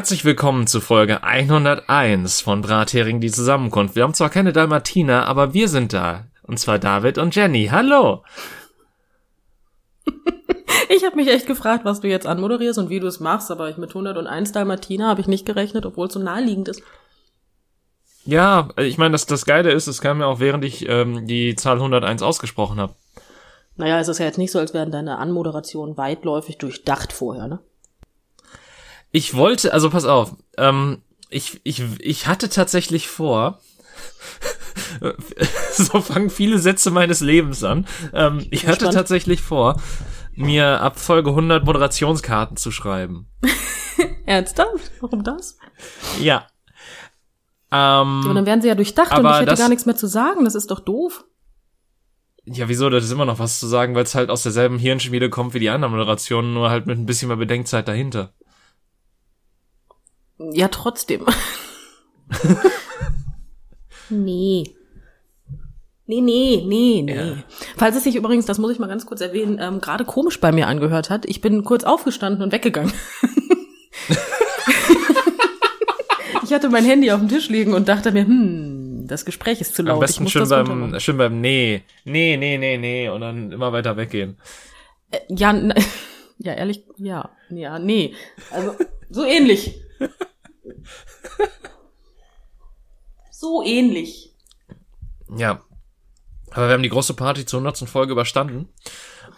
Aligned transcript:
Herzlich 0.00 0.24
willkommen 0.24 0.66
zu 0.66 0.80
Folge 0.80 1.24
101 1.24 2.40
von 2.40 2.62
Brathering 2.62 3.20
die 3.20 3.30
Zusammenkunft. 3.30 3.96
Wir 3.96 4.04
haben 4.04 4.14
zwar 4.14 4.30
keine 4.30 4.54
Dalmatiner, 4.54 5.26
aber 5.26 5.52
wir 5.52 5.68
sind 5.68 5.92
da. 5.92 6.24
Und 6.42 6.58
zwar 6.58 6.78
David 6.78 7.18
und 7.18 7.36
Jenny. 7.36 7.68
Hallo! 7.70 8.24
Ich 10.88 11.04
habe 11.04 11.16
mich 11.16 11.28
echt 11.28 11.46
gefragt, 11.46 11.84
was 11.84 12.00
du 12.00 12.08
jetzt 12.08 12.26
anmoderierst 12.26 12.78
und 12.78 12.88
wie 12.88 12.98
du 12.98 13.08
es 13.08 13.20
machst, 13.20 13.50
aber 13.50 13.68
ich 13.68 13.76
mit 13.76 13.90
101 13.90 14.52
Dalmatiner 14.52 15.06
habe 15.06 15.20
ich 15.20 15.28
nicht 15.28 15.44
gerechnet, 15.44 15.84
obwohl 15.84 16.06
es 16.06 16.14
so 16.14 16.18
naheliegend 16.18 16.68
ist. 16.68 16.82
Ja, 18.24 18.70
ich 18.78 18.96
meine, 18.96 19.12
das, 19.12 19.26
das 19.26 19.44
Geile 19.44 19.70
ist, 19.70 19.86
es 19.86 20.00
kam 20.00 20.20
ja 20.20 20.26
auch 20.28 20.40
während 20.40 20.64
ich 20.64 20.88
ähm, 20.88 21.26
die 21.26 21.56
Zahl 21.56 21.76
101 21.76 22.22
ausgesprochen 22.22 22.80
habe. 22.80 22.94
Naja, 23.76 24.00
es 24.00 24.08
ist 24.08 24.18
ja 24.18 24.24
jetzt 24.24 24.38
nicht 24.38 24.50
so, 24.50 24.60
als 24.60 24.72
wären 24.72 24.90
deine 24.90 25.18
Anmoderationen 25.18 25.98
weitläufig 25.98 26.56
durchdacht 26.56 27.12
vorher, 27.12 27.48
ne? 27.48 27.58
Ich 29.12 29.34
wollte, 29.34 29.72
also 29.72 29.90
pass 29.90 30.04
auf, 30.04 30.36
ähm, 30.56 31.02
ich, 31.30 31.60
ich, 31.64 31.82
ich 32.00 32.26
hatte 32.26 32.48
tatsächlich 32.48 33.08
vor, 33.08 33.60
so 35.72 36.00
fangen 36.00 36.30
viele 36.30 36.58
Sätze 36.58 36.90
meines 36.90 37.20
Lebens 37.20 37.64
an. 37.64 37.86
Ähm, 38.12 38.46
ich 38.50 38.66
hatte 38.66 38.76
Spannend. 38.80 38.94
tatsächlich 38.94 39.40
vor, 39.42 39.80
mir 40.34 40.80
ab 40.80 40.98
Folge 40.98 41.30
100 41.30 41.64
Moderationskarten 41.64 42.56
zu 42.56 42.70
schreiben. 42.70 43.28
Ernsthaft? 44.26 44.90
Warum 45.00 45.24
das? 45.24 45.58
Ja. 46.20 46.46
Ähm, 47.72 48.22
Aber 48.24 48.34
dann 48.34 48.46
wären 48.46 48.62
sie 48.62 48.68
ja 48.68 48.74
durchdacht 48.74 49.16
und 49.16 49.24
ich 49.24 49.32
hätte 49.32 49.46
das- 49.46 49.58
gar 49.58 49.68
nichts 49.68 49.86
mehr 49.86 49.96
zu 49.96 50.06
sagen. 50.06 50.44
Das 50.44 50.54
ist 50.54 50.70
doch 50.70 50.80
doof. 50.80 51.24
ja, 52.44 52.68
wieso? 52.68 52.90
Das 52.90 53.04
ist 53.04 53.12
immer 53.12 53.24
noch 53.26 53.38
was 53.38 53.60
zu 53.60 53.66
sagen, 53.66 53.94
weil 53.94 54.04
es 54.04 54.14
halt 54.14 54.30
aus 54.30 54.42
derselben 54.42 54.78
Hirnschmiede 54.78 55.30
kommt 55.30 55.54
wie 55.54 55.60
die 55.60 55.70
anderen 55.70 55.92
Moderationen, 55.92 56.52
nur 56.54 56.70
halt 56.70 56.86
mit 56.86 56.98
ein 56.98 57.06
bisschen 57.06 57.28
mehr 57.28 57.36
Bedenkzeit 57.36 57.86
dahinter. 57.86 58.32
Ja, 60.52 60.68
trotzdem. 60.68 61.26
nee. 64.08 64.64
Nee, 66.06 66.20
nee, 66.22 66.62
nee, 66.66 67.02
nee. 67.02 67.14
Ja. 67.14 67.36
Falls 67.76 67.96
es 67.96 68.04
sich 68.04 68.16
übrigens, 68.16 68.46
das 68.46 68.58
muss 68.58 68.72
ich 68.72 68.80
mal 68.80 68.88
ganz 68.88 69.06
kurz 69.06 69.20
erwähnen, 69.20 69.58
ähm, 69.60 69.80
gerade 69.80 70.04
komisch 70.04 70.40
bei 70.40 70.50
mir 70.50 70.66
angehört 70.66 71.08
hat, 71.08 71.24
ich 71.26 71.40
bin 71.40 71.62
kurz 71.62 71.84
aufgestanden 71.84 72.42
und 72.42 72.50
weggegangen. 72.52 72.92
ich 76.42 76.52
hatte 76.52 76.68
mein 76.68 76.84
Handy 76.84 77.12
auf 77.12 77.20
dem 77.20 77.28
Tisch 77.28 77.48
liegen 77.48 77.74
und 77.74 77.88
dachte 77.88 78.10
mir, 78.10 78.24
hm, 78.24 79.06
das 79.06 79.24
Gespräch 79.24 79.60
ist 79.60 79.76
zu 79.76 79.82
laut. 79.82 79.98
Am 79.98 80.02
ich 80.02 80.08
besten 80.08 80.28
schön 80.28 80.48
beim, 80.48 80.98
schön 80.98 81.16
beim 81.16 81.40
Nee, 81.40 81.84
nee, 82.04 82.36
nee, 82.36 82.58
nee, 82.58 82.76
nee 82.76 83.08
und 83.08 83.20
dann 83.20 83.52
immer 83.52 83.72
weiter 83.72 83.96
weggehen. 83.96 84.36
Äh, 85.12 85.18
Ja, 85.28 85.52
ja, 86.38 86.54
ehrlich, 86.54 86.82
ja, 86.96 87.30
ja, 87.50 87.78
nee. 87.78 88.14
Also, 88.50 88.74
so 89.10 89.24
ähnlich. 89.24 89.80
So 93.32 93.62
ähnlich. 93.64 94.36
Ja. 95.34 95.62
Aber 96.50 96.66
wir 96.66 96.74
haben 96.74 96.82
die 96.82 96.90
große 96.90 97.14
Party 97.14 97.46
zur 97.46 97.60
100. 97.60 97.88
Folge 97.88 98.12
überstanden 98.12 98.68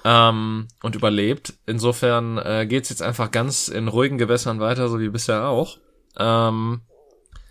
ähm, 0.04 0.66
und 0.82 0.96
überlebt. 0.96 1.54
Insofern 1.66 2.36
äh, 2.38 2.66
geht's 2.66 2.88
jetzt 2.88 3.00
einfach 3.02 3.30
ganz 3.30 3.68
in 3.68 3.86
ruhigen 3.86 4.18
Gewässern 4.18 4.58
weiter, 4.58 4.88
so 4.88 4.98
wie 4.98 5.08
bisher 5.08 5.46
auch. 5.46 5.78
Ähm, 6.18 6.80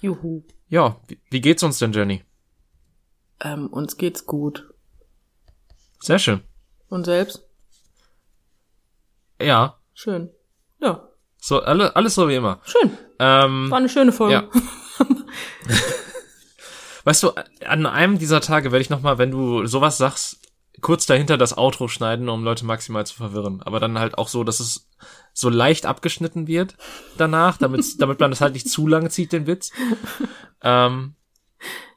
Juhu. 0.01 0.43
ja, 0.67 0.99
wie, 1.07 1.21
wie 1.29 1.39
geht's 1.39 1.63
uns 1.63 1.79
denn, 1.79 1.93
Jenny? 1.93 2.25
Ähm, 3.39 3.67
uns 3.67 3.95
geht's 3.95 4.25
gut. 4.25 4.73
Sehr 6.01 6.19
schön. 6.19 6.41
Und 6.89 7.05
selbst? 7.05 7.47
Ja, 9.41 9.81
Schön. 9.93 10.31
Ja, 10.79 11.10
so 11.41 11.59
alle, 11.59 11.95
alles 11.95 12.15
so 12.15 12.29
wie 12.29 12.35
immer. 12.35 12.59
schön. 12.63 12.97
Ähm, 13.19 13.69
War 13.69 13.79
eine 13.79 13.89
schöne 13.89 14.11
Folge. 14.11 14.33
Ja. 14.33 15.05
Weißt 17.03 17.23
du, 17.23 17.31
an 17.65 17.87
einem 17.87 18.19
dieser 18.19 18.41
Tage 18.41 18.71
werde 18.71 18.81
ich 18.81 18.91
noch 18.91 19.01
mal, 19.01 19.17
wenn 19.17 19.31
du 19.31 19.65
sowas 19.65 19.97
sagst, 19.97 20.39
kurz 20.81 21.07
dahinter 21.07 21.37
das 21.37 21.57
Outro 21.57 21.87
schneiden, 21.87 22.29
um 22.29 22.43
Leute 22.43 22.63
maximal 22.63 23.05
zu 23.07 23.15
verwirren. 23.15 23.63
Aber 23.63 23.79
dann 23.79 23.97
halt 23.97 24.19
auch 24.19 24.27
so, 24.27 24.43
dass 24.43 24.59
es 24.59 24.87
so 25.33 25.49
leicht 25.49 25.87
abgeschnitten 25.87 26.45
wird 26.45 26.75
danach, 27.17 27.57
damit, 27.57 27.83
damit 27.99 28.19
man 28.19 28.29
das 28.29 28.41
halt 28.41 28.53
nicht 28.53 28.69
zu 28.69 28.87
lange 28.87 29.09
zieht, 29.09 29.33
den 29.33 29.47
Witz. 29.47 29.71
Ähm, 30.61 31.15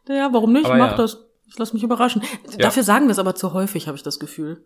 Ja, 0.09 0.33
warum 0.33 0.55
nicht? 0.55 0.69
Mach 0.69 0.93
ja. 0.93 0.97
das. 0.97 1.19
Ich 1.47 1.59
lass 1.59 1.75
mich 1.75 1.83
überraschen. 1.83 2.23
Dafür 2.59 2.83
sagen 2.83 3.07
wir 3.07 3.13
es 3.13 3.19
aber 3.19 3.35
zu 3.35 3.53
häufig, 3.53 3.87
habe 3.87 3.97
ich 3.97 4.03
das 4.03 4.19
Gefühl. 4.19 4.65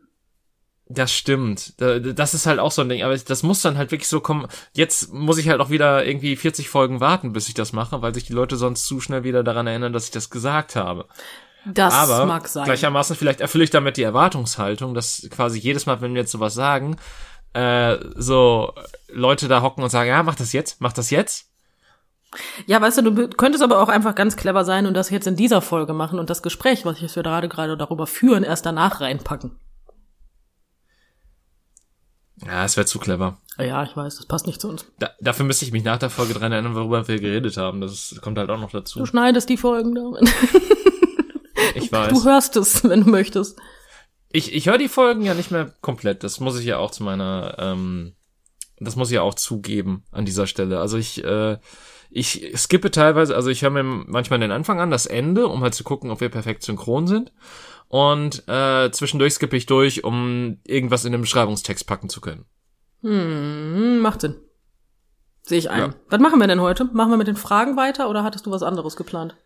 Das 0.89 1.13
stimmt. 1.13 1.81
Da- 1.81 1.99
Das 1.99 2.35
ist 2.35 2.47
halt 2.47 2.59
auch 2.59 2.71
so 2.73 2.83
ein 2.83 2.89
Ding. 2.89 3.03
Aber 3.03 3.17
das 3.17 3.43
muss 3.43 3.61
dann 3.63 3.77
halt 3.77 3.91
wirklich 3.91 4.09
so 4.09 4.21
kommen. 4.21 4.47
Jetzt 4.73 5.13
muss 5.13 5.39
ich 5.39 5.49
halt 5.49 5.61
auch 5.61 5.71
wieder 5.71 6.05
irgendwie 6.07 6.35
40 6.37 6.69
Folgen 6.69 7.01
warten, 7.01 7.33
bis 7.33 7.49
ich 7.49 7.55
das 7.55 7.73
mache, 7.73 8.01
weil 8.03 8.15
sich 8.15 8.25
die 8.25 8.33
Leute 8.33 8.57
sonst 8.57 8.87
zu 8.87 9.01
schnell 9.01 9.25
wieder 9.25 9.43
daran 9.43 9.67
erinnern, 9.67 9.93
dass 9.93 10.07
ich 10.07 10.11
das 10.11 10.31
gesagt 10.31 10.77
habe. 10.77 11.07
Das 11.67 11.93
Aber 11.93 12.25
mag 12.25 12.49
sein. 12.49 12.65
gleichermaßen 12.65 13.17
vielleicht 13.17 13.41
erfülle 13.41 13.65
ich 13.65 13.71
damit 13.71 13.97
die 13.97 14.03
Erwartungshaltung, 14.03 14.95
dass 14.95 15.27
quasi 15.31 15.59
jedes 15.59 15.87
Mal, 15.87 16.01
wenn 16.01 16.15
wir 16.15 16.23
jetzt 16.23 16.33
sowas 16.33 16.55
sagen, 16.55 16.97
äh, 17.53 17.97
so 18.15 18.73
Leute 19.13 19.49
da 19.49 19.61
hocken 19.61 19.83
und 19.85 19.91
sagen, 19.91 20.09
ja, 20.09 20.23
mach 20.23 20.37
das 20.37 20.53
jetzt, 20.53 20.81
mach 20.81 20.93
das 20.93 21.11
jetzt. 21.11 21.47
Ja, 22.67 22.81
weißt 22.81 22.99
du, 22.99 23.11
du 23.11 23.29
könntest 23.29 23.65
aber 23.65 23.81
auch 23.81 23.89
einfach 23.89 24.15
ganz 24.15 24.37
clever 24.37 24.65
sein 24.65 24.87
und 24.87 24.95
das 24.95 25.11
jetzt 25.11 25.27
in 25.27 25.37
dieser 25.37 25.61
Folge 25.63 25.95
machen 25.95 26.19
und 26.19 26.31
das 26.31 26.43
Gespräch, 26.43 26.85
was 26.85 27.01
wir 27.01 27.09
gerade 27.23 27.49
gerade 27.49 27.77
darüber 27.77 28.07
führen, 28.07 28.45
erst 28.45 28.65
danach 28.67 29.01
reinpacken. 29.01 29.59
Ja, 32.47 32.65
es 32.65 32.77
wäre 32.77 32.87
zu 32.87 32.99
clever. 32.99 33.39
Ja, 33.59 33.83
ich 33.83 33.97
weiß, 33.97 34.17
das 34.17 34.27
passt 34.27 34.47
nicht 34.47 34.61
zu 34.61 34.69
uns. 34.69 34.87
Da, 34.99 35.11
dafür 35.21 35.45
müsste 35.45 35.65
ich 35.65 35.73
mich 35.73 35.83
nach 35.85 35.99
der 35.99 36.11
Folge 36.11 36.35
dran 36.35 36.53
erinnern, 36.53 36.75
worüber 36.75 37.09
wir 37.09 37.19
geredet 37.19 37.57
haben. 37.57 37.81
Das 37.81 38.17
kommt 38.23 38.39
halt 38.39 38.51
auch 38.51 38.61
noch 38.61 38.71
dazu. 38.71 39.01
Du 39.01 39.07
schneidest 39.07 39.49
die 39.49 39.57
Folgen 39.57 39.95
damit. 39.95 40.23
Ich 41.75 41.87
Du 41.91 41.97
weiß. 41.97 42.25
hörst 42.25 42.57
es, 42.57 42.85
wenn 42.85 43.05
du 43.05 43.11
möchtest. 43.11 43.59
Ich, 44.31 44.55
ich 44.55 44.69
höre 44.69 44.79
die 44.79 44.89
Folgen 44.89 45.23
ja 45.23 45.35
nicht 45.35 45.51
mehr 45.51 45.73
komplett. 45.81 46.23
Das 46.23 46.39
muss 46.39 46.59
ich 46.59 46.67
ja 46.67 46.79
auch 46.79 46.91
zu 46.91 47.03
meiner, 47.03 47.57
ähm, 47.59 48.15
das 48.79 48.95
muss 48.95 49.09
ich 49.09 49.15
ja 49.15 49.23
auch 49.23 49.35
zugeben 49.35 50.05
an 50.13 50.25
dieser 50.25 50.47
Stelle. 50.47 50.79
Also 50.81 50.97
ich, 50.99 51.25
äh, 51.25 51.59
ich 52.11 52.53
skippe 52.57 52.91
teilweise, 52.91 53.35
also 53.35 53.51
ich 53.51 53.63
höre 53.63 53.71
mir 53.71 53.83
manchmal 53.83 54.39
den 54.39 54.53
Anfang 54.53 54.81
an, 54.81 54.91
das 54.91 55.07
Ende, 55.07 55.47
um 55.49 55.63
halt 55.63 55.75
zu 55.75 55.83
gucken, 55.85 56.11
ob 56.11 56.21
wir 56.21 56.29
perfekt 56.29 56.63
synchron 56.63 57.07
sind. 57.07 57.33
Und 57.89 58.47
äh, 58.49 58.91
zwischendurch 58.91 59.35
skippe 59.35 59.57
ich 59.57 59.67
durch, 59.67 60.05
um 60.05 60.59
irgendwas 60.65 61.05
in 61.05 61.13
den 61.13 61.23
Beschreibungstext 61.23 61.87
packen 61.87 62.09
zu 62.09 62.21
können. 62.21 62.45
Hm, 63.03 64.01
macht 64.01 64.21
Sinn. 64.21 64.37
Sehe 65.43 65.59
ich 65.59 65.71
ein. 65.71 65.81
Ja. 65.81 65.95
Was 66.11 66.21
machen 66.21 66.39
wir 66.39 66.47
denn 66.47 66.61
heute? 66.61 66.85
Machen 66.85 67.11
wir 67.11 67.17
mit 67.17 67.29
den 67.29 67.37
Fragen 67.37 67.77
weiter 67.77 68.11
oder 68.11 68.25
hattest 68.25 68.45
du 68.45 68.51
was 68.51 68.63
anderes 68.63 68.97
geplant? 68.97 69.37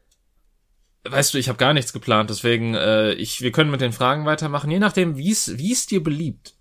Weißt 1.04 1.34
du, 1.34 1.38
ich 1.38 1.48
habe 1.48 1.58
gar 1.58 1.72
nichts 1.72 1.92
geplant, 1.92 2.30
deswegen 2.30 2.75
äh, 2.75 3.12
ich, 3.14 3.42
wir 3.42 3.53
können 3.53 3.70
mit 3.70 3.80
den 3.80 3.92
Fragen 3.92 4.25
weitermachen, 4.25 4.70
je 4.70 4.78
nachdem, 4.78 5.16
wie 5.16 5.32
es 5.32 5.59
wie 5.59 5.72
es 5.72 5.86
dir 5.86 6.03
beliebt. 6.03 6.54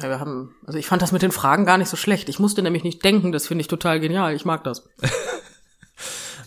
Ja, 0.00 0.08
wir 0.08 0.20
haben, 0.20 0.54
also 0.66 0.78
ich 0.78 0.86
fand 0.86 1.02
das 1.02 1.12
mit 1.12 1.22
den 1.22 1.32
Fragen 1.32 1.64
gar 1.64 1.78
nicht 1.78 1.88
so 1.88 1.96
schlecht. 1.96 2.28
Ich 2.28 2.38
musste 2.38 2.62
nämlich 2.62 2.84
nicht 2.84 3.04
denken, 3.04 3.32
das 3.32 3.46
finde 3.46 3.62
ich 3.62 3.68
total 3.68 3.98
genial. 3.98 4.34
Ich 4.34 4.44
mag 4.44 4.62
das. 4.64 4.88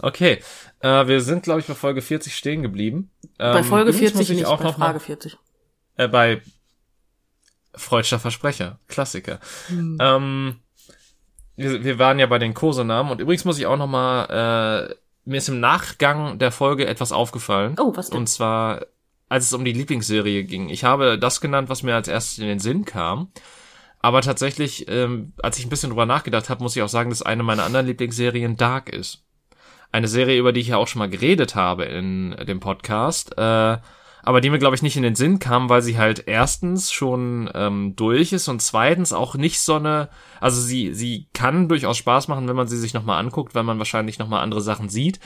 Okay, 0.02 0.42
äh, 0.82 1.08
wir 1.08 1.22
sind 1.22 1.44
glaube 1.44 1.60
ich 1.62 1.68
bei 1.68 1.74
Folge 1.76 2.02
40 2.02 2.36
stehen 2.36 2.62
geblieben. 2.62 3.12
bei 3.38 3.60
Ähm, 3.60 3.64
Folge 3.64 3.90
übrigens 3.92 4.00
40 4.12 4.16
muss 4.18 4.30
ich 4.30 4.36
nicht, 4.38 4.46
auch 4.46 4.58
bei 4.60 4.64
noch 4.66 4.78
mal- 4.78 4.86
Frage 4.88 5.00
40. 5.00 5.38
Äh, 5.98 6.08
bei 6.08 6.42
Freudscher 7.74 8.20
Versprecher, 8.20 8.80
Klassiker. 8.88 9.40
Hm. 9.68 9.98
Ähm, 10.02 10.56
wir, 11.56 11.84
wir 11.84 12.00
waren 12.00 12.20
ja 12.20 12.26
bei 12.26 12.38
den 12.40 12.54
Kosenamen 12.54 13.12
und 13.12 13.22
übrigens 13.22 13.46
muss 13.46 13.60
ich 13.60 13.66
auch 13.66 13.78
noch 13.78 13.88
mal, 13.88 14.90
äh, 14.90 14.96
mir 15.26 15.38
ist 15.38 15.50
im 15.50 15.60
Nachgang 15.60 16.38
der 16.40 16.52
Folge 16.52 16.86
etwas 16.88 17.12
aufgefallen. 17.12 17.76
Oh, 17.80 17.96
was 17.96 18.10
denn? 18.10 18.20
Und 18.20 18.28
zwar, 18.28 18.86
als 19.30 19.46
es 19.46 19.54
um 19.54 19.64
die 19.64 19.72
Lieblingsserie 19.72 20.44
ging. 20.44 20.70
Ich 20.70 20.84
habe 20.84 21.18
das 21.18 21.40
genannt, 21.40 21.70
was 21.70 21.84
mir 21.84 21.96
als 21.96 22.08
erstes 22.08 22.40
in 22.40 22.48
den 22.48 22.60
Sinn 22.60 22.84
kam. 22.86 23.32
Aber 24.00 24.22
tatsächlich, 24.22 24.88
ähm, 24.90 25.34
als 25.44 25.60
ich 25.60 25.66
ein 25.66 25.70
bisschen 25.70 25.92
drüber 25.92 26.08
nachgedacht 26.08 26.50
habe, 26.50 26.64
muss 26.64 26.76
ich 26.76 26.82
auch 26.82 26.90
sagen, 26.90 27.12
dass 27.12 27.22
eine 27.22 27.44
meiner 27.44 27.64
anderen 27.64 27.86
Lieblingsserien 27.86 28.58
Dark 28.58 28.90
ist. 28.90 29.24
Eine 29.92 30.08
Serie, 30.08 30.40
über 30.40 30.54
die 30.54 30.62
ich 30.62 30.70
ja 30.70 30.78
auch 30.78 30.88
schon 30.88 31.00
mal 31.00 31.10
geredet 31.10 31.56
habe 31.56 31.86
in 31.86 32.36
dem 32.48 32.60
Podcast. 32.60 33.38
Äh, 33.38 33.78
aber 34.24 34.42
die 34.42 34.50
mir, 34.50 34.60
glaube 34.60 34.76
ich, 34.76 34.82
nicht 34.82 34.98
in 34.98 35.04
den 35.04 35.16
Sinn 35.16 35.40
kam, 35.40 35.70
weil 35.70 35.82
sie 35.82 35.98
halt 35.98 36.24
erstens 36.28 36.92
schon 36.92 37.50
ähm, 37.56 37.96
durch 37.96 38.34
ist 38.34 38.48
und 38.48 38.62
zweitens 38.62 39.14
auch 39.14 39.36
nicht 39.36 39.60
so 39.60 39.76
eine, 39.76 40.10
also 40.40 40.62
sie, 40.62 40.94
sie 40.94 41.28
kann 41.34 41.68
durchaus 41.68 41.98
Spaß 41.98 42.28
machen, 42.28 42.48
wenn 42.48 42.56
man 42.56 42.68
sie 42.68 42.78
sich 42.78 42.94
nochmal 42.94 43.20
anguckt, 43.20 43.56
weil 43.56 43.64
man 43.64 43.80
wahrscheinlich 43.80 44.20
nochmal 44.20 44.44
andere 44.44 44.62
Sachen 44.62 44.90
sieht. 44.90 45.20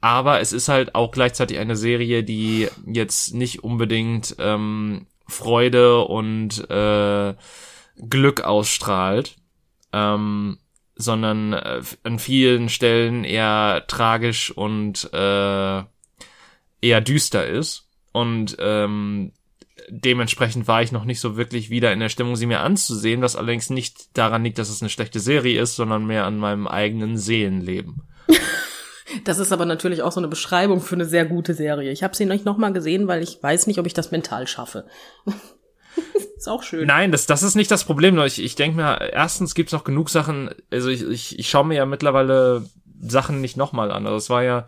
Aber 0.00 0.40
es 0.40 0.52
ist 0.52 0.68
halt 0.68 0.94
auch 0.94 1.12
gleichzeitig 1.12 1.58
eine 1.58 1.76
Serie, 1.76 2.24
die 2.24 2.68
jetzt 2.86 3.34
nicht 3.34 3.62
unbedingt 3.62 4.34
ähm, 4.38 5.06
Freude 5.28 6.00
und 6.04 6.68
äh, 6.70 7.34
Glück 7.96 8.40
ausstrahlt, 8.40 9.36
ähm, 9.92 10.58
sondern 11.00 11.52
äh, 11.52 11.82
an 12.04 12.18
vielen 12.18 12.68
Stellen 12.68 13.24
eher 13.24 13.84
tragisch 13.88 14.50
und 14.50 15.12
äh, 15.12 15.82
eher 16.82 17.00
düster 17.00 17.46
ist. 17.46 17.86
Und 18.12 18.56
ähm, 18.58 19.32
dementsprechend 19.88 20.68
war 20.68 20.82
ich 20.82 20.92
noch 20.92 21.04
nicht 21.04 21.20
so 21.20 21.36
wirklich 21.36 21.70
wieder 21.70 21.92
in 21.92 22.00
der 22.00 22.08
Stimmung, 22.08 22.36
sie 22.36 22.46
mir 22.46 22.60
anzusehen, 22.60 23.22
was 23.22 23.36
allerdings 23.36 23.70
nicht 23.70 24.16
daran 24.16 24.44
liegt, 24.44 24.58
dass 24.58 24.70
es 24.70 24.82
eine 24.82 24.90
schlechte 24.90 25.20
Serie 25.20 25.60
ist, 25.60 25.76
sondern 25.76 26.06
mehr 26.06 26.24
an 26.24 26.38
meinem 26.38 26.66
eigenen 26.66 27.16
Seelenleben. 27.16 28.02
Das 29.24 29.40
ist 29.40 29.52
aber 29.52 29.66
natürlich 29.66 30.02
auch 30.02 30.12
so 30.12 30.20
eine 30.20 30.28
Beschreibung 30.28 30.80
für 30.80 30.94
eine 30.94 31.04
sehr 31.04 31.26
gute 31.26 31.52
Serie. 31.52 31.90
Ich 31.90 32.04
habe 32.04 32.14
sie 32.14 32.26
nicht 32.26 32.44
nochmal 32.44 32.72
gesehen, 32.72 33.08
weil 33.08 33.24
ich 33.24 33.42
weiß 33.42 33.66
nicht, 33.66 33.80
ob 33.80 33.86
ich 33.86 33.92
das 33.92 34.12
mental 34.12 34.46
schaffe. 34.46 34.86
ist 36.36 36.48
auch 36.48 36.62
schön. 36.62 36.86
Nein, 36.86 37.12
das, 37.12 37.26
das 37.26 37.42
ist 37.42 37.54
nicht 37.54 37.70
das 37.70 37.84
Problem. 37.84 38.18
Ich, 38.20 38.42
ich 38.42 38.54
denke 38.54 38.76
mir, 38.76 39.00
erstens 39.12 39.54
gibt's 39.54 39.72
noch 39.72 39.84
genug 39.84 40.10
Sachen, 40.10 40.50
also 40.70 40.88
ich, 40.88 41.02
ich, 41.02 41.38
ich 41.38 41.48
schaue 41.48 41.66
mir 41.66 41.76
ja 41.76 41.86
mittlerweile 41.86 42.64
Sachen 43.00 43.40
nicht 43.40 43.56
nochmal 43.56 43.90
an. 43.90 44.06
Also 44.06 44.16
es 44.16 44.30
war 44.30 44.42
ja, 44.42 44.66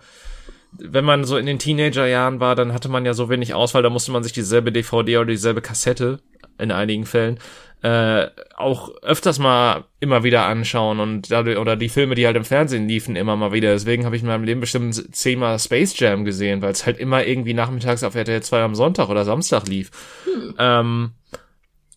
wenn 0.79 1.05
man 1.05 1.25
so 1.25 1.37
in 1.37 1.47
den 1.47 1.59
Teenagerjahren 1.59 2.41
war, 2.41 2.55
dann 2.55 2.73
hatte 2.73 2.89
man 2.89 3.05
ja 3.05 3.15
so 3.15 3.29
wenig 3.29 3.55
Auswahl, 3.55 3.83
da 3.83 3.91
musste 3.91 4.13
man 4.13 4.23
sich 4.23 4.33
dieselbe 4.33 4.73
DVD 4.73 5.19
oder 5.19 5.27
dieselbe 5.27 5.63
Kassette 5.63 6.21
in 6.59 6.71
einigen 6.71 7.07
Fällen 7.07 7.39
äh, 7.83 8.29
auch 8.57 8.91
öfters 9.03 9.41
mal 9.41 9.85
immer 9.99 10.23
wieder 10.23 10.47
anschauen 10.47 11.01
und 11.01 11.33
dadurch, 11.33 11.59
oder 11.59 11.75
die 11.75 11.89
Filme, 11.89 12.15
die 12.15 12.27
halt 12.27 12.37
im 12.37 12.45
Fernsehen 12.45 12.87
liefen, 12.87 13.17
immer 13.17 13.37
mal 13.37 13.53
wieder. 13.53 13.73
Deswegen 13.73 14.05
habe 14.05 14.15
ich 14.15 14.23
in 14.23 14.29
meinem 14.29 14.45
Leben 14.45 14.61
bestimmt 14.61 15.15
zehnmal 15.15 15.59
Space 15.59 15.99
Jam 15.99 16.25
gesehen, 16.25 16.63
weil 16.63 16.71
es 16.71 16.87
halt 16.87 16.99
immer 16.99 17.27
irgendwie 17.27 17.55
nachmittags 17.55 18.05
auf 18.05 18.15
RTL 18.15 18.41
2 18.41 18.63
am 18.63 18.77
Sonntag 18.77 19.09
oder 19.09 19.25
Samstag 19.25 19.67
lief. 19.67 19.91
Hm. 20.25 20.55
Ähm, 20.59 21.11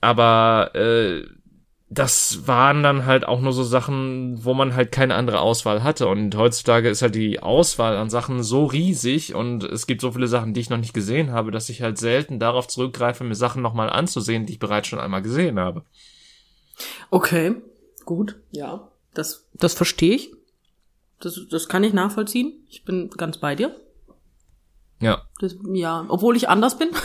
aber 0.06 0.76
äh, 0.76 1.26
das 1.90 2.48
waren 2.48 2.84
dann 2.84 3.06
halt 3.08 3.28
auch 3.28 3.42
nur 3.42 3.54
so 3.54 3.64
Sachen, 3.64 4.44
wo 4.46 4.54
man 4.54 4.76
halt 4.76 4.92
keine 4.92 5.16
andere 5.16 5.40
Auswahl 5.40 5.82
hatte. 5.82 6.08
Und 6.08 6.36
heutzutage 6.38 6.90
ist 6.90 7.02
halt 7.02 7.16
die 7.16 7.40
Auswahl 7.40 7.98
an 7.98 8.12
Sachen 8.12 8.44
so 8.44 8.66
riesig 8.66 9.34
und 9.34 9.64
es 9.64 9.88
gibt 9.88 10.02
so 10.02 10.12
viele 10.12 10.28
Sachen, 10.28 10.54
die 10.54 10.60
ich 10.60 10.70
noch 10.70 10.78
nicht 10.78 10.94
gesehen 10.94 11.32
habe, 11.32 11.50
dass 11.50 11.70
ich 11.70 11.82
halt 11.82 11.98
selten 11.98 12.40
darauf 12.40 12.68
zurückgreife, 12.68 13.24
mir 13.24 13.34
Sachen 13.34 13.64
nochmal 13.64 13.90
anzusehen, 13.90 14.46
die 14.46 14.54
ich 14.54 14.60
bereits 14.60 14.88
schon 14.88 15.00
einmal 15.00 15.24
gesehen 15.24 15.60
habe. 15.60 15.84
Okay, 17.10 17.56
gut, 18.06 18.36
ja. 18.52 18.92
Das, 19.16 19.48
das 19.54 19.74
verstehe 19.74 20.16
ich. 20.16 20.32
Das, 21.20 21.40
das 21.50 21.68
kann 21.68 21.84
ich 21.84 21.94
nachvollziehen. 21.94 22.54
Ich 22.70 22.86
bin 22.86 23.10
ganz 23.10 23.38
bei 23.40 23.56
dir. 23.56 23.76
Ja. 25.02 25.24
Das, 25.40 25.56
ja, 25.74 26.06
obwohl 26.10 26.36
ich 26.38 26.48
anders 26.48 26.78
bin. 26.78 26.90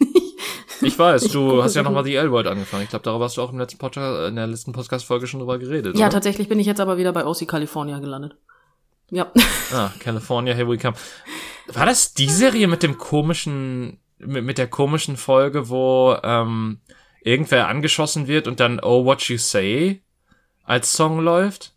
Ich 0.00 0.33
weiß, 0.82 1.24
ich 1.24 1.32
du 1.32 1.62
hast 1.62 1.74
ja 1.74 1.82
nochmal 1.82 2.04
die 2.04 2.14
L-World 2.14 2.46
angefangen. 2.46 2.84
Ich 2.84 2.90
glaube, 2.90 3.04
darüber 3.04 3.24
hast 3.24 3.36
du 3.36 3.42
auch 3.42 3.52
im 3.52 3.58
letzten 3.58 3.78
Podcast, 3.78 4.28
in 4.28 4.36
der 4.36 4.46
letzten 4.46 4.72
Podcast-Folge 4.72 5.26
schon 5.26 5.40
drüber 5.40 5.58
geredet. 5.58 5.96
Ja, 5.96 6.06
oder? 6.06 6.14
tatsächlich 6.14 6.48
bin 6.48 6.58
ich 6.58 6.66
jetzt 6.66 6.80
aber 6.80 6.96
wieder 6.98 7.12
bei 7.12 7.24
OC 7.24 7.46
California 7.48 7.98
gelandet. 7.98 8.36
Ja. 9.10 9.30
Ah, 9.72 9.90
California, 9.98 10.54
here 10.54 10.68
we 10.68 10.78
come. 10.78 10.94
War 11.72 11.86
das 11.86 12.14
die 12.14 12.28
Serie 12.28 12.66
mit 12.68 12.82
dem 12.82 12.98
komischen, 12.98 13.98
mit, 14.18 14.44
mit 14.44 14.58
der 14.58 14.68
komischen 14.68 15.16
Folge, 15.16 15.68
wo 15.68 16.16
ähm, 16.22 16.80
irgendwer 17.22 17.68
angeschossen 17.68 18.26
wird 18.26 18.46
und 18.46 18.60
dann 18.60 18.80
Oh 18.82 19.04
What 19.04 19.22
You 19.22 19.38
Say 19.38 20.02
als 20.64 20.92
Song 20.92 21.20
läuft? 21.20 21.72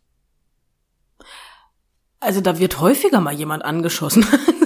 Also 2.19 2.41
da 2.41 2.59
wird 2.59 2.79
häufiger 2.79 3.21
mal 3.21 3.33
jemand 3.33 3.63
angeschossen. 3.63 4.25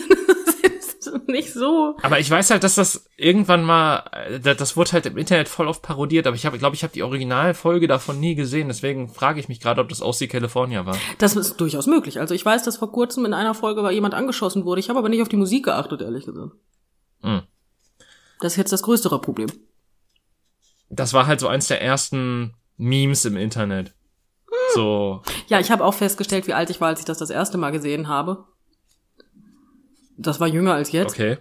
nicht 1.27 1.53
so. 1.53 1.95
Aber 2.01 2.19
ich 2.19 2.29
weiß 2.29 2.49
halt, 2.51 2.63
dass 2.63 2.75
das 2.75 3.09
irgendwann 3.17 3.63
mal, 3.63 4.03
äh, 4.11 4.39
das 4.39 4.77
wurde 4.77 4.93
halt 4.93 5.05
im 5.05 5.17
Internet 5.17 5.49
voll 5.49 5.67
oft 5.67 5.81
parodiert, 5.81 6.27
aber 6.27 6.35
ich 6.35 6.45
habe, 6.45 6.57
glaube 6.57 6.75
ich, 6.75 6.83
habe 6.83 6.93
die 6.93 7.03
Originalfolge 7.03 7.87
davon 7.87 8.19
nie 8.19 8.35
gesehen, 8.35 8.67
deswegen 8.67 9.09
frage 9.09 9.39
ich 9.39 9.49
mich 9.49 9.59
gerade, 9.59 9.81
ob 9.81 9.89
das 9.89 10.01
OC 10.01 10.29
California 10.29 10.85
war. 10.85 10.97
Das 11.17 11.35
ist 11.35 11.57
durchaus 11.57 11.87
möglich. 11.87 12.19
Also 12.19 12.33
ich 12.33 12.45
weiß, 12.45 12.63
dass 12.63 12.77
vor 12.77 12.91
kurzem 12.91 13.25
in 13.25 13.33
einer 13.33 13.53
Folge 13.53 13.83
war 13.83 13.91
jemand 13.91 14.13
angeschossen 14.13 14.65
wurde. 14.65 14.79
Ich 14.79 14.89
habe 14.89 14.99
aber 14.99 15.09
nicht 15.09 15.21
auf 15.21 15.29
die 15.29 15.37
Musik 15.37 15.65
geachtet, 15.65 16.01
ehrlich 16.01 16.25
gesagt. 16.25 16.53
Hm. 17.21 17.41
Das 18.39 18.53
ist 18.53 18.57
jetzt 18.57 18.73
das 18.73 18.83
größere 18.83 19.21
Problem. 19.21 19.49
Das 20.89 21.13
war 21.13 21.27
halt 21.27 21.39
so 21.39 21.47
eins 21.47 21.67
der 21.67 21.81
ersten 21.81 22.55
Memes 22.77 23.25
im 23.25 23.37
Internet. 23.37 23.93
Hm. 24.47 24.57
So. 24.73 25.21
Ja, 25.47 25.59
ich 25.59 25.71
habe 25.71 25.85
auch 25.85 25.93
festgestellt, 25.93 26.47
wie 26.47 26.53
alt 26.53 26.69
ich 26.69 26.81
war, 26.81 26.89
als 26.89 26.99
ich 26.99 27.05
das 27.05 27.19
das 27.19 27.29
erste 27.29 27.57
Mal 27.57 27.71
gesehen 27.71 28.07
habe. 28.07 28.45
Das 30.17 30.39
war 30.39 30.47
jünger 30.47 30.73
als 30.73 30.91
jetzt. 30.91 31.13
Okay. 31.13 31.37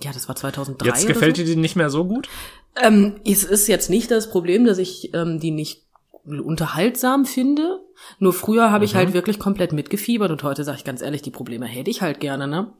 Ja, 0.00 0.12
das 0.12 0.28
war 0.28 0.36
2003. 0.36 0.86
Jetzt 0.86 1.06
gefällt 1.06 1.36
so. 1.36 1.42
dir 1.42 1.54
die 1.54 1.60
nicht 1.60 1.76
mehr 1.76 1.90
so 1.90 2.04
gut? 2.04 2.28
Ähm, 2.76 3.20
es 3.26 3.44
ist 3.44 3.66
jetzt 3.66 3.90
nicht 3.90 4.10
das 4.10 4.30
Problem, 4.30 4.64
dass 4.64 4.78
ich 4.78 5.12
ähm, 5.14 5.40
die 5.40 5.50
nicht 5.50 5.82
unterhaltsam 6.24 7.24
finde. 7.24 7.80
Nur 8.18 8.32
früher 8.32 8.70
habe 8.70 8.80
mhm. 8.80 8.84
ich 8.84 8.94
halt 8.94 9.12
wirklich 9.12 9.38
komplett 9.38 9.72
mitgefiebert 9.72 10.30
und 10.30 10.42
heute 10.42 10.64
sage 10.64 10.78
ich 10.78 10.84
ganz 10.84 11.02
ehrlich, 11.02 11.22
die 11.22 11.30
Probleme 11.30 11.66
hätte 11.66 11.90
ich 11.90 12.02
halt 12.02 12.20
gerne, 12.20 12.46
ne? 12.46 12.72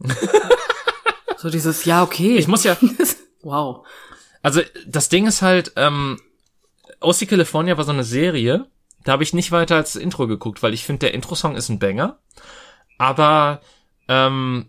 so 1.36 1.50
dieses, 1.50 1.84
ja, 1.84 2.02
okay. 2.02 2.36
Ich 2.36 2.48
muss 2.48 2.64
ja. 2.64 2.76
wow. 3.42 3.86
Also 4.42 4.60
das 4.86 5.08
Ding 5.08 5.26
ist 5.26 5.42
halt, 5.42 5.72
ähm, 5.76 6.18
OC 7.00 7.28
California 7.28 7.76
war 7.76 7.84
so 7.84 7.92
eine 7.92 8.04
Serie, 8.04 8.66
da 9.04 9.12
habe 9.12 9.22
ich 9.22 9.34
nicht 9.34 9.52
weiter 9.52 9.76
als 9.76 9.96
Intro 9.96 10.26
geguckt, 10.26 10.62
weil 10.62 10.74
ich 10.74 10.84
finde, 10.84 11.00
der 11.00 11.14
Intro-Song 11.14 11.56
ist 11.56 11.68
ein 11.68 11.78
Banger. 11.78 12.18
Aber 12.98 13.60
ähm, 14.08 14.66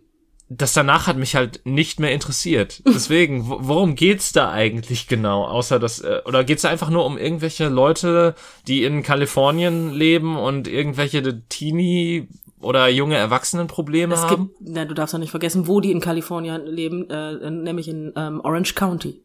das 0.49 0.73
danach 0.73 1.07
hat 1.07 1.17
mich 1.17 1.35
halt 1.35 1.61
nicht 1.65 1.99
mehr 1.99 2.11
interessiert. 2.11 2.81
Deswegen, 2.87 3.45
worum 3.47 3.95
geht's 3.95 4.31
da 4.31 4.51
eigentlich 4.51 5.07
genau? 5.07 5.45
Außer 5.45 5.79
dass, 5.79 6.01
äh, 6.01 6.21
oder 6.25 6.43
geht's 6.43 6.63
da 6.63 6.69
einfach 6.69 6.89
nur 6.89 7.05
um 7.05 7.17
irgendwelche 7.17 7.69
Leute, 7.69 8.35
die 8.67 8.83
in 8.83 9.03
Kalifornien 9.03 9.91
leben 9.91 10.37
und 10.37 10.67
irgendwelche 10.67 11.41
Teenie 11.49 12.27
oder 12.61 12.87
junge 12.87 13.15
Erwachsenenprobleme 13.15 14.13
es 14.13 14.21
haben? 14.21 14.51
Gibt, 14.59 14.69
na, 14.69 14.85
du 14.85 14.93
darfst 14.93 15.13
doch 15.13 15.19
nicht 15.19 15.31
vergessen, 15.31 15.67
wo 15.67 15.79
die 15.79 15.91
in 15.91 15.99
Kalifornien 15.99 16.65
leben, 16.65 17.09
äh, 17.09 17.49
nämlich 17.49 17.87
in 17.87 18.13
ähm, 18.15 18.41
Orange 18.43 18.75
County. 18.75 19.21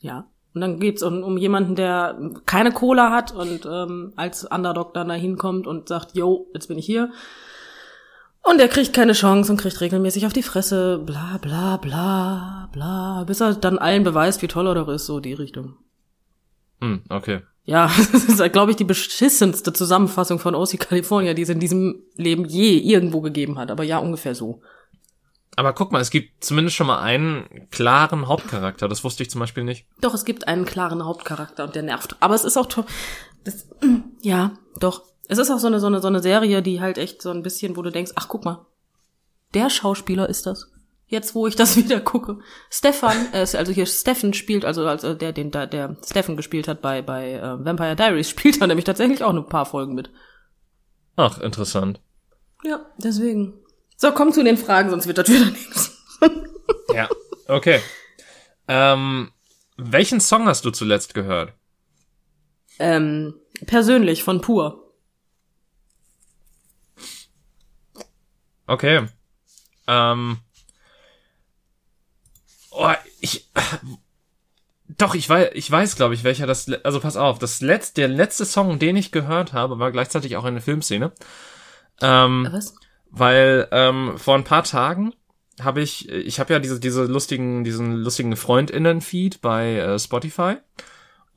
Ja. 0.00 0.26
Und 0.54 0.62
dann 0.62 0.80
geht's 0.80 1.02
um, 1.02 1.22
um 1.22 1.36
jemanden, 1.36 1.76
der 1.76 2.18
keine 2.46 2.72
Cola 2.72 3.12
hat 3.12 3.32
und 3.32 3.66
ähm, 3.70 4.12
als 4.16 4.44
Underdog 4.44 4.94
dann 4.94 5.08
da 5.08 5.14
hinkommt 5.14 5.66
und 5.66 5.88
sagt, 5.88 6.16
yo, 6.16 6.46
jetzt 6.54 6.68
bin 6.68 6.78
ich 6.78 6.86
hier 6.86 7.10
und 8.42 8.60
er 8.60 8.68
kriegt 8.68 8.94
keine 8.94 9.12
Chance 9.12 9.52
und 9.52 9.58
kriegt 9.58 9.80
regelmäßig 9.80 10.26
auf 10.26 10.32
die 10.32 10.42
Fresse, 10.42 10.98
bla 10.98 11.38
bla 11.40 11.76
bla 11.76 12.68
bla, 12.72 13.24
bis 13.24 13.40
er 13.40 13.54
dann 13.54 13.78
allen 13.78 14.04
beweist, 14.04 14.42
wie 14.42 14.48
toll 14.48 14.66
er 14.66 14.74
doch 14.74 14.88
ist, 14.88 15.06
so 15.06 15.20
die 15.20 15.34
Richtung. 15.34 15.76
Hm, 16.80 17.02
okay. 17.08 17.42
Ja, 17.64 17.90
das 18.12 18.24
ist, 18.24 18.52
glaube 18.52 18.70
ich, 18.70 18.76
die 18.76 18.84
beschissenste 18.84 19.72
Zusammenfassung 19.72 20.38
von 20.38 20.54
OC 20.54 20.78
California, 20.78 21.34
die 21.34 21.42
es 21.42 21.50
in 21.50 21.60
diesem 21.60 22.02
Leben 22.16 22.46
je 22.46 22.78
irgendwo 22.78 23.20
gegeben 23.20 23.58
hat. 23.58 23.70
Aber 23.70 23.84
ja, 23.84 23.98
ungefähr 23.98 24.34
so. 24.34 24.62
Aber 25.54 25.72
guck 25.72 25.92
mal, 25.92 26.00
es 26.00 26.10
gibt 26.10 26.44
zumindest 26.44 26.76
schon 26.76 26.86
mal 26.86 27.00
einen 27.00 27.68
klaren 27.70 28.28
Hauptcharakter. 28.28 28.88
Das 28.88 29.02
wusste 29.02 29.24
ich 29.24 29.30
zum 29.30 29.40
Beispiel 29.40 29.64
nicht. 29.64 29.86
Doch, 30.00 30.14
es 30.14 30.24
gibt 30.24 30.46
einen 30.46 30.64
klaren 30.64 31.04
Hauptcharakter 31.04 31.64
und 31.64 31.74
der 31.74 31.82
nervt. 31.82 32.16
Aber 32.20 32.34
es 32.34 32.44
ist 32.44 32.56
auch 32.56 32.66
toll. 32.66 32.84
Ja, 34.22 34.52
doch. 34.78 35.02
Es 35.28 35.38
ist 35.38 35.50
auch 35.50 35.58
so 35.58 35.66
eine, 35.66 35.78
so 35.78 35.86
eine, 35.86 36.00
so 36.00 36.08
eine 36.08 36.20
Serie, 36.20 36.62
die 36.62 36.80
halt 36.80 36.96
echt 36.96 37.20
so 37.20 37.30
ein 37.30 37.42
bisschen, 37.42 37.76
wo 37.76 37.82
du 37.82 37.90
denkst, 37.90 38.12
ach 38.14 38.28
guck 38.28 38.44
mal, 38.44 38.66
der 39.54 39.68
Schauspieler 39.70 40.28
ist 40.28 40.46
das. 40.46 40.70
Jetzt, 41.06 41.34
wo 41.34 41.46
ich 41.46 41.54
das 41.54 41.76
wieder 41.76 42.00
gucke. 42.00 42.38
Stefan, 42.70 43.16
äh, 43.32 43.46
also 43.56 43.72
hier 43.72 43.86
Steffen 43.86 44.32
spielt, 44.32 44.64
also, 44.64 44.86
also 44.86 45.14
der, 45.14 45.32
den 45.32 45.50
da, 45.50 45.66
der 45.66 45.96
Steffen 46.04 46.36
gespielt 46.36 46.66
hat 46.66 46.80
bei, 46.80 47.02
bei 47.02 47.34
äh, 47.34 47.64
Vampire 47.64 47.94
Diaries, 47.94 48.30
spielt 48.30 48.60
er 48.60 48.66
nämlich 48.66 48.86
tatsächlich 48.86 49.22
auch 49.22 49.34
ein 49.34 49.48
paar 49.48 49.66
Folgen 49.66 49.94
mit. 49.94 50.10
Ach, 51.16 51.38
interessant. 51.40 52.00
Ja, 52.64 52.86
deswegen. 52.96 53.54
So, 53.96 54.12
komm 54.12 54.32
zu 54.32 54.42
den 54.42 54.56
Fragen, 54.56 54.90
sonst 54.90 55.06
wird 55.06 55.18
das 55.18 55.28
wieder 55.28 55.44
nichts. 55.50 55.96
ja, 56.94 57.08
okay. 57.48 57.80
Ähm, 58.66 59.30
welchen 59.76 60.20
Song 60.20 60.46
hast 60.46 60.64
du 60.64 60.70
zuletzt 60.70 61.14
gehört? 61.14 61.52
Ähm, 62.78 63.34
persönlich, 63.66 64.22
von 64.22 64.40
Pur. 64.40 64.87
Okay. 68.68 69.06
Ähm. 69.86 70.38
Oh, 72.70 72.92
ich. 73.20 73.50
Doch, 74.96 75.14
ich 75.14 75.28
weiß, 75.28 75.50
ich 75.54 75.70
weiß, 75.70 75.96
glaube 75.96 76.14
ich, 76.14 76.22
welcher 76.22 76.46
das. 76.46 76.70
Also 76.84 77.00
pass 77.00 77.16
auf, 77.16 77.38
das 77.38 77.60
letzte, 77.60 78.02
der 78.02 78.08
letzte 78.08 78.44
Song, 78.44 78.78
den 78.78 78.96
ich 78.96 79.10
gehört 79.10 79.52
habe, 79.52 79.78
war 79.78 79.90
gleichzeitig 79.90 80.36
auch 80.36 80.44
eine 80.44 80.60
Filmszene. 80.60 81.12
Ähm, 82.00 82.48
Was? 82.50 82.74
Weil 83.10 83.68
ähm, 83.72 84.18
vor 84.18 84.34
ein 84.34 84.44
paar 84.44 84.64
Tagen 84.64 85.14
habe 85.60 85.80
ich, 85.80 86.08
ich 86.08 86.38
habe 86.38 86.52
ja 86.52 86.58
diese 86.58 86.78
diese 86.78 87.04
lustigen, 87.04 87.64
diesen 87.64 87.92
lustigen 87.94 88.36
Freundinnen-Feed 88.36 89.40
bei 89.40 89.76
äh, 89.76 89.98
Spotify. 89.98 90.56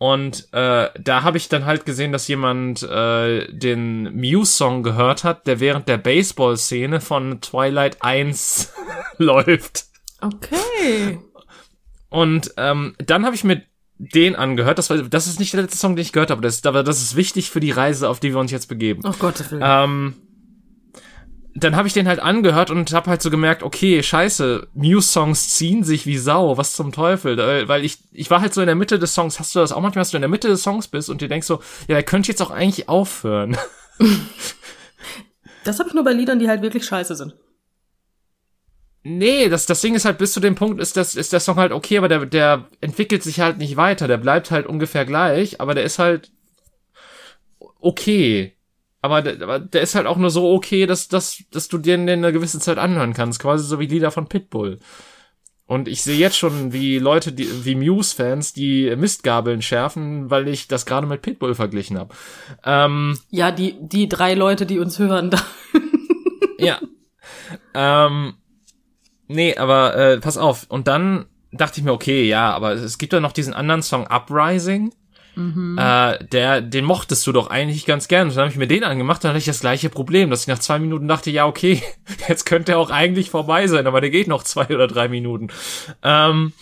Und 0.01 0.51
äh, 0.51 0.89
da 0.99 1.21
habe 1.21 1.37
ich 1.37 1.47
dann 1.47 1.67
halt 1.67 1.85
gesehen, 1.85 2.11
dass 2.11 2.27
jemand 2.27 2.81
äh, 2.81 3.45
den 3.53 4.19
Muse-Song 4.19 4.81
gehört 4.81 5.23
hat, 5.23 5.45
der 5.45 5.59
während 5.59 5.87
der 5.87 5.99
Baseball-Szene 5.99 7.01
von 7.01 7.39
Twilight 7.39 8.01
1 8.01 8.73
läuft. 9.19 9.85
Okay. 10.19 11.19
Und 12.09 12.51
ähm, 12.57 12.95
dann 12.97 13.27
habe 13.27 13.35
ich 13.35 13.43
mir 13.43 13.61
den 13.99 14.35
angehört. 14.35 14.79
Das, 14.79 14.89
war, 14.89 14.97
das 14.97 15.27
ist 15.27 15.39
nicht 15.39 15.53
der 15.53 15.61
letzte 15.61 15.77
Song, 15.77 15.95
den 15.95 16.01
ich 16.01 16.13
gehört 16.13 16.31
habe. 16.31 16.41
Das, 16.41 16.65
aber 16.65 16.81
das 16.81 16.99
ist 16.99 17.15
wichtig 17.15 17.51
für 17.51 17.59
die 17.59 17.69
Reise, 17.69 18.09
auf 18.09 18.19
die 18.19 18.31
wir 18.31 18.39
uns 18.39 18.49
jetzt 18.49 18.69
begeben. 18.69 19.03
Oh 19.05 19.13
Gott, 19.19 19.43
ähm, 19.51 20.15
dann 21.53 21.75
habe 21.75 21.87
ich 21.87 21.93
den 21.93 22.07
halt 22.07 22.19
angehört 22.19 22.71
und 22.71 22.93
habe 22.93 23.09
halt 23.09 23.21
so 23.21 23.29
gemerkt, 23.29 23.63
okay, 23.63 24.01
scheiße, 24.01 24.67
Muse-Songs 24.73 25.49
ziehen 25.49 25.83
sich 25.83 26.05
wie 26.05 26.17
Sau, 26.17 26.57
was 26.57 26.73
zum 26.73 26.91
Teufel, 26.91 27.37
weil 27.67 27.83
ich, 27.83 27.97
ich 28.11 28.29
war 28.31 28.41
halt 28.41 28.53
so 28.53 28.61
in 28.61 28.67
der 28.67 28.75
Mitte 28.75 28.99
des 28.99 29.13
Songs, 29.13 29.39
hast 29.39 29.53
du 29.55 29.59
das 29.59 29.71
auch 29.71 29.81
manchmal, 29.81 30.01
dass 30.01 30.11
du 30.11 30.17
in 30.17 30.21
der 30.21 30.29
Mitte 30.29 30.47
des 30.47 30.63
Songs 30.63 30.87
bist 30.87 31.09
und 31.09 31.21
dir 31.21 31.27
denkst 31.27 31.47
so, 31.47 31.61
ja, 31.87 31.95
der 31.95 32.03
könnte 32.03 32.29
jetzt 32.29 32.41
auch 32.41 32.51
eigentlich 32.51 32.87
aufhören. 32.87 33.57
Das 35.63 35.79
habe 35.79 35.89
ich 35.89 35.93
nur 35.93 36.03
bei 36.03 36.13
Liedern, 36.13 36.39
die 36.39 36.47
halt 36.47 36.61
wirklich 36.61 36.85
scheiße 36.85 37.15
sind. 37.15 37.35
Nee, 39.03 39.49
das, 39.49 39.65
das 39.65 39.81
Ding 39.81 39.95
ist 39.95 40.05
halt, 40.05 40.19
bis 40.19 40.33
zu 40.33 40.39
dem 40.39 40.55
Punkt 40.55 40.79
ist, 40.79 40.95
das, 40.95 41.15
ist 41.15 41.33
der 41.33 41.39
Song 41.39 41.55
halt 41.55 41.71
okay, 41.71 41.97
aber 41.97 42.07
der, 42.07 42.25
der 42.25 42.67
entwickelt 42.81 43.23
sich 43.23 43.39
halt 43.39 43.57
nicht 43.57 43.75
weiter. 43.75 44.07
Der 44.07 44.17
bleibt 44.17 44.51
halt 44.51 44.67
ungefähr 44.67 45.05
gleich, 45.05 45.59
aber 45.59 45.73
der 45.73 45.83
ist 45.83 45.97
halt 45.97 46.31
okay. 47.79 48.55
Aber 49.01 49.21
der, 49.21 49.41
aber 49.41 49.59
der 49.59 49.81
ist 49.81 49.95
halt 49.95 50.05
auch 50.05 50.17
nur 50.17 50.29
so 50.29 50.53
okay, 50.53 50.85
dass, 50.85 51.07
dass, 51.07 51.43
dass 51.51 51.67
du 51.67 51.77
dir 51.77 51.95
in 51.95 52.09
einer 52.09 52.31
gewissen 52.31 52.61
Zeit 52.61 52.77
anhören 52.77 53.13
kannst. 53.13 53.39
Quasi 53.39 53.65
so 53.65 53.79
wie 53.79 53.87
Lieder 53.87 54.11
von 54.11 54.27
Pitbull. 54.27 54.79
Und 55.65 55.87
ich 55.87 56.03
sehe 56.03 56.17
jetzt 56.17 56.37
schon, 56.37 56.73
wie 56.73 56.99
Leute, 56.99 57.31
die, 57.31 57.65
wie 57.65 57.75
Muse-Fans, 57.75 58.53
die 58.53 58.93
Mistgabeln 58.95 59.61
schärfen, 59.61 60.29
weil 60.29 60.49
ich 60.49 60.67
das 60.67 60.85
gerade 60.85 61.07
mit 61.07 61.21
Pitbull 61.21 61.55
verglichen 61.55 61.97
habe. 61.97 62.13
Ähm, 62.65 63.17
ja, 63.29 63.51
die, 63.51 63.77
die 63.79 64.09
drei 64.09 64.33
Leute, 64.33 64.65
die 64.65 64.79
uns 64.79 64.99
hören. 64.99 65.29
Da. 65.29 65.41
ja. 66.59 66.79
Ähm, 67.73 68.33
Nee, 69.31 69.55
aber 69.55 69.95
äh, 69.95 70.19
pass 70.19 70.37
auf. 70.37 70.65
Und 70.67 70.87
dann 70.87 71.25
dachte 71.51 71.79
ich 71.79 71.85
mir, 71.85 71.93
okay, 71.93 72.27
ja, 72.27 72.53
aber 72.53 72.73
es 72.73 72.97
gibt 72.97 73.13
ja 73.13 73.21
noch 73.21 73.31
diesen 73.31 73.53
anderen 73.53 73.81
Song 73.81 74.05
Uprising. 74.07 74.93
Mhm. 75.35 75.77
Äh, 75.79 76.23
der, 76.25 76.61
den 76.61 76.85
mochtest 76.85 77.25
du 77.25 77.31
doch 77.31 77.49
eigentlich 77.49 77.85
ganz 77.85 78.07
gern. 78.07 78.27
Und 78.27 78.35
dann 78.35 78.43
habe 78.43 78.51
ich 78.51 78.57
mir 78.57 78.67
den 78.67 78.83
angemacht, 78.83 79.23
dann 79.23 79.29
hatte 79.29 79.39
ich 79.39 79.45
das 79.45 79.61
gleiche 79.61 79.89
Problem, 79.89 80.29
dass 80.29 80.41
ich 80.41 80.47
nach 80.47 80.59
zwei 80.59 80.79
Minuten 80.79 81.07
dachte, 81.07 81.31
ja, 81.31 81.45
okay, 81.45 81.81
jetzt 82.27 82.45
könnte 82.45 82.73
er 82.73 82.79
auch 82.79 82.89
eigentlich 82.89 83.29
vorbei 83.29 83.67
sein, 83.67 83.87
aber 83.87 84.01
der 84.01 84.09
geht 84.09 84.27
noch 84.27 84.43
zwei 84.43 84.65
oder 84.67 84.87
drei 84.87 85.07
Minuten. 85.07 85.47
Ähm, 86.03 86.53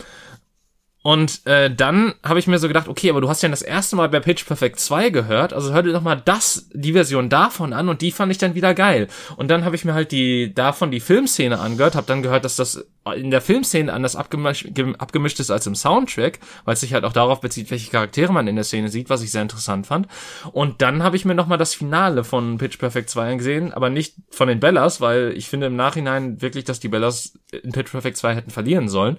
und 1.01 1.45
äh, 1.47 1.73
dann 1.73 2.13
habe 2.23 2.39
ich 2.39 2.47
mir 2.47 2.59
so 2.59 2.67
gedacht, 2.67 2.89
okay, 2.89 3.09
aber 3.09 3.21
du 3.21 3.29
hast 3.29 3.41
ja 3.41 3.47
das 3.47 3.61
erste 3.61 3.95
Mal 3.95 4.09
bei 4.09 4.19
Pitch 4.19 4.45
Perfect 4.45 4.79
2 4.81 5.11
gehört, 5.11 5.53
also 5.53 5.71
hör 5.73 5.81
dir 5.81 5.93
doch 5.93 6.01
mal 6.01 6.21
das, 6.23 6.67
die 6.73 6.91
Version 6.91 7.29
davon 7.29 7.71
an 7.71 7.87
und 7.87 8.01
die 8.01 8.11
fand 8.11 8.31
ich 8.33 8.37
dann 8.37 8.53
wieder 8.53 8.73
geil. 8.73 9.07
Und 9.37 9.49
dann 9.49 9.63
habe 9.63 9.77
ich 9.77 9.85
mir 9.85 9.93
halt 9.93 10.11
die 10.11 10.53
davon 10.53 10.91
die 10.91 10.99
Filmszene 10.99 11.57
angehört, 11.57 11.95
habe 11.95 12.07
dann 12.07 12.21
gehört, 12.21 12.43
dass 12.43 12.57
das 12.57 12.85
in 13.15 13.31
der 13.31 13.39
Filmszene 13.39 13.91
anders 13.91 14.17
abgemischt, 14.17 14.67
abgemischt 14.97 15.39
ist 15.39 15.51
als 15.51 15.65
im 15.67 15.75
Soundtrack, 15.75 16.39
weil 16.65 16.73
es 16.73 16.81
sich 16.81 16.93
halt 16.93 17.05
auch 17.05 17.13
darauf 17.13 17.39
bezieht, 17.39 17.71
welche 17.71 17.89
Charaktere 17.89 18.33
man 18.33 18.47
in 18.47 18.55
der 18.55 18.65
Szene 18.65 18.89
sieht, 18.89 19.09
was 19.09 19.23
ich 19.23 19.31
sehr 19.31 19.41
interessant 19.41 19.87
fand. 19.87 20.07
Und 20.51 20.81
dann 20.81 21.01
habe 21.01 21.15
ich 21.15 21.23
mir 21.23 21.33
nochmal 21.33 21.57
das 21.57 21.73
Finale 21.73 22.25
von 22.25 22.57
Pitch 22.57 22.77
Perfect 22.77 23.09
2 23.09 23.31
angesehen, 23.31 23.73
aber 23.73 23.89
nicht 23.89 24.15
von 24.29 24.49
den 24.49 24.59
Bellas, 24.59 24.99
weil 24.99 25.33
ich 25.35 25.47
finde 25.47 25.67
im 25.67 25.77
Nachhinein 25.77 26.41
wirklich, 26.41 26.65
dass 26.65 26.81
die 26.81 26.89
Bellas 26.89 27.39
in 27.51 27.71
Pitch 27.71 27.91
Perfect 27.91 28.17
2 28.17 28.35
hätten 28.35 28.51
verlieren 28.51 28.89
sollen, 28.89 29.17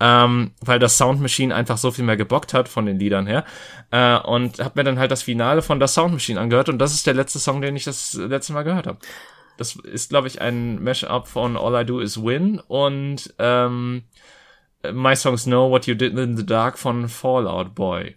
ähm, 0.00 0.52
weil 0.60 0.78
das 0.78 0.98
Sound 0.98 1.20
Machine 1.20 1.54
einfach 1.54 1.78
so 1.78 1.90
viel 1.90 2.04
mehr 2.04 2.16
gebockt 2.16 2.52
hat 2.52 2.68
von 2.68 2.86
den 2.86 2.98
Liedern 2.98 3.26
her. 3.26 3.44
Äh, 3.90 4.18
und 4.18 4.58
habe 4.58 4.72
mir 4.74 4.84
dann 4.84 4.98
halt 4.98 5.10
das 5.10 5.22
Finale 5.22 5.62
von 5.62 5.78
der 5.78 5.88
Sound 5.88 6.12
Machine 6.12 6.40
angehört 6.40 6.68
und 6.68 6.78
das 6.78 6.92
ist 6.92 7.06
der 7.06 7.14
letzte 7.14 7.38
Song, 7.38 7.62
den 7.62 7.76
ich 7.76 7.84
das 7.84 8.14
letzte 8.14 8.52
Mal 8.52 8.62
gehört 8.62 8.86
habe. 8.86 8.98
Das 9.56 9.74
ist, 9.76 10.10
glaube 10.10 10.28
ich, 10.28 10.40
ein 10.42 10.82
Mashup 10.82 11.28
von 11.28 11.56
All 11.56 11.82
I 11.82 11.86
Do 11.86 12.00
Is 12.00 12.22
Win 12.22 12.60
und 12.68 13.34
ähm, 13.38 14.04
My 14.92 15.16
Songs 15.16 15.44
Know 15.44 15.70
What 15.70 15.86
You 15.86 15.94
Did 15.94 16.16
in 16.18 16.36
the 16.36 16.44
Dark 16.44 16.78
von 16.78 17.08
Fallout 17.08 17.74
Boy. 17.74 18.16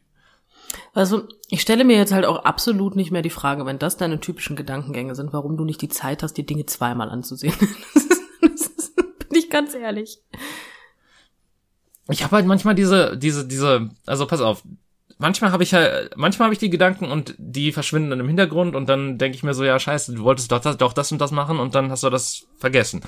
Also, 0.93 1.23
ich 1.47 1.61
stelle 1.61 1.85
mir 1.85 1.97
jetzt 1.97 2.11
halt 2.11 2.25
auch 2.25 2.43
absolut 2.43 2.95
nicht 2.95 3.09
mehr 3.09 3.21
die 3.21 3.29
Frage, 3.29 3.65
wenn 3.65 3.79
das 3.79 3.97
deine 3.97 4.19
typischen 4.19 4.55
Gedankengänge 4.55 5.15
sind, 5.15 5.33
warum 5.33 5.55
du 5.55 5.63
nicht 5.63 5.81
die 5.81 5.87
Zeit 5.87 6.21
hast, 6.21 6.33
die 6.33 6.45
Dinge 6.45 6.65
zweimal 6.65 7.09
anzusehen. 7.09 7.55
das 7.93 8.03
ist, 8.03 8.21
das 8.41 8.67
ist, 8.67 8.95
bin 8.95 9.39
ich 9.39 9.49
ganz 9.49 9.73
ehrlich 9.73 10.19
ich 12.09 12.23
habe 12.23 12.35
halt 12.35 12.45
manchmal 12.45 12.75
diese, 12.75 13.17
diese, 13.17 13.47
diese, 13.47 13.89
also 14.05 14.25
pass 14.25 14.41
auf, 14.41 14.63
manchmal 15.17 15.51
habe 15.51 15.63
ich 15.63 15.73
halt, 15.73 16.17
manchmal 16.17 16.47
habe 16.47 16.53
ich 16.53 16.59
die 16.59 16.69
Gedanken 16.69 17.05
und 17.05 17.35
die 17.37 17.71
verschwinden 17.71 18.09
dann 18.09 18.19
im 18.19 18.27
Hintergrund 18.27 18.75
und 18.75 18.89
dann 18.89 19.17
denke 19.17 19.35
ich 19.35 19.43
mir 19.43 19.53
so, 19.53 19.63
ja 19.63 19.79
scheiße, 19.79 20.13
du 20.13 20.23
wolltest 20.23 20.51
doch 20.51 20.59
das, 20.59 20.77
doch 20.77 20.93
das 20.93 21.11
und 21.11 21.19
das 21.21 21.31
machen 21.31 21.59
und 21.59 21.75
dann 21.75 21.91
hast 21.91 22.03
du 22.03 22.09
das 22.09 22.47
vergessen. 22.57 23.01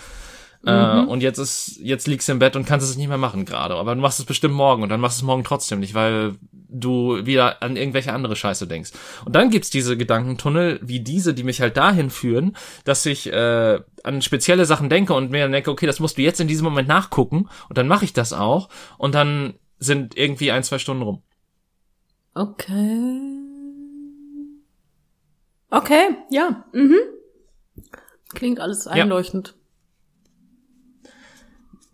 Äh, 0.66 1.02
mhm. 1.02 1.08
und 1.08 1.24
jetzt 1.24 1.40
ist, 1.40 1.80
jetzt 1.82 2.08
liegst 2.08 2.28
du 2.28 2.34
im 2.34 2.40
Bett 2.40 2.56
und 2.56 2.66
kannst 2.66 2.88
es 2.88 2.96
nicht 2.96 3.08
mehr 3.08 3.18
machen 3.18 3.46
gerade. 3.46 3.76
Aber 3.76 3.96
du 3.96 4.02
machst 4.02 4.20
es 4.20 4.26
bestimmt 4.26 4.54
morgen 4.54 4.84
und 4.84 4.90
dann 4.90 5.00
machst 5.00 5.20
du 5.20 5.24
es 5.24 5.26
morgen 5.26 5.44
trotzdem 5.44 5.80
nicht, 5.80 5.96
weil 5.96 6.36
du 6.70 7.26
wieder 7.26 7.64
an 7.64 7.76
irgendwelche 7.76 8.14
andere 8.14 8.36
Scheiße 8.36 8.68
denkst. 8.68 8.92
Und 9.26 9.36
dann 9.36 9.50
gibt's 9.50 9.72
diese 9.72 9.98
Gedankentunnel 9.98 10.80
wie 10.84 11.00
diese, 11.00 11.34
die 11.34 11.44
mich 11.44 11.62
halt 11.62 11.78
dahin 11.78 12.10
führen, 12.12 12.56
dass 12.86 13.06
ich 13.06 13.32
äh, 13.32 13.80
an 14.04 14.22
spezielle 14.22 14.66
Sachen 14.66 14.90
denke 14.90 15.14
und 15.14 15.32
mir 15.32 15.44
dann 15.44 15.52
denke, 15.52 15.72
okay, 15.72 15.88
das 15.88 16.00
musst 16.00 16.18
du 16.18 16.22
jetzt 16.22 16.40
in 16.40 16.48
diesem 16.48 16.66
Moment 16.66 16.88
nachgucken 16.88 17.50
und 17.68 17.78
dann 17.78 17.88
mache 17.88 18.06
ich 18.06 18.14
das 18.14 18.32
auch 18.32 18.70
und 18.98 19.16
dann 19.16 19.56
sind 19.80 20.16
irgendwie 20.16 20.52
ein, 20.52 20.64
zwei 20.64 20.78
Stunden 20.78 21.04
rum. 21.04 21.24
Okay. 22.36 23.42
Okay, 25.72 26.16
ja. 26.30 26.66
Mhm. 26.72 26.98
Klingt 28.30 28.60
alles 28.60 28.88
einleuchtend. 28.88 29.56
Ja. 29.56 29.61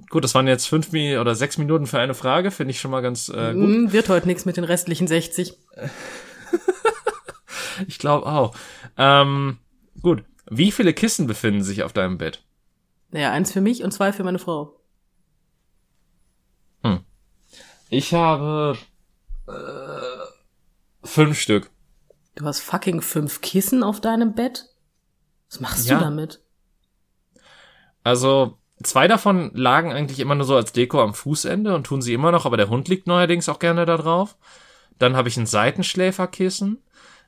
Gut, 0.10 0.24
das 0.24 0.34
waren 0.36 0.48
jetzt 0.48 0.68
fünf 0.68 0.94
oder 0.94 1.36
sechs 1.36 1.58
Minuten 1.58 1.86
für 1.86 2.00
eine 2.00 2.14
Frage, 2.14 2.52
finde 2.52 2.72
ich 2.72 2.80
schon 2.80 2.92
mal 2.92 3.02
ganz 3.02 3.30
äh, 3.30 3.54
gut. 3.54 3.68
Mm, 3.68 3.92
wird 3.92 4.10
heute 4.10 4.28
nichts 4.28 4.46
mit 4.46 4.56
den 4.56 4.64
restlichen 4.64 5.08
60. 5.08 5.58
ich 7.88 8.00
glaube 8.00 8.26
auch. 8.26 8.56
Ähm, 8.96 9.58
gut, 10.02 10.24
wie 10.50 10.72
viele 10.72 10.94
Kissen 10.94 11.28
befinden 11.28 11.62
sich 11.62 11.84
auf 11.84 11.92
deinem 11.92 12.18
Bett? 12.18 12.44
Naja, 13.12 13.32
eins 13.32 13.52
für 13.52 13.62
mich 13.62 13.84
und 13.84 13.92
zwei 13.92 14.14
für 14.14 14.24
meine 14.24 14.40
Frau. 14.40 14.80
Hm. 16.84 17.02
Ich 17.90 18.14
habe 18.14 18.78
äh, 19.48 21.06
fünf 21.06 21.40
Stück. 21.40 21.70
Du 22.36 22.46
hast 22.46 22.62
fucking 22.62 23.02
fünf 23.02 23.42
Kissen 23.42 23.84
auf 23.84 24.00
deinem 24.00 24.36
Bett? 24.36 24.70
Was 25.50 25.60
machst 25.60 25.90
ja. 25.90 25.98
du 25.98 26.04
damit? 26.04 26.42
Also, 28.04 28.58
Zwei 28.84 29.08
davon 29.08 29.52
lagen 29.56 29.92
eigentlich 29.92 30.20
immer 30.20 30.36
nur 30.36 30.46
so 30.46 30.56
als 30.56 30.72
Deko 30.72 31.02
am 31.02 31.16
Fußende 31.16 31.74
und 31.74 31.86
tun 31.86 32.02
sie 32.02 32.14
immer 32.14 32.32
noch, 32.32 32.46
aber 32.46 32.58
der 32.58 32.70
Hund 32.70 32.88
liegt 32.88 33.08
neuerdings 33.08 33.50
auch 33.50 33.60
gerne 33.60 33.86
da 33.86 33.98
drauf. 33.98 34.36
Dann 35.00 35.16
habe 35.16 35.30
ich 35.30 35.38
ein 35.38 35.48
Seitenschläferkissen. 35.48 36.84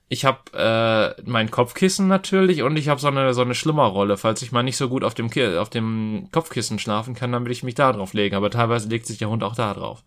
Ich 0.09 0.25
habe 0.25 0.39
äh, 0.53 1.21
mein 1.25 1.51
Kopfkissen 1.51 2.07
natürlich 2.07 2.63
und 2.63 2.77
ich 2.77 2.89
habe 2.89 2.99
so 2.99 3.07
eine 3.07 3.33
so 3.33 3.41
eine 3.41 3.53
Schlimmerrolle, 3.55 4.17
falls 4.17 4.41
ich 4.41 4.51
mal 4.51 4.63
nicht 4.63 4.77
so 4.77 4.89
gut 4.89 5.03
auf 5.03 5.13
dem 5.13 5.29
Ki 5.29 5.57
auf 5.57 5.69
dem 5.69 6.29
Kopfkissen 6.31 6.79
schlafen 6.79 7.13
kann, 7.13 7.31
damit 7.31 7.51
ich 7.51 7.63
mich 7.63 7.75
da 7.75 7.93
drauf 7.93 8.13
lege. 8.13 8.35
Aber 8.35 8.49
teilweise 8.49 8.89
legt 8.89 9.05
sich 9.05 9.19
der 9.19 9.29
Hund 9.29 9.43
auch 9.43 9.55
da 9.55 9.73
drauf. 9.73 10.03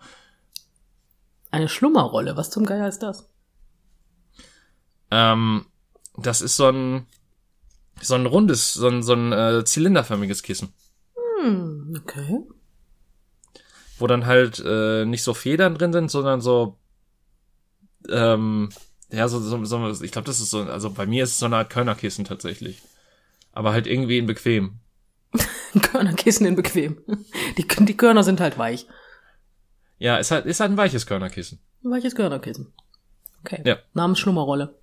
Eine 1.53 1.69
Schlummerrolle, 1.69 2.37
was 2.37 2.51
zum 2.51 2.67
Geier 2.67 2.89
ist 2.89 3.01
das? 3.01 3.29
Ähm, 5.11 5.67
das 6.17 6.41
ist 6.41 6.57
so 6.57 6.69
ein 6.69 7.07
so 8.01 8.15
ein 8.15 8.27
rundes, 8.27 8.75
so 8.75 8.89
ein 8.89 9.03
so 9.03 9.13
ein 9.13 9.33
äh, 9.33 9.65
zylinderförmiges 9.65 10.43
Kissen. 10.43 10.73
Hm, 11.43 12.01
okay. 12.03 12.45
Wo 13.99 14.07
dann 14.07 14.27
halt 14.27 14.63
äh, 14.65 15.05
nicht 15.05 15.23
so 15.23 15.35
Federn 15.35 15.75
drin 15.75 15.93
sind, 15.93 16.11
sondern 16.11 16.41
so, 16.41 16.79
ähm, 18.09 18.71
ja, 19.11 19.29
so, 19.29 19.41
so, 19.41 19.65
so 19.65 20.05
ich 20.05 20.13
glaube, 20.13 20.27
das 20.27 20.41
ist 20.41 20.51
so, 20.51 20.63
also 20.63 20.91
bei 20.91 21.07
mir 21.07 21.25
ist 21.25 21.33
es 21.33 21.39
so 21.39 21.47
eine 21.47 21.57
Art 21.57 21.71
Körnerkissen 21.71 22.25
tatsächlich. 22.25 22.81
Aber 23.53 23.73
halt 23.73 23.87
irgendwie 23.87 24.19
in 24.19 24.27
bequem. 24.27 24.79
Körnerkissen 25.83 26.47
in 26.47 26.57
bequem. 26.57 26.99
Die, 27.59 27.67
die 27.67 27.97
Körner 27.97 28.25
sind 28.25 28.41
halt 28.41 28.57
weich. 28.57 28.87
Ja, 29.99 30.17
ist 30.17 30.31
halt, 30.31 30.47
ist 30.47 30.61
halt 30.61 30.73
ein 30.73 30.77
weiches 30.77 31.07
Körnerkissen. 31.07 31.59
Ein 31.85 31.91
weiches 31.91 32.15
Körnerkissen. 32.15 32.73
Okay. 33.41 33.63
Ja. 33.65 33.79
Namens 33.93 34.19
Schlummerrolle. 34.19 34.75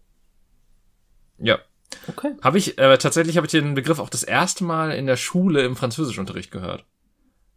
Ja. 1.39 1.59
Okay. 2.07 2.33
Habe 2.41 2.57
ich, 2.57 2.77
äh, 2.77 2.97
tatsächlich 2.97 3.37
habe 3.37 3.47
ich 3.47 3.51
den 3.51 3.75
Begriff 3.75 3.99
auch 3.99 4.09
das 4.09 4.23
erste 4.23 4.63
Mal 4.63 4.91
in 4.91 5.05
der 5.05 5.17
Schule 5.17 5.63
im 5.63 5.75
Französischunterricht 5.75 6.51
gehört. 6.51 6.85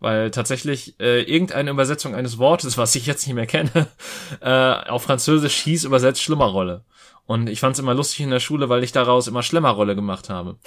Weil 0.01 0.31
tatsächlich 0.31 0.99
äh, 1.01 1.23
irgendeine 1.23 1.71
Übersetzung 1.71 2.15
eines 2.15 2.39
Wortes, 2.39 2.79
was 2.79 2.95
ich 2.95 3.07
jetzt 3.07 3.27
nicht 3.27 3.35
mehr 3.35 3.47
kenne, 3.47 3.89
äh, 4.41 4.89
auf 4.89 5.05
Französisch 5.05 5.57
hieß 5.57 5.85
übersetzt 5.85 6.23
Schlimmerrolle. 6.23 6.85
Und 7.27 7.49
ich 7.49 7.61
fand 7.61 7.75
es 7.75 7.79
immer 7.79 7.95
lustig 7.95 8.21
in 8.21 8.31
der 8.31 8.41
Schule, 8.41 8.69
weil 8.69 8.83
ich 8.83 8.93
daraus 8.93 9.29
immer 9.29 9.43
Schlimmerrolle 9.43 9.95
gemacht 9.95 10.29
habe. 10.29 10.59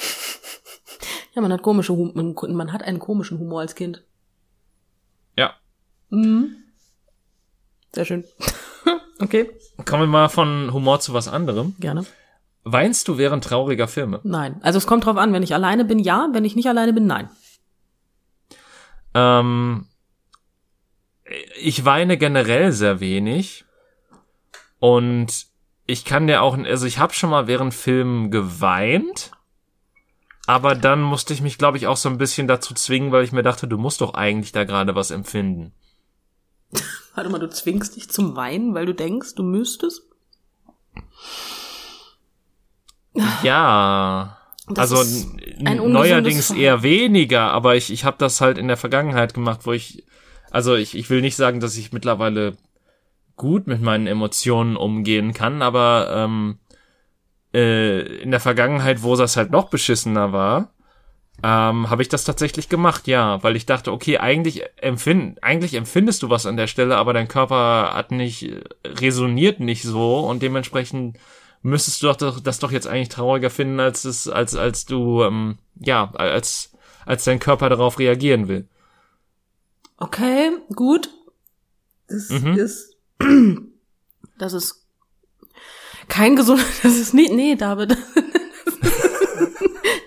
Ja, 1.34 1.42
man 1.42 1.52
hat 1.52 1.62
komische 1.62 1.94
Hum 1.94 2.14
man 2.56 2.72
hat 2.72 2.84
einen 2.84 3.00
komischen 3.00 3.40
Humor 3.40 3.60
als 3.60 3.76
Kind. 3.76 4.04
Ja. 5.38 5.54
Mhm. 6.10 6.56
Sehr 7.94 8.06
schön. 8.06 8.24
okay. 9.20 9.50
Kommen 9.84 10.04
wir 10.04 10.08
mal 10.08 10.30
von 10.30 10.72
Humor 10.72 11.02
zu 11.02 11.14
was 11.14 11.28
anderem. 11.28 11.76
Gerne. 11.80 12.06
Weinst 12.68 13.08
du 13.08 13.20
während 13.20 13.44
trauriger 13.44 13.88
Filme? 13.88 14.20
Nein. 14.24 14.60
Also 14.64 14.80
es 14.80 14.88
kommt 14.88 15.06
drauf 15.06 15.18
an, 15.18 15.32
wenn 15.34 15.44
ich 15.44 15.54
alleine 15.54 15.86
bin, 15.86 16.00
ja. 16.00 16.30
Wenn 16.34 16.46
ich 16.46 16.56
nicht 16.56 16.68
alleine 16.68 16.94
bin, 16.94 17.06
nein. 17.06 17.30
Ähm, 19.14 19.86
ich 21.62 21.86
weine 21.86 22.18
generell 22.18 22.72
sehr 22.72 23.00
wenig. 23.00 23.66
Und 24.80 25.46
ich 25.86 26.06
kann 26.06 26.26
dir 26.26 26.42
auch, 26.42 26.58
also 26.58 26.88
ich 26.88 26.98
habe 26.98 27.14
schon 27.14 27.30
mal 27.30 27.46
während 27.46 27.76
Filmen 27.76 28.32
geweint. 28.32 29.32
Aber 30.48 30.74
dann 30.74 31.04
musste 31.04 31.34
ich 31.34 31.42
mich, 31.42 31.60
glaube 31.60 31.78
ich, 31.78 31.86
auch 31.86 31.98
so 31.98 32.10
ein 32.10 32.18
bisschen 32.18 32.48
dazu 32.48 32.74
zwingen, 32.74 33.12
weil 33.12 33.24
ich 33.24 33.32
mir 33.32 33.44
dachte, 33.44 33.68
du 33.68 33.78
musst 33.78 34.02
doch 34.02 34.16
eigentlich 34.16 34.52
da 34.52 34.64
gerade 34.64 34.96
was 34.96 35.12
empfinden. 35.12 35.72
Warte 37.16 37.30
mal, 37.30 37.40
du 37.40 37.50
zwingst 37.50 37.96
dich 37.96 38.10
zum 38.10 38.36
Weinen, 38.36 38.74
weil 38.74 38.88
du 38.88 38.96
denkst, 38.96 39.36
du 39.36 39.44
müsstest? 39.44 40.02
Ja. 43.44 44.38
Das 44.68 44.92
also 44.92 45.28
neuerdings 45.54 46.48
Verhalten. 46.48 46.64
eher 46.64 46.84
weniger, 46.84 47.52
aber 47.52 47.76
ich, 47.76 47.94
ich 47.94 48.04
habe 48.04 48.18
das 48.18 48.42
halt 48.42 48.58
in 48.58 48.68
der 48.68 48.78
Vergangenheit 48.78 49.34
gemacht, 49.36 49.62
wo 49.64 49.74
ich, 49.74 50.04
also 50.50 50.76
ich, 50.76 50.96
ich 50.96 51.10
will 51.10 51.22
nicht 51.22 51.36
sagen, 51.36 51.60
dass 51.60 51.78
ich 51.78 51.94
mittlerweile 51.94 52.58
gut 53.36 53.68
mit 53.68 53.82
meinen 53.82 54.08
Emotionen 54.08 54.76
umgehen 54.76 55.34
kann, 55.34 55.62
aber 55.62 56.10
ähm, 56.12 56.58
äh, 57.54 58.00
in 58.22 58.32
der 58.32 58.40
Vergangenheit, 58.40 59.04
wo 59.04 59.16
das 59.16 59.38
halt 59.38 59.52
noch 59.52 59.70
beschissener 59.70 60.34
war, 60.34 60.74
ähm, 61.44 61.90
habe 61.90 62.02
ich 62.02 62.10
das 62.10 62.24
tatsächlich 62.24 62.70
gemacht, 62.70 63.08
ja, 63.08 63.44
weil 63.44 63.56
ich 63.56 63.66
dachte, 63.66 63.92
okay, 63.92 64.18
eigentlich 64.18 64.64
empfind, 64.78 65.44
eigentlich 65.44 65.76
empfindest 65.76 66.24
du 66.24 66.30
was 66.30 66.46
an 66.46 66.58
der 66.58 66.68
Stelle, 66.68 66.98
aber 66.98 67.14
dein 67.14 67.28
Körper 67.28 67.92
hat 67.94 68.12
nicht 68.12 68.52
resoniert 68.84 69.60
nicht 69.60 69.84
so 69.84 70.20
und 70.22 70.42
dementsprechend 70.42 71.18
müsstest 71.66 72.04
du 72.04 72.12
doch 72.14 72.40
das 72.40 72.60
doch 72.60 72.72
jetzt 72.72 72.88
eigentlich 72.88 73.10
trauriger 73.10 73.50
finden, 73.50 73.80
als 73.80 74.06
es 74.06 74.28
als 74.28 74.56
als 74.56 74.86
du 74.86 75.24
ähm, 75.24 75.58
ja 75.80 76.12
als 76.14 76.72
als 77.06 77.24
dein 77.24 77.40
Körper 77.40 77.70
darauf 77.70 78.00
reagieren 78.00 78.48
will. 78.48 78.68
Okay, 79.98 80.52
gut. 80.76 81.10
Das 82.08 82.30
Mhm. 82.30 82.58
ist, 82.58 82.96
das 84.38 84.54
ist 84.54 84.86
kein 86.08 86.36
gesunder, 86.36 86.64
das 86.84 86.96
ist 86.98 87.14
nicht, 87.14 87.32
nee, 87.34 87.56
David. 87.56 87.98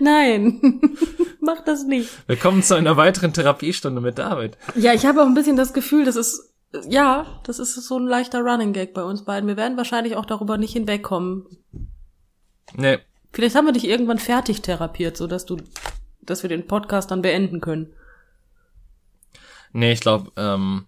Nein, 0.00 0.60
mach 1.40 1.64
das 1.64 1.84
nicht. 1.84 2.08
Willkommen 2.28 2.62
zu 2.62 2.74
einer 2.76 2.96
weiteren 2.96 3.32
Therapiestunde 3.32 4.00
mit 4.00 4.18
David. 4.18 4.56
Ja, 4.76 4.92
ich 4.94 5.06
habe 5.06 5.22
auch 5.22 5.26
ein 5.26 5.34
bisschen 5.34 5.56
das 5.56 5.72
Gefühl, 5.72 6.04
das 6.04 6.14
ist, 6.16 6.47
ja, 6.88 7.40
das 7.44 7.58
ist 7.58 7.74
so 7.74 7.98
ein 7.98 8.06
leichter 8.06 8.40
Running 8.40 8.72
Gag 8.72 8.94
bei 8.94 9.02
uns 9.02 9.24
beiden. 9.24 9.48
Wir 9.48 9.56
werden 9.56 9.76
wahrscheinlich 9.76 10.16
auch 10.16 10.26
darüber 10.26 10.58
nicht 10.58 10.72
hinwegkommen. 10.72 11.46
Nee, 12.74 12.98
Vielleicht 13.32 13.56
haben 13.56 13.66
wir 13.66 13.72
dich 13.72 13.86
irgendwann 13.86 14.18
fertig 14.18 14.62
therapiert, 14.62 15.16
so 15.16 15.26
dass 15.26 15.44
du, 15.44 15.58
dass 16.22 16.42
wir 16.42 16.48
den 16.48 16.66
Podcast 16.66 17.10
dann 17.10 17.22
beenden 17.22 17.60
können. 17.60 17.92
nee, 19.72 19.92
ich 19.92 20.00
glaube, 20.00 20.32
ähm, 20.36 20.86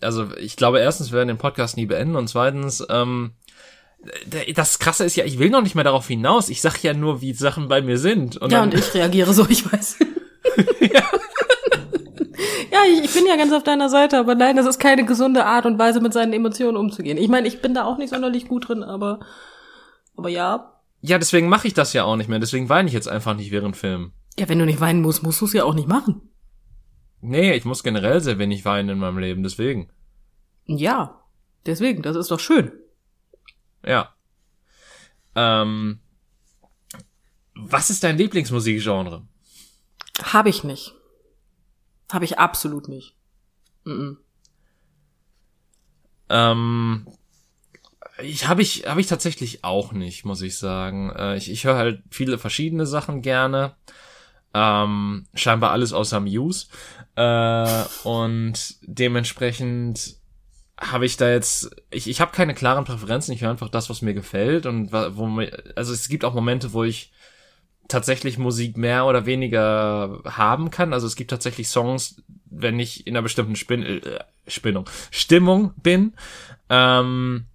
also 0.00 0.28
ich 0.36 0.56
glaube 0.56 0.80
erstens, 0.80 1.10
wir 1.10 1.18
werden 1.18 1.28
den 1.28 1.38
Podcast 1.38 1.76
nie 1.76 1.86
beenden 1.86 2.16
und 2.16 2.28
zweitens, 2.28 2.84
ähm, 2.88 3.32
das 4.54 4.78
Krasse 4.78 5.04
ist 5.04 5.16
ja, 5.16 5.24
ich 5.24 5.38
will 5.38 5.50
noch 5.50 5.62
nicht 5.62 5.74
mehr 5.74 5.84
darauf 5.84 6.06
hinaus. 6.06 6.48
Ich 6.48 6.60
sag 6.60 6.82
ja 6.82 6.94
nur, 6.94 7.20
wie 7.22 7.32
Sachen 7.32 7.68
bei 7.68 7.82
mir 7.82 7.98
sind. 7.98 8.36
Und 8.36 8.52
ja, 8.52 8.62
und 8.62 8.72
ich 8.72 8.94
reagiere 8.94 9.32
so, 9.34 9.46
ich 9.48 9.70
weiß. 9.70 9.98
ja, 10.80 11.02
ich, 12.90 13.04
ich 13.04 13.12
bin 13.12 13.26
ja 13.26 13.36
ganz 13.36 13.52
auf 13.52 13.62
deiner 13.62 13.88
Seite, 13.88 14.18
aber 14.18 14.34
nein, 14.34 14.56
das 14.56 14.66
ist 14.66 14.78
keine 14.78 15.04
gesunde 15.04 15.44
Art 15.44 15.66
und 15.66 15.78
Weise, 15.78 16.00
mit 16.00 16.12
seinen 16.12 16.32
Emotionen 16.32 16.76
umzugehen. 16.76 17.18
Ich 17.18 17.28
meine, 17.28 17.48
ich 17.48 17.62
bin 17.62 17.74
da 17.74 17.84
auch 17.84 17.98
nicht 17.98 18.10
sonderlich 18.10 18.48
gut 18.48 18.68
drin, 18.68 18.82
aber, 18.82 19.20
aber 20.16 20.28
ja. 20.28 20.80
Ja, 21.00 21.18
deswegen 21.18 21.48
mache 21.48 21.68
ich 21.68 21.74
das 21.74 21.92
ja 21.92 22.04
auch 22.04 22.16
nicht 22.16 22.28
mehr. 22.28 22.38
Deswegen 22.38 22.68
weine 22.68 22.88
ich 22.88 22.94
jetzt 22.94 23.08
einfach 23.08 23.36
nicht 23.36 23.50
während 23.50 23.76
Filmen. 23.76 24.12
Ja, 24.38 24.48
wenn 24.48 24.58
du 24.58 24.66
nicht 24.66 24.80
weinen 24.80 25.02
musst, 25.02 25.22
musst 25.22 25.40
du 25.40 25.44
es 25.44 25.52
ja 25.52 25.64
auch 25.64 25.74
nicht 25.74 25.88
machen. 25.88 26.30
Nee, 27.20 27.54
ich 27.54 27.64
muss 27.64 27.82
generell 27.82 28.20
sehr 28.20 28.38
wenig 28.38 28.64
weinen 28.64 28.88
in 28.90 28.98
meinem 28.98 29.18
Leben, 29.18 29.42
deswegen. 29.42 29.90
Ja, 30.64 31.20
deswegen, 31.64 32.02
das 32.02 32.16
ist 32.16 32.30
doch 32.30 32.40
schön. 32.40 32.72
Ja. 33.84 34.14
Ähm, 35.34 36.00
was 37.54 37.90
ist 37.90 38.04
dein 38.04 38.18
Lieblingsmusikgenre? 38.18 39.22
Habe 40.22 40.48
ich 40.48 40.64
nicht. 40.64 40.95
Habe 42.12 42.24
ich 42.24 42.38
absolut 42.38 42.88
nicht. 42.88 43.16
Mhm. 43.84 44.18
Ähm, 46.28 47.06
ich 48.22 48.48
habe 48.48 48.62
ich 48.62 48.86
habe 48.86 49.00
ich 49.00 49.06
tatsächlich 49.06 49.64
auch 49.64 49.92
nicht, 49.92 50.24
muss 50.24 50.42
ich 50.42 50.58
sagen. 50.58 51.10
Äh, 51.10 51.36
ich 51.36 51.50
ich 51.50 51.64
höre 51.64 51.76
halt 51.76 52.02
viele 52.10 52.38
verschiedene 52.38 52.86
Sachen 52.86 53.22
gerne. 53.22 53.76
Ähm, 54.54 55.26
scheinbar 55.34 55.72
alles 55.72 55.92
außer 55.92 56.20
Muse. 56.20 56.68
Äh, 57.14 57.84
und 58.04 58.76
dementsprechend 58.82 60.16
habe 60.78 61.06
ich 61.06 61.16
da 61.16 61.30
jetzt, 61.30 61.70
ich, 61.90 62.08
ich 62.08 62.20
habe 62.20 62.32
keine 62.32 62.54
klaren 62.54 62.84
Präferenzen, 62.84 63.32
ich 63.34 63.42
höre 63.42 63.50
einfach 63.50 63.70
das, 63.70 63.88
was 63.88 64.02
mir 64.02 64.14
gefällt 64.14 64.66
und 64.66 64.92
wo 64.92 65.26
mir, 65.26 65.50
also 65.74 65.92
es 65.92 66.08
gibt 66.08 66.24
auch 66.24 66.34
Momente, 66.34 66.72
wo 66.74 66.84
ich 66.84 67.12
tatsächlich 67.88 68.38
Musik 68.38 68.76
mehr 68.76 69.06
oder 69.06 69.26
weniger 69.26 70.20
haben 70.24 70.70
kann. 70.70 70.92
Also 70.92 71.06
es 71.06 71.16
gibt 71.16 71.30
tatsächlich 71.30 71.68
Songs, 71.68 72.22
wenn 72.46 72.78
ich 72.78 73.06
in 73.06 73.14
einer 73.14 73.22
bestimmten 73.22 73.56
Spin 73.56 73.82
äh, 73.82 74.18
Spinnung, 74.48 74.88
Stimmung 75.10 75.72
bin, 75.82 76.14
ähm, 76.68 77.46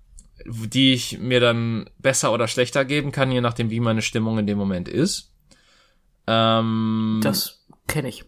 die 0.45 0.93
ich 0.93 1.19
mir 1.19 1.39
dann 1.39 1.89
besser 1.99 2.33
oder 2.33 2.47
schlechter 2.47 2.85
geben 2.85 3.11
kann, 3.11 3.31
je 3.31 3.41
nachdem, 3.41 3.69
wie 3.69 3.79
meine 3.79 4.01
Stimmung 4.01 4.39
in 4.39 4.47
dem 4.47 4.57
Moment 4.57 4.87
ist. 4.87 5.33
Ähm, 6.27 7.19
Das 7.23 7.65
kenne 7.87 8.09
ich. 8.09 8.25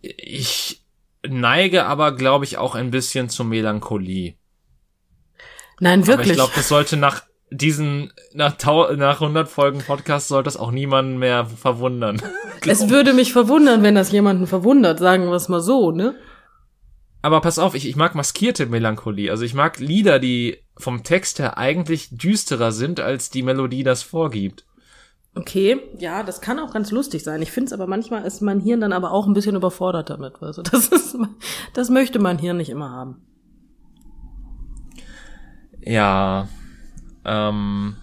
ich 0.00 0.84
neige 1.26 1.86
aber, 1.86 2.12
glaube 2.12 2.44
ich, 2.44 2.58
auch 2.58 2.74
ein 2.74 2.90
bisschen 2.90 3.28
zur 3.28 3.46
Melancholie. 3.46 4.36
Nein, 5.80 6.00
Aber 6.00 6.08
wirklich. 6.08 6.30
ich 6.30 6.34
glaube, 6.34 6.52
das 6.54 6.68
sollte 6.68 6.96
nach 6.96 7.22
diesen, 7.50 8.12
nach, 8.34 8.56
nach 8.96 9.20
100 9.20 9.48
Folgen 9.48 9.80
Podcast 9.80 10.28
sollte 10.28 10.48
es 10.48 10.56
auch 10.56 10.70
niemanden 10.70 11.18
mehr 11.18 11.46
verwundern. 11.46 12.20
es 12.66 12.88
würde 12.90 13.12
mich 13.12 13.32
verwundern, 13.32 13.82
wenn 13.82 13.94
das 13.94 14.12
jemanden 14.12 14.46
verwundert, 14.46 14.98
sagen 14.98 15.26
wir 15.26 15.34
es 15.34 15.48
mal 15.48 15.60
so, 15.60 15.90
ne? 15.90 16.14
Aber 17.20 17.40
pass 17.40 17.58
auf, 17.58 17.74
ich, 17.74 17.88
ich 17.88 17.96
mag 17.96 18.14
maskierte 18.14 18.66
Melancholie. 18.66 19.30
Also 19.30 19.44
ich 19.44 19.54
mag 19.54 19.80
Lieder, 19.80 20.18
die 20.18 20.58
vom 20.76 21.02
Text 21.02 21.40
her 21.40 21.58
eigentlich 21.58 22.16
düsterer 22.16 22.70
sind, 22.70 23.00
als 23.00 23.30
die 23.30 23.42
Melodie 23.42 23.82
das 23.82 24.02
vorgibt. 24.02 24.64
Okay, 25.34 25.80
ja, 25.98 26.22
das 26.22 26.40
kann 26.40 26.58
auch 26.58 26.72
ganz 26.72 26.90
lustig 26.90 27.22
sein. 27.22 27.42
Ich 27.42 27.52
finde 27.52 27.66
es 27.66 27.72
aber 27.72 27.86
manchmal 27.86 28.24
ist 28.24 28.40
mein 28.40 28.60
Hirn 28.60 28.80
dann 28.80 28.92
aber 28.92 29.12
auch 29.12 29.26
ein 29.26 29.34
bisschen 29.34 29.56
überfordert 29.56 30.10
damit. 30.10 30.34
Also 30.40 30.62
das 30.62 30.88
ist, 30.88 31.16
das 31.74 31.90
möchte 31.90 32.18
mein 32.18 32.38
Hirn 32.38 32.56
nicht 32.56 32.70
immer 32.70 32.90
haben. 32.90 33.22
Ja. 35.80 36.48
Ähm, 37.24 37.96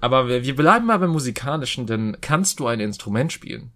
aber 0.00 0.28
wir, 0.28 0.44
wir 0.44 0.56
bleiben 0.56 0.86
mal 0.86 0.98
beim 0.98 1.10
Musikalischen, 1.10 1.86
denn 1.86 2.18
kannst 2.20 2.60
du 2.60 2.66
ein 2.66 2.80
Instrument 2.80 3.32
spielen? 3.32 3.72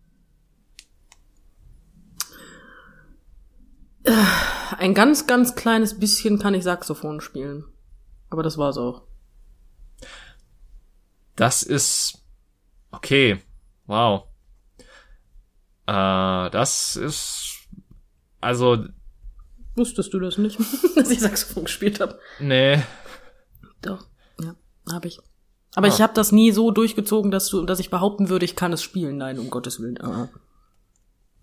Ein 4.78 4.94
ganz, 4.94 5.26
ganz 5.26 5.54
kleines 5.54 5.98
bisschen 5.98 6.38
kann 6.38 6.54
ich 6.54 6.64
Saxophon 6.64 7.20
spielen. 7.20 7.64
Aber 8.30 8.42
das 8.42 8.56
war's 8.58 8.78
auch. 8.78 9.02
Das 11.36 11.62
ist 11.62 12.24
okay. 12.90 13.42
Wow. 13.86 14.24
Äh, 15.86 16.50
das 16.50 16.96
ist 16.96 17.60
also 18.40 18.86
Wusstest 19.76 20.12
du 20.12 20.20
das 20.20 20.38
nicht, 20.38 20.58
dass 20.96 21.10
ich 21.10 21.20
Saxophon 21.20 21.64
gespielt 21.64 22.00
habe? 22.00 22.18
nee. 22.38 22.82
Doch, 23.82 24.06
habe 24.92 25.08
ich. 25.08 25.18
Aber 25.74 25.86
ich 25.86 25.94
Ah. 25.94 26.00
habe 26.04 26.14
das 26.14 26.32
nie 26.32 26.50
so 26.52 26.70
durchgezogen, 26.70 27.30
dass 27.30 27.48
du, 27.48 27.64
dass 27.64 27.78
ich 27.80 27.90
behaupten 27.90 28.28
würde, 28.28 28.44
ich 28.44 28.56
kann 28.56 28.72
es 28.72 28.82
spielen. 28.82 29.16
Nein, 29.18 29.38
um 29.38 29.50
Gottes 29.50 29.80
Willen. 29.80 30.00
Ah. 30.00 30.28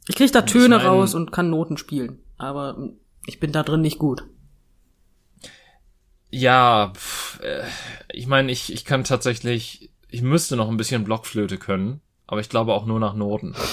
Ich 0.07 0.15
krieg 0.15 0.31
da 0.31 0.41
Töne 0.41 0.77
mein- 0.77 0.85
raus 0.85 1.13
und 1.15 1.31
kann 1.31 1.49
Noten 1.49 1.77
spielen. 1.77 2.19
Aber 2.37 2.77
ich 3.25 3.39
bin 3.39 3.51
da 3.51 3.63
drin 3.63 3.81
nicht 3.81 3.99
gut. 3.99 4.23
Ja, 6.29 6.91
pff, 6.93 7.39
äh, 7.41 7.63
ich 8.11 8.27
meine, 8.27 8.51
ich, 8.51 8.71
ich 8.73 8.83
kann 8.85 9.03
tatsächlich, 9.05 9.91
ich 10.09 10.21
müsste 10.21 10.55
noch 10.57 10.69
ein 10.69 10.77
bisschen 10.77 11.03
Blockflöte 11.05 11.57
können, 11.57 12.01
aber 12.25 12.41
ich 12.41 12.49
glaube 12.49 12.73
auch 12.73 12.85
nur 12.85 12.99
nach 12.99 13.13
Noten. 13.15 13.55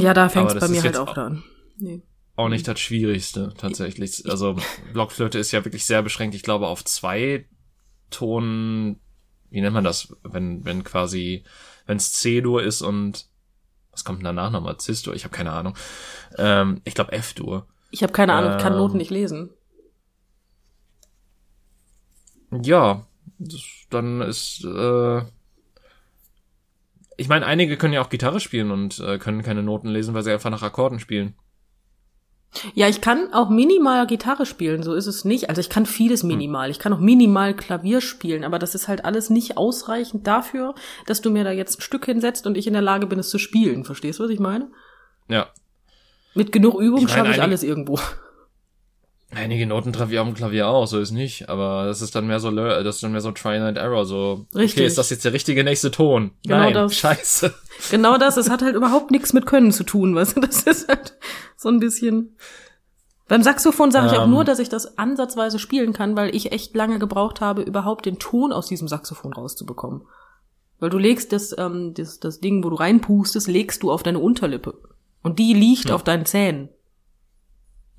Ja, 0.00 0.14
da 0.14 0.28
fängt's 0.28 0.52
Aber 0.52 0.60
das 0.60 0.68
bei 0.68 0.74
mir 0.74 0.82
halt 0.82 0.96
auch- 0.96 1.14
da 1.14 1.26
an. 1.28 1.44
Nee. 1.78 2.02
Auch 2.34 2.48
nicht 2.48 2.66
das 2.66 2.80
Schwierigste, 2.80 3.52
tatsächlich. 3.56 4.28
Also 4.28 4.56
Blockflöte 4.92 5.38
ist 5.38 5.52
ja 5.52 5.64
wirklich 5.64 5.84
sehr 5.84 6.02
beschränkt. 6.02 6.34
Ich 6.34 6.42
glaube 6.42 6.66
auf 6.68 6.84
zwei 6.84 7.44
Ton, 8.10 8.98
wie 9.50 9.60
nennt 9.60 9.74
man 9.74 9.84
das, 9.84 10.14
wenn, 10.22 10.64
wenn 10.64 10.84
quasi, 10.84 11.44
wenn 11.86 11.96
es 11.96 12.12
C-Dur 12.12 12.62
ist 12.62 12.82
und 12.82 13.26
was 13.92 14.04
kommt 14.04 14.20
denn 14.20 14.24
danach 14.24 14.50
nochmal? 14.50 14.78
Cis-Dur? 14.78 15.14
Ich 15.14 15.24
habe 15.24 15.34
keine 15.34 15.52
Ahnung. 15.52 15.74
Ähm, 16.38 16.80
ich 16.84 16.94
glaube 16.94 17.12
F-Dur. 17.12 17.66
Ich 17.90 18.02
habe 18.02 18.12
keine 18.12 18.34
Ahnung, 18.34 18.52
ich 18.52 18.62
kann 18.62 18.72
Ähm. 18.72 18.78
Noten 18.78 18.98
nicht 18.98 19.10
lesen. 19.10 19.50
Ja, 22.62 23.06
das, 23.38 23.62
dann 23.90 24.20
ist, 24.22 24.64
äh, 24.64 25.22
ich 27.16 27.28
meine, 27.28 27.46
einige 27.46 27.76
können 27.76 27.92
ja 27.92 28.02
auch 28.02 28.08
Gitarre 28.08 28.40
spielen 28.40 28.70
und 28.70 28.98
äh, 29.00 29.18
können 29.18 29.42
keine 29.42 29.62
Noten 29.62 29.88
lesen, 29.88 30.14
weil 30.14 30.22
sie 30.22 30.32
einfach 30.32 30.50
nach 30.50 30.62
Akkorden 30.62 30.98
spielen. 31.00 31.34
Ja, 32.74 32.88
ich 32.88 33.00
kann 33.00 33.32
auch 33.32 33.48
minimal 33.48 34.06
Gitarre 34.06 34.44
spielen, 34.44 34.82
so 34.82 34.94
ist 34.94 35.06
es 35.06 35.24
nicht. 35.24 35.48
Also 35.48 35.60
ich 35.60 35.70
kann 35.70 35.86
vieles 35.86 36.24
minimal. 36.24 36.70
Ich 36.70 36.80
kann 36.80 36.92
auch 36.92 36.98
minimal 36.98 37.54
Klavier 37.54 38.00
spielen, 38.00 38.44
aber 38.44 38.58
das 38.58 38.74
ist 38.74 38.88
halt 38.88 39.04
alles 39.04 39.30
nicht 39.30 39.56
ausreichend 39.56 40.26
dafür, 40.26 40.74
dass 41.06 41.20
du 41.20 41.30
mir 41.30 41.44
da 41.44 41.52
jetzt 41.52 41.78
ein 41.78 41.82
Stück 41.82 42.06
hinsetzt 42.06 42.46
und 42.46 42.56
ich 42.56 42.66
in 42.66 42.72
der 42.72 42.82
Lage 42.82 43.06
bin, 43.06 43.20
es 43.20 43.30
zu 43.30 43.38
spielen. 43.38 43.84
Verstehst 43.84 44.18
du, 44.18 44.24
was 44.24 44.30
ich 44.30 44.40
meine? 44.40 44.70
Ja. 45.28 45.50
Mit 46.34 46.50
genug 46.50 46.80
Übung 46.80 47.04
Ich 47.04 47.10
schaffe 47.10 47.30
ich 47.30 47.42
alles 47.42 47.62
irgendwo. 47.62 47.98
Einige 49.32 49.64
Noten 49.66 49.92
treffe 49.92 50.12
ich 50.12 50.18
auf 50.18 50.26
dem 50.26 50.34
Klavier 50.34 50.66
auch, 50.68 50.86
so 50.86 50.98
ist 50.98 51.12
nicht. 51.12 51.48
Aber 51.48 51.86
das 51.86 52.02
ist 52.02 52.14
dann 52.16 52.26
mehr 52.26 52.40
so, 52.40 52.50
lear- 52.50 52.82
das 52.82 52.96
ist 52.96 53.02
dann 53.04 53.12
mehr 53.12 53.20
so 53.20 53.30
Try 53.30 53.58
and 53.58 53.78
Error, 53.78 54.04
so. 54.04 54.46
Richtig. 54.54 54.78
Okay, 54.80 54.86
ist 54.86 54.98
das 54.98 55.10
jetzt 55.10 55.24
der 55.24 55.32
richtige 55.32 55.62
nächste 55.62 55.90
Ton? 55.92 56.32
Genau 56.42 56.56
Nein, 56.58 56.74
das. 56.74 56.94
scheiße. 56.96 57.54
Genau 57.90 58.18
das, 58.18 58.36
es 58.36 58.50
hat 58.50 58.60
halt 58.60 58.74
überhaupt 58.76 59.10
nichts 59.10 59.32
mit 59.32 59.46
Können 59.46 59.72
zu 59.72 59.84
tun, 59.84 60.14
weißt 60.14 60.36
du? 60.36 60.40
Das 60.40 60.64
ist 60.64 60.86
halt 60.88 61.16
so 61.56 61.68
ein 61.70 61.80
bisschen. 61.80 62.36
Beim 63.28 63.42
Saxophon 63.42 63.90
sage 63.92 64.08
ich 64.08 64.18
auch 64.18 64.24
Ähm. 64.24 64.30
nur, 64.30 64.44
dass 64.44 64.58
ich 64.58 64.68
das 64.68 64.98
ansatzweise 64.98 65.58
spielen 65.58 65.92
kann, 65.94 66.16
weil 66.16 66.34
ich 66.34 66.52
echt 66.52 66.74
lange 66.76 66.98
gebraucht 66.98 67.40
habe, 67.40 67.62
überhaupt 67.62 68.04
den 68.06 68.18
Ton 68.18 68.52
aus 68.52 68.66
diesem 68.66 68.88
Saxophon 68.88 69.32
rauszubekommen. 69.32 70.02
Weil 70.80 70.90
du 70.90 70.98
legst 70.98 71.32
das, 71.32 71.56
ähm, 71.56 71.94
das, 71.94 72.18
das 72.20 72.40
Ding, 72.40 72.62
wo 72.64 72.70
du 72.70 72.76
reinpustest, 72.76 73.46
legst 73.48 73.82
du 73.82 73.92
auf 73.92 74.02
deine 74.02 74.18
Unterlippe. 74.18 74.74
Und 75.22 75.38
die 75.38 75.54
liegt 75.54 75.90
auf 75.92 76.02
deinen 76.02 76.26
Zähnen. 76.26 76.68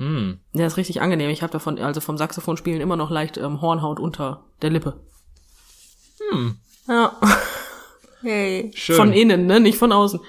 Hm. 0.01 0.39
Ja, 0.53 0.65
ist 0.65 0.77
richtig 0.77 0.99
angenehm. 0.99 1.29
Ich 1.29 1.43
habe 1.43 1.53
davon, 1.53 1.77
also 1.77 2.01
vom 2.01 2.17
Saxophonspielen 2.17 2.81
immer 2.81 2.95
noch 2.95 3.11
leicht 3.11 3.37
ähm, 3.37 3.61
Hornhaut 3.61 3.99
unter 3.99 4.45
der 4.63 4.71
Lippe. 4.71 4.99
Hm. 6.31 6.57
Ja. 6.87 7.19
Hey. 8.23 8.71
Schön. 8.75 8.97
Von 8.97 9.13
innen, 9.13 9.47
ne? 9.47 9.59
Nicht 9.59 9.79
von 9.79 9.91
außen. 9.91 10.19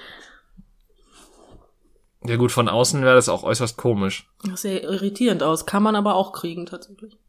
Ja 2.25 2.37
gut, 2.37 2.51
von 2.51 2.67
außen 2.67 3.03
wäre 3.03 3.13
das 3.13 3.29
auch 3.29 3.43
äußerst 3.43 3.77
komisch. 3.77 4.27
Das 4.41 4.63
sieht 4.63 4.81
sehr 4.81 4.83
irritierend 4.83 5.43
aus. 5.43 5.67
Kann 5.67 5.83
man 5.83 5.95
aber 5.95 6.15
auch 6.15 6.33
kriegen, 6.33 6.65
tatsächlich. 6.65 7.19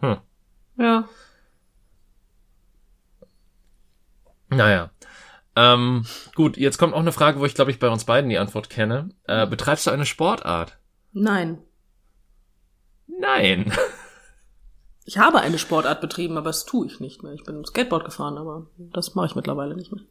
Hm. 0.00 0.16
Ja. 0.78 1.06
Naja. 4.48 4.90
Ähm, 5.54 6.06
gut, 6.34 6.56
jetzt 6.56 6.78
kommt 6.78 6.94
auch 6.94 7.00
eine 7.00 7.12
Frage, 7.12 7.40
wo 7.40 7.44
ich 7.44 7.54
glaube 7.54 7.70
ich 7.70 7.78
bei 7.78 7.90
uns 7.90 8.04
beiden 8.04 8.30
die 8.30 8.38
Antwort 8.38 8.70
kenne. 8.70 9.10
Äh, 9.24 9.46
betreibst 9.46 9.86
du 9.86 9.90
eine 9.90 10.06
Sportart? 10.06 10.78
Nein. 11.12 11.58
Nein. 13.20 13.72
Ich 15.04 15.18
habe 15.18 15.40
eine 15.40 15.58
Sportart 15.58 16.00
betrieben, 16.00 16.36
aber 16.36 16.50
das 16.50 16.64
tue 16.64 16.86
ich 16.86 17.00
nicht 17.00 17.22
mehr. 17.22 17.32
Ich 17.32 17.42
bin 17.42 17.64
Skateboard 17.64 18.04
gefahren, 18.04 18.38
aber 18.38 18.66
das 18.78 19.14
mache 19.14 19.26
ich 19.26 19.34
mittlerweile 19.34 19.74
nicht 19.74 19.92
mehr. 19.92 20.04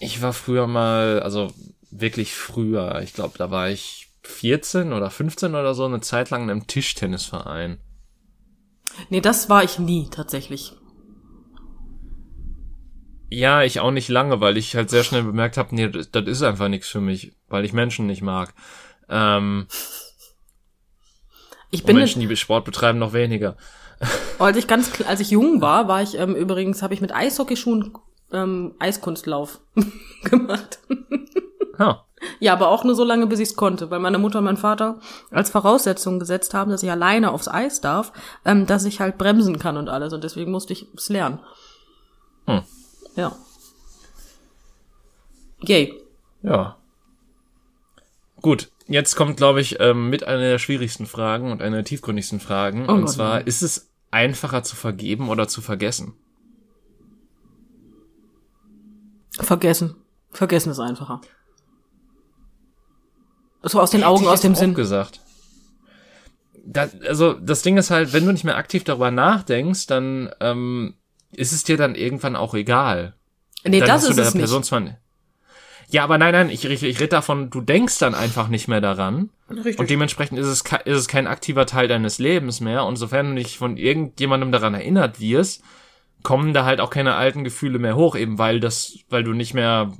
Ich 0.00 0.20
war 0.20 0.32
früher 0.32 0.66
mal, 0.66 1.20
also 1.20 1.52
wirklich 1.90 2.34
früher, 2.34 3.00
ich 3.02 3.14
glaube, 3.14 3.38
da 3.38 3.50
war 3.50 3.70
ich 3.70 4.10
14 4.22 4.92
oder 4.92 5.10
15 5.10 5.54
oder 5.54 5.74
so, 5.74 5.84
eine 5.84 6.00
Zeit 6.00 6.30
lang 6.30 6.44
in 6.44 6.50
einem 6.50 6.66
Tischtennisverein. 6.66 7.78
Nee, 9.08 9.20
das 9.20 9.48
war 9.48 9.64
ich 9.64 9.78
nie, 9.78 10.08
tatsächlich. 10.10 10.74
Ja, 13.30 13.62
ich 13.62 13.80
auch 13.80 13.92
nicht 13.92 14.08
lange, 14.08 14.40
weil 14.40 14.58
ich 14.58 14.76
halt 14.76 14.90
sehr 14.90 15.04
schnell 15.04 15.22
bemerkt 15.22 15.56
habe, 15.56 15.74
nee, 15.74 15.88
das, 15.88 16.10
das 16.10 16.26
ist 16.26 16.42
einfach 16.42 16.68
nichts 16.68 16.88
für 16.88 17.00
mich, 17.00 17.32
weil 17.48 17.64
ich 17.64 17.72
Menschen 17.72 18.06
nicht 18.06 18.20
mag. 18.20 18.52
Ähm, 19.08 19.66
Ich 21.72 21.80
und 21.80 21.86
bin, 21.86 21.96
Menschen, 21.96 22.20
die 22.20 22.36
Sport 22.36 22.64
betreiben, 22.64 22.98
noch 22.98 23.14
weniger. 23.14 23.56
als 24.38 24.56
ich 24.56 24.68
ganz, 24.68 24.90
als 25.06 25.20
ich 25.20 25.30
jung 25.30 25.60
war, 25.60 25.88
war 25.88 26.02
ich 26.02 26.16
ähm, 26.18 26.36
übrigens, 26.36 26.82
habe 26.82 26.94
ich 26.94 27.00
mit 27.00 27.12
Eishockeyschuhen 27.12 27.92
ähm, 28.32 28.74
Eiskunstlauf 28.78 29.60
gemacht. 30.24 30.78
Ha. 31.78 32.04
Ja, 32.38 32.52
aber 32.52 32.68
auch 32.68 32.84
nur 32.84 32.94
so 32.94 33.04
lange, 33.04 33.26
bis 33.26 33.40
ich 33.40 33.48
es 33.48 33.56
konnte, 33.56 33.90
weil 33.90 33.98
meine 33.98 34.18
Mutter 34.18 34.38
und 34.38 34.44
mein 34.44 34.56
Vater 34.56 35.00
als 35.30 35.50
Voraussetzung 35.50 36.20
gesetzt 36.20 36.54
haben, 36.54 36.70
dass 36.70 36.82
ich 36.82 36.90
alleine 36.90 37.32
aufs 37.32 37.48
Eis 37.48 37.80
darf, 37.80 38.12
ähm, 38.44 38.66
dass 38.66 38.84
ich 38.84 39.00
halt 39.00 39.18
bremsen 39.18 39.58
kann 39.58 39.76
und 39.76 39.88
alles. 39.88 40.12
Und 40.12 40.22
deswegen 40.22 40.52
musste 40.52 40.74
ich 40.74 40.86
es 40.94 41.08
lernen. 41.08 41.40
Hm. 42.46 42.62
Ja. 43.16 43.34
Yay. 45.62 46.00
Ja. 46.42 46.76
Gut, 48.40 48.70
jetzt 48.92 49.16
kommt, 49.16 49.36
glaube 49.36 49.60
ich, 49.60 49.80
ähm, 49.80 50.10
mit 50.10 50.24
einer 50.24 50.42
der 50.42 50.58
schwierigsten 50.58 51.06
Fragen 51.06 51.50
und 51.50 51.62
einer 51.62 51.76
der 51.76 51.84
tiefgründigsten 51.84 52.40
Fragen. 52.40 52.88
Oh 52.88 52.92
und 52.92 53.02
Gott, 53.02 53.10
zwar, 53.10 53.34
nein. 53.36 53.46
ist 53.46 53.62
es 53.62 53.90
einfacher 54.10 54.62
zu 54.62 54.76
vergeben 54.76 55.28
oder 55.28 55.48
zu 55.48 55.60
vergessen? 55.60 56.14
Vergessen. 59.40 59.96
Vergessen 60.30 60.70
ist 60.70 60.78
einfacher. 60.78 61.20
So 63.62 63.80
aus 63.80 63.90
den 63.90 64.00
Hätte 64.00 64.10
Augen, 64.10 64.26
aus 64.26 64.40
dem 64.40 64.54
Sinn. 64.54 64.74
gesagt. 64.74 65.20
Da, 66.64 66.88
also 67.06 67.32
das 67.32 67.62
Ding 67.62 67.76
ist 67.76 67.90
halt, 67.90 68.12
wenn 68.12 68.24
du 68.24 68.32
nicht 68.32 68.44
mehr 68.44 68.56
aktiv 68.56 68.84
darüber 68.84 69.10
nachdenkst, 69.10 69.86
dann 69.86 70.30
ähm, 70.40 70.94
ist 71.32 71.52
es 71.52 71.64
dir 71.64 71.76
dann 71.76 71.94
irgendwann 71.94 72.36
auch 72.36 72.54
egal. 72.54 73.14
Nee, 73.64 73.80
dann 73.80 73.88
das 73.88 74.04
ist 74.04 74.18
es 74.18 74.32
Person 74.32 74.60
nicht. 74.60 74.96
Ja, 75.92 76.04
aber 76.04 76.16
nein, 76.16 76.32
nein, 76.32 76.48
ich, 76.48 76.64
ich, 76.64 76.82
ich 76.82 77.00
rede 77.00 77.08
davon, 77.08 77.50
du 77.50 77.60
denkst 77.60 77.98
dann 77.98 78.14
einfach 78.14 78.48
nicht 78.48 78.66
mehr 78.66 78.80
daran 78.80 79.28
Richtig. 79.50 79.78
und 79.78 79.90
dementsprechend 79.90 80.38
ist 80.38 80.46
es, 80.46 80.62
ist 80.62 80.96
es 80.96 81.06
kein 81.06 81.26
aktiver 81.26 81.66
Teil 81.66 81.86
deines 81.86 82.18
Lebens 82.18 82.60
mehr 82.60 82.86
und 82.86 82.96
sofern 82.96 83.26
du 83.26 83.32
nicht 83.34 83.58
von 83.58 83.76
irgendjemandem 83.76 84.52
daran 84.52 84.72
erinnert 84.72 85.20
wirst, 85.20 85.62
kommen 86.22 86.54
da 86.54 86.64
halt 86.64 86.80
auch 86.80 86.88
keine 86.88 87.14
alten 87.16 87.44
Gefühle 87.44 87.78
mehr 87.78 87.94
hoch, 87.94 88.16
eben 88.16 88.38
weil 88.38 88.58
das, 88.58 89.00
weil 89.10 89.22
du 89.22 89.34
nicht 89.34 89.52
mehr 89.52 89.92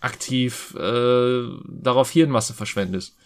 aktiv 0.00 0.74
äh, 0.78 1.44
darauf 1.68 2.10
Hirnmasse 2.10 2.52
verschwendest. 2.52 3.16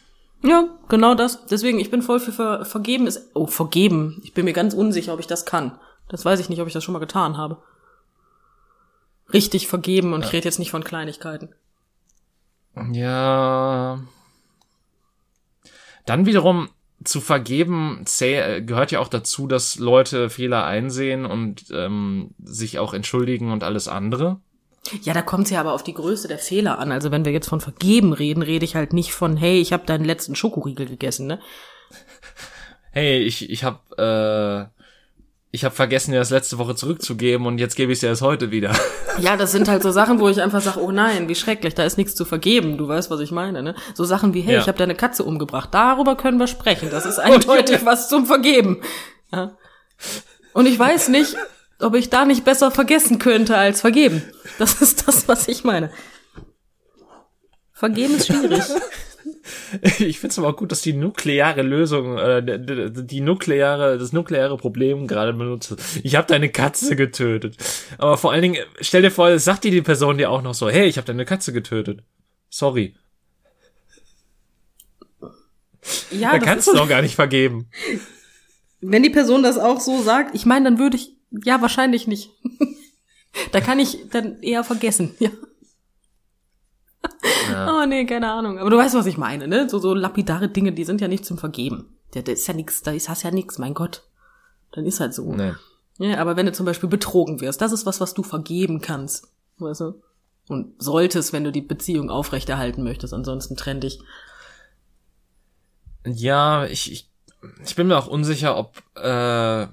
Ja, 0.44 0.68
genau 0.88 1.16
das. 1.16 1.46
Deswegen, 1.46 1.80
ich 1.80 1.90
bin 1.90 2.02
voll 2.02 2.20
für 2.20 2.30
ver 2.30 2.64
vergeben 2.64 3.08
ist. 3.08 3.30
Oh, 3.34 3.48
vergeben. 3.48 4.20
Ich 4.22 4.34
bin 4.34 4.44
mir 4.44 4.52
ganz 4.52 4.72
unsicher, 4.72 5.14
ob 5.14 5.18
ich 5.18 5.26
das 5.26 5.46
kann. 5.46 5.80
Das 6.08 6.24
weiß 6.24 6.38
ich 6.38 6.48
nicht, 6.48 6.60
ob 6.60 6.68
ich 6.68 6.74
das 6.74 6.84
schon 6.84 6.92
mal 6.92 7.00
getan 7.00 7.36
habe. 7.36 7.60
Richtig 9.32 9.66
vergeben 9.66 10.12
und 10.12 10.24
ich 10.24 10.32
rede 10.32 10.44
jetzt 10.44 10.60
nicht 10.60 10.70
von 10.70 10.84
Kleinigkeiten. 10.84 11.54
Ja. 12.92 14.00
Dann 16.06 16.26
wiederum 16.26 16.68
zu 17.04 17.20
vergeben 17.20 18.04
gehört 18.04 18.90
ja 18.90 19.00
auch 19.00 19.08
dazu, 19.08 19.46
dass 19.46 19.76
Leute 19.76 20.30
Fehler 20.30 20.64
einsehen 20.64 21.26
und 21.26 21.66
ähm, 21.70 22.30
sich 22.42 22.78
auch 22.78 22.92
entschuldigen 22.92 23.52
und 23.52 23.62
alles 23.62 23.88
andere. 23.88 24.40
Ja, 25.02 25.12
da 25.12 25.22
kommt 25.22 25.44
es 25.44 25.50
ja 25.50 25.60
aber 25.60 25.74
auf 25.74 25.84
die 25.84 25.94
Größe 25.94 26.28
der 26.28 26.38
Fehler 26.38 26.78
an. 26.78 26.92
Also 26.92 27.10
wenn 27.10 27.24
wir 27.24 27.32
jetzt 27.32 27.48
von 27.48 27.60
vergeben 27.60 28.12
reden, 28.12 28.42
rede 28.42 28.64
ich 28.64 28.74
halt 28.74 28.92
nicht 28.92 29.12
von, 29.12 29.36
hey, 29.36 29.60
ich 29.60 29.72
habe 29.72 29.86
deinen 29.86 30.04
letzten 30.04 30.34
Schokoriegel 30.34 30.86
gegessen, 30.86 31.26
ne? 31.26 31.40
Hey, 32.90 33.18
ich 33.18 33.50
ich 33.50 33.64
habe 33.64 34.70
äh, 34.72 34.77
ich 35.50 35.64
habe 35.64 35.74
vergessen, 35.74 36.12
dir 36.12 36.18
das 36.18 36.30
letzte 36.30 36.58
Woche 36.58 36.74
zurückzugeben 36.74 37.46
und 37.46 37.58
jetzt 37.58 37.74
gebe 37.74 37.90
ich 37.92 37.96
es 37.96 38.00
dir 38.00 38.08
erst 38.08 38.22
heute 38.22 38.50
wieder. 38.50 38.72
Ja, 39.20 39.36
das 39.36 39.50
sind 39.50 39.66
halt 39.66 39.82
so 39.82 39.90
Sachen, 39.90 40.20
wo 40.20 40.28
ich 40.28 40.40
einfach 40.40 40.62
sage, 40.62 40.80
oh 40.80 40.92
nein, 40.92 41.28
wie 41.28 41.34
schrecklich, 41.34 41.74
da 41.74 41.82
ist 41.82 41.98
nichts 41.98 42.14
zu 42.14 42.24
vergeben. 42.24 42.78
Du 42.78 42.86
weißt, 42.86 43.10
was 43.10 43.18
ich 43.18 43.32
meine, 43.32 43.64
ne? 43.64 43.74
So 43.92 44.04
Sachen 44.04 44.32
wie, 44.32 44.42
hey, 44.42 44.54
Ja. 44.54 44.60
ich 44.60 44.68
habe 44.68 44.78
deine 44.78 44.94
Katze 44.94 45.24
umgebracht. 45.24 45.70
Darüber 45.72 46.14
können 46.16 46.38
wir 46.38 46.46
sprechen. 46.46 46.88
Das 46.92 47.04
ist 47.04 47.18
eindeutig 47.18 47.84
was 47.84 48.08
zum 48.08 48.26
Vergeben. 48.26 48.80
Ja. 49.32 49.56
Und 50.52 50.66
ich 50.66 50.78
weiß 50.78 51.08
nicht, 51.08 51.34
ob 51.80 51.96
ich 51.96 52.10
da 52.10 52.24
nicht 52.26 52.44
besser 52.44 52.70
vergessen 52.70 53.18
könnte 53.18 53.56
als 53.56 53.80
vergeben. 53.80 54.22
Das 54.60 54.80
ist 54.80 55.08
das, 55.08 55.26
was 55.26 55.48
ich 55.48 55.64
meine. 55.64 55.90
Vergeben 57.72 58.14
ist 58.14 58.28
schwierig. 58.28 58.62
Ich 59.98 60.18
finde 60.20 60.32
es 60.32 60.38
aber 60.38 60.48
auch 60.48 60.56
gut, 60.56 60.72
dass 60.72 60.82
die 60.82 60.92
nukleare 60.92 61.62
Lösung, 61.62 62.18
äh, 62.18 62.42
die 62.42 63.20
nukleare, 63.20 63.98
das 63.98 64.12
nukleare 64.12 64.56
Problem 64.56 65.06
gerade 65.06 65.32
benutzt. 65.32 65.74
Ich 66.02 66.16
habe 66.16 66.26
deine 66.26 66.48
Katze 66.48 66.96
getötet. 66.96 67.56
Aber 67.98 68.16
vor 68.16 68.32
allen 68.32 68.42
Dingen, 68.42 68.64
stell 68.80 69.02
dir 69.02 69.10
vor, 69.10 69.38
sagt 69.38 69.64
dir 69.64 69.70
die 69.70 69.82
Person 69.82 70.18
dir 70.18 70.30
auch 70.30 70.42
noch 70.42 70.54
so, 70.54 70.68
hey, 70.70 70.88
ich 70.88 70.96
habe 70.96 71.06
deine 71.06 71.24
Katze 71.24 71.52
getötet. 71.52 72.02
Sorry. 72.48 72.94
Ja, 76.10 76.32
da 76.32 76.38
kannst 76.38 76.68
du 76.68 76.74
doch 76.74 76.88
gar 76.88 77.02
nicht 77.02 77.14
vergeben. 77.14 77.68
wenn 78.80 79.02
die 79.02 79.10
Person 79.10 79.42
das 79.42 79.58
auch 79.58 79.80
so 79.80 80.02
sagt, 80.02 80.34
ich 80.34 80.46
meine, 80.46 80.64
dann 80.66 80.78
würde 80.78 80.96
ich, 80.96 81.16
ja, 81.44 81.60
wahrscheinlich 81.60 82.06
nicht. 82.06 82.30
da 83.52 83.60
kann 83.60 83.78
ich 83.78 84.08
dann 84.10 84.40
eher 84.40 84.64
vergessen, 84.64 85.14
ja. 85.18 85.30
Ja. 87.50 87.82
Oh 87.82 87.86
nee, 87.86 88.04
keine 88.06 88.30
Ahnung. 88.30 88.58
Aber 88.58 88.70
du 88.70 88.76
weißt, 88.76 88.94
was 88.94 89.06
ich 89.06 89.18
meine, 89.18 89.48
ne? 89.48 89.68
So, 89.68 89.78
so 89.78 89.94
lapidare 89.94 90.48
Dinge, 90.48 90.72
die 90.72 90.84
sind 90.84 91.00
ja 91.00 91.08
nicht 91.08 91.24
zum 91.24 91.38
Vergeben. 91.38 91.96
Da, 92.12 92.20
ist 92.20 92.46
ja 92.46 92.54
nix, 92.54 92.82
da 92.82 92.92
ist, 92.92 93.08
hast 93.08 93.22
ja 93.22 93.30
nix, 93.30 93.58
mein 93.58 93.74
Gott. 93.74 94.04
Dann 94.72 94.86
ist 94.86 95.00
halt 95.00 95.14
so. 95.14 95.32
Nee. 95.32 95.52
Ja, 95.98 96.18
aber 96.18 96.36
wenn 96.36 96.46
du 96.46 96.52
zum 96.52 96.66
Beispiel 96.66 96.88
betrogen 96.88 97.40
wirst, 97.40 97.60
das 97.60 97.72
ist 97.72 97.86
was, 97.86 98.00
was 98.00 98.14
du 98.14 98.22
vergeben 98.22 98.80
kannst. 98.80 99.28
Weißt 99.58 99.80
du? 99.80 100.02
Und 100.48 100.80
solltest, 100.82 101.32
wenn 101.32 101.44
du 101.44 101.52
die 101.52 101.60
Beziehung 101.60 102.10
aufrechterhalten 102.10 102.82
möchtest, 102.82 103.12
ansonsten 103.12 103.56
trenn 103.56 103.80
dich. 103.80 104.00
Ja, 106.06 106.64
ich, 106.66 106.90
ich, 106.90 107.10
ich 107.64 107.74
bin 107.74 107.88
mir 107.88 107.98
auch 107.98 108.06
unsicher, 108.06 108.56
ob, 108.56 108.82
äh, 108.96 109.66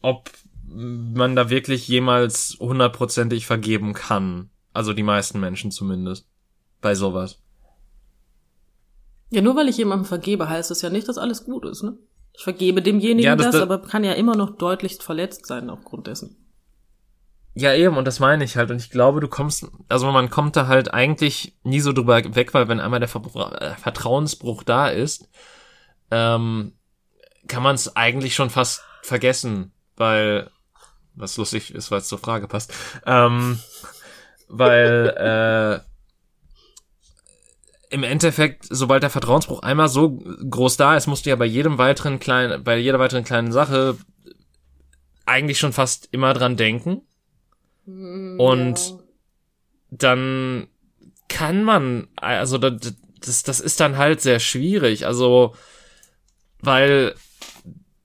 ob 0.00 0.30
man 0.70 1.36
da 1.36 1.50
wirklich 1.50 1.88
jemals 1.88 2.56
hundertprozentig 2.60 3.46
vergeben 3.46 3.94
kann. 3.94 4.50
Also 4.72 4.92
die 4.92 5.02
meisten 5.02 5.40
Menschen 5.40 5.70
zumindest. 5.70 6.26
Bei 6.80 6.94
sowas. 6.94 7.38
Ja, 9.30 9.42
nur 9.42 9.56
weil 9.56 9.68
ich 9.68 9.76
jemandem 9.76 10.06
vergebe, 10.06 10.48
heißt 10.48 10.70
das 10.70 10.82
ja 10.82 10.90
nicht, 10.90 11.08
dass 11.08 11.18
alles 11.18 11.44
gut 11.44 11.64
ist, 11.66 11.82
ne? 11.82 11.96
Ich 12.32 12.44
vergebe 12.44 12.80
demjenigen 12.82 13.24
Ja, 13.24 13.36
das, 13.36 13.46
das- 13.46 13.52
das- 13.54 13.62
aber 13.62 13.82
kann 13.82 14.04
ja 14.04 14.12
immer 14.12 14.36
noch 14.36 14.56
deutlichst 14.56 15.02
verletzt 15.02 15.46
sein 15.46 15.70
aufgrund 15.70 16.06
dessen. 16.06 16.36
Ja, 17.54 17.74
eben, 17.74 17.96
und 17.96 18.04
das 18.04 18.20
meine 18.20 18.44
ich 18.44 18.56
halt. 18.56 18.70
Und 18.70 18.76
ich 18.76 18.90
glaube, 18.90 19.20
du 19.20 19.26
kommst, 19.26 19.66
also 19.88 20.10
man 20.12 20.30
kommt 20.30 20.54
da 20.54 20.68
halt 20.68 20.94
eigentlich 20.94 21.56
nie 21.64 21.80
so 21.80 21.92
drüber 21.92 22.22
weg, 22.36 22.54
weil 22.54 22.68
wenn 22.68 22.78
einmal 22.78 23.00
der 23.00 23.08
Verbra 23.08 23.52
äh, 23.56 23.74
Vertrauensbruch 23.74 24.62
da 24.62 24.88
ist, 24.88 25.28
ähm, 26.12 26.74
kann 27.48 27.62
man 27.64 27.74
es 27.74 27.96
eigentlich 27.96 28.36
schon 28.36 28.50
fast 28.50 28.82
vergessen, 29.02 29.72
weil, 29.96 30.50
was 31.14 31.36
lustig 31.36 31.74
ist, 31.74 31.90
weil 31.90 31.98
es 31.98 32.08
zur 32.08 32.18
Frage 32.18 32.46
passt, 32.46 32.72
ähm, 33.06 33.58
weil, 34.48 35.82
äh, 35.82 35.88
im 37.90 38.02
Endeffekt, 38.02 38.66
sobald 38.68 39.02
der 39.02 39.10
Vertrauensbruch 39.10 39.62
einmal 39.62 39.88
so 39.88 40.10
groß 40.18 40.76
da 40.76 40.96
ist, 40.96 41.06
musst 41.06 41.24
du 41.26 41.30
ja 41.30 41.36
bei 41.36 41.46
jedem 41.46 41.78
weiteren 41.78 42.18
kleinen, 42.18 42.62
bei 42.62 42.76
jeder 42.76 42.98
weiteren 42.98 43.24
kleinen 43.24 43.52
Sache 43.52 43.96
eigentlich 45.24 45.58
schon 45.58 45.72
fast 45.72 46.08
immer 46.10 46.34
dran 46.34 46.56
denken. 46.56 47.02
Und 48.38 48.98
dann 49.90 50.68
kann 51.28 51.62
man, 51.62 52.08
also 52.16 52.58
das, 52.58 52.94
das, 53.20 53.42
das 53.42 53.60
ist 53.60 53.80
dann 53.80 53.96
halt 53.96 54.20
sehr 54.20 54.40
schwierig. 54.40 55.06
Also, 55.06 55.54
weil 56.60 57.14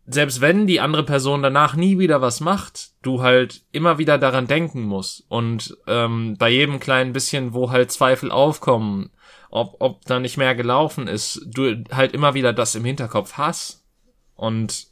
selbst 0.06 0.42
wenn 0.42 0.68
die 0.68 0.80
andere 0.80 1.04
Person 1.04 1.44
danach 1.44 1.76
nie 1.76 2.00
wieder 2.00 2.22
was 2.22 2.40
macht, 2.40 2.93
du 3.04 3.22
halt 3.22 3.62
immer 3.72 4.00
wieder 4.00 4.18
daran 4.18 4.48
denken 4.48 4.82
musst. 4.82 5.26
Und 5.30 5.78
ähm, 5.86 6.36
bei 6.39 6.50
jedem 6.50 6.80
kleinen 6.80 7.13
bisschen, 7.13 7.54
wo 7.54 7.70
halt 7.70 7.92
Zweifel 7.92 8.32
aufkommen, 8.32 9.12
ob, 9.52 9.76
ob 9.80 10.04
da 10.06 10.20
nicht 10.20 10.38
mehr 10.38 10.56
gelaufen 10.56 11.08
ist, 11.08 11.46
du 11.46 11.84
halt 11.92 12.13
immer 12.13 12.34
wieder 12.34 12.54
das 12.54 12.74
im 12.74 12.86
Hinterkopf 12.86 13.34
hast. 13.34 13.84
Und 14.36 14.88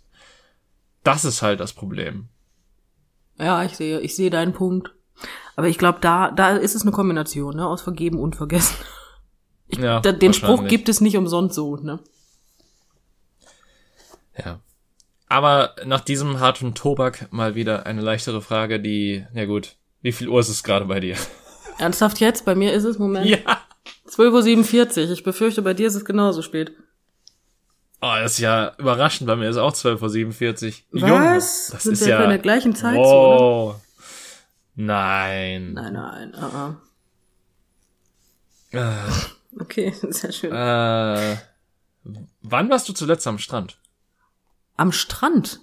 das 1.04 1.26
ist 1.26 1.42
halt 1.42 1.60
das 1.60 1.74
Problem. 1.74 2.30
Ja, 3.40 3.64
ich 3.64 3.76
sehe, 3.76 4.00
ich 4.02 4.16
sehe 4.16 4.30
deinen 4.30 4.54
Punkt. 4.54 4.92
Aber 5.56 5.68
ich 5.68 5.78
glaube, 5.78 6.00
da, 6.02 6.32
da 6.32 6.56
ist 6.56 6.76
es 6.76 6.84
eine 6.84 6.92
Kombination, 6.92 7.56
ne, 7.56 7.68
aus 7.68 7.82
Vergeben 7.82 8.20
und 8.20 8.36
Vergessen. 8.36 8.78
Ja, 9.80 10.00
Da, 10.00 10.12
den 10.12 10.34
Spruch 10.34 10.68
gibt 10.68 10.90
es 10.90 11.02
nicht 11.02 11.18
umsonst 11.18 11.56
so, 11.56 11.78
ne? 11.78 12.00
Ja. 14.38 14.60
Aber 15.32 15.76
nach 15.86 16.02
diesem 16.02 16.42
harten 16.42 16.76
Tobak 16.76 17.32
mal 17.32 17.56
wieder 17.56 17.86
eine 17.86 18.02
leichtere 18.02 18.42
Frage, 18.42 18.82
die, 18.82 19.26
ja 19.34 19.46
gut, 19.46 19.78
wie 20.02 20.12
viel 20.12 20.28
Uhr 20.28 20.42
ist 20.42 20.50
es 20.50 20.62
gerade 20.62 20.84
bei 20.86 21.00
dir? 21.00 21.16
Ernsthaft 21.78 22.20
jetzt? 22.20 22.44
Bei 22.44 22.54
mir 22.54 22.74
ist 22.74 22.84
es, 22.84 23.00
Moment, 23.00 23.28
Ja. 23.28 23.38
12.47 24.10 25.06
Uhr. 25.06 25.12
Ich 25.12 25.24
befürchte, 25.24 25.62
bei 25.62 25.74
dir 25.74 25.88
ist 25.88 25.96
es 25.96 26.04
genauso 26.04 26.42
spät. 26.42 26.74
Oh, 28.02 28.12
das 28.22 28.34
ist 28.34 28.40
ja 28.40 28.74
überraschend, 28.78 29.26
bei 29.28 29.38
mir 29.38 29.50
ist 29.50 29.56
auch 29.56 29.72
12.47 29.74 30.82
Uhr. 30.92 31.02
Was? 31.02 31.70
das 31.72 31.84
Sind 31.84 31.94
ist 31.94 32.02
wir 32.02 32.10
ja... 32.10 32.24
in 32.24 32.30
der 32.30 32.40
gleichen 32.40 32.76
Zeitzone? 32.76 33.00
wow. 33.08 33.76
Nein. 34.76 35.72
Nein, 35.74 35.94
nein, 35.94 36.36
uh 36.36 36.76
Äh, 38.76 38.92
Okay, 39.62 39.94
sehr 40.10 40.32
schön. 40.34 40.52
äh, 40.52 41.38
wann 42.42 42.70
warst 42.70 42.90
du 42.90 42.94
zuletzt 42.94 43.26
am 43.28 43.38
Strand? 43.40 43.78
Am 44.82 44.92
Strand. 44.92 45.62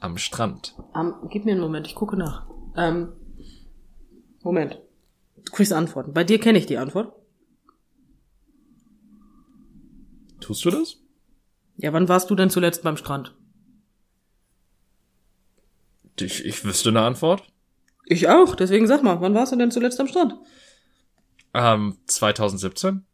Am 0.00 0.18
Strand. 0.18 0.74
Am, 0.92 1.30
gib 1.30 1.46
mir 1.46 1.52
einen 1.52 1.62
Moment, 1.62 1.86
ich 1.86 1.94
gucke 1.94 2.14
nach. 2.14 2.46
Ähm, 2.76 3.14
Moment. 4.42 4.82
Du 5.46 5.52
kriegst 5.52 5.72
Antworten. 5.72 6.12
Bei 6.12 6.24
dir 6.24 6.38
kenne 6.38 6.58
ich 6.58 6.66
die 6.66 6.76
Antwort. 6.76 7.16
Tust 10.40 10.62
du 10.62 10.70
das? 10.70 10.98
Ja, 11.78 11.94
wann 11.94 12.10
warst 12.10 12.28
du 12.28 12.34
denn 12.34 12.50
zuletzt 12.50 12.82
beim 12.82 12.98
Strand? 12.98 13.34
Ich, 16.20 16.44
ich 16.44 16.62
wüsste 16.66 16.90
eine 16.90 17.00
Antwort. 17.00 17.50
Ich 18.04 18.28
auch, 18.28 18.54
deswegen 18.54 18.86
sag 18.86 19.02
mal, 19.02 19.22
wann 19.22 19.32
warst 19.32 19.52
du 19.52 19.56
denn 19.56 19.70
zuletzt 19.70 20.00
am 20.00 20.06
Strand? 20.06 20.34
Ähm, 21.54 21.96
2017? 22.04 23.06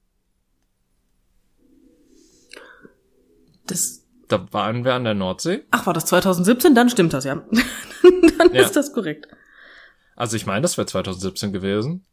Das, 3.68 4.03
Da 4.28 4.52
waren 4.52 4.84
wir 4.84 4.94
an 4.94 5.04
der 5.04 5.14
Nordsee. 5.14 5.64
ach, 5.70 5.86
war 5.86 5.92
das 5.94 6.06
2017? 6.06 6.74
Dann 6.74 6.88
stimmt 6.90 7.12
das, 7.12 7.24
ja. 7.24 7.34
Dann 8.38 8.52
Ja. 8.54 8.62
ist 8.62 8.74
das 8.76 8.92
korrekt. 8.92 9.28
Also 10.16 10.36
ich 10.36 10.46
meine, 10.46 10.62
das 10.62 10.76
wäre 10.78 10.86
2017 10.86 11.52
gewesen. 11.52 12.04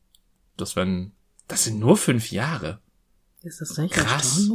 Das 0.58 0.76
wären, 0.76 1.13
das 1.47 1.63
sind 1.63 1.80
nur 1.80 1.95
fünf 1.97 2.32
Jahre. 2.32 2.80
Ist 3.43 3.62
das 3.62 3.78
nicht 3.78 3.93
Krass. 3.93 4.50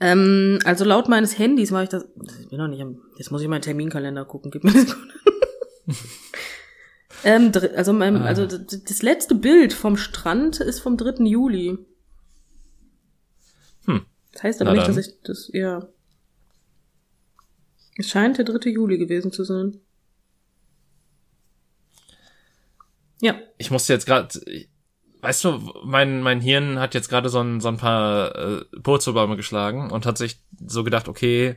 Ähm, 0.00 0.58
also 0.64 0.84
laut 0.84 1.08
meines 1.08 1.38
Handys 1.38 1.72
war 1.72 1.82
ich 1.82 1.88
das. 1.88 2.06
Ich 2.40 2.48
bin 2.48 2.58
noch 2.58 2.68
nicht 2.68 2.80
am. 2.80 3.00
Jetzt 3.16 3.32
muss 3.32 3.42
ich 3.42 3.48
meinen 3.48 3.62
Terminkalender 3.62 4.24
gucken. 4.24 4.50
Gib 4.52 4.62
mir 4.62 4.72
das. 4.72 4.96
ähm, 7.24 7.50
also 7.76 7.92
mein, 7.92 8.16
Ah. 8.16 8.24
also 8.26 8.46
das 8.46 9.02
letzte 9.02 9.34
Bild 9.34 9.72
vom 9.72 9.96
Strand 9.96 10.60
ist 10.60 10.78
vom 10.80 10.96
3. 10.96 11.24
Juli. 11.24 11.78
Das 14.38 14.44
heißt 14.44 14.60
aber 14.62 14.70
Na 14.70 14.76
nicht, 14.76 14.88
dass 14.88 14.94
dann. 14.94 15.04
ich 15.04 15.22
das. 15.24 15.50
Ja. 15.52 15.88
Es 17.96 18.08
scheint 18.08 18.38
der 18.38 18.44
3. 18.44 18.70
Juli 18.70 18.96
gewesen 18.96 19.32
zu 19.32 19.42
sein. 19.42 19.80
Ja. 23.20 23.34
Ich 23.56 23.72
musste 23.72 23.92
jetzt 23.92 24.06
gerade, 24.06 24.28
weißt 25.22 25.42
du, 25.42 25.72
mein, 25.82 26.22
mein 26.22 26.40
Hirn 26.40 26.78
hat 26.78 26.94
jetzt 26.94 27.08
gerade 27.08 27.30
so 27.30 27.40
ein, 27.40 27.60
so 27.60 27.66
ein 27.66 27.78
paar 27.78 28.32
äh, 28.36 28.64
Purzelbäume 28.80 29.34
geschlagen 29.34 29.90
und 29.90 30.06
hat 30.06 30.18
sich 30.18 30.40
so 30.64 30.84
gedacht, 30.84 31.08
okay, 31.08 31.56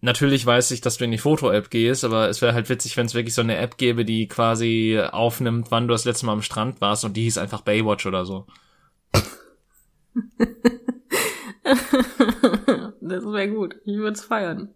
natürlich 0.00 0.44
weiß 0.44 0.72
ich, 0.72 0.80
dass 0.80 0.96
du 0.96 1.04
in 1.04 1.12
die 1.12 1.18
Foto-App 1.18 1.70
gehst, 1.70 2.02
aber 2.02 2.28
es 2.28 2.42
wäre 2.42 2.54
halt 2.54 2.68
witzig, 2.68 2.96
wenn 2.96 3.06
es 3.06 3.14
wirklich 3.14 3.36
so 3.36 3.42
eine 3.42 3.56
App 3.58 3.76
gäbe, 3.76 4.04
die 4.04 4.26
quasi 4.26 5.00
aufnimmt, 5.12 5.70
wann 5.70 5.86
du 5.86 5.92
das 5.92 6.06
letzte 6.06 6.26
Mal 6.26 6.32
am 6.32 6.42
Strand 6.42 6.80
warst 6.80 7.04
und 7.04 7.16
die 7.16 7.22
hieß 7.22 7.38
einfach 7.38 7.60
Baywatch 7.60 8.04
oder 8.06 8.26
so. 8.26 8.48
Das 13.00 13.24
wäre 13.24 13.48
gut. 13.50 13.76
Ich 13.84 13.96
würde 13.96 14.12
es 14.12 14.24
feiern. 14.24 14.70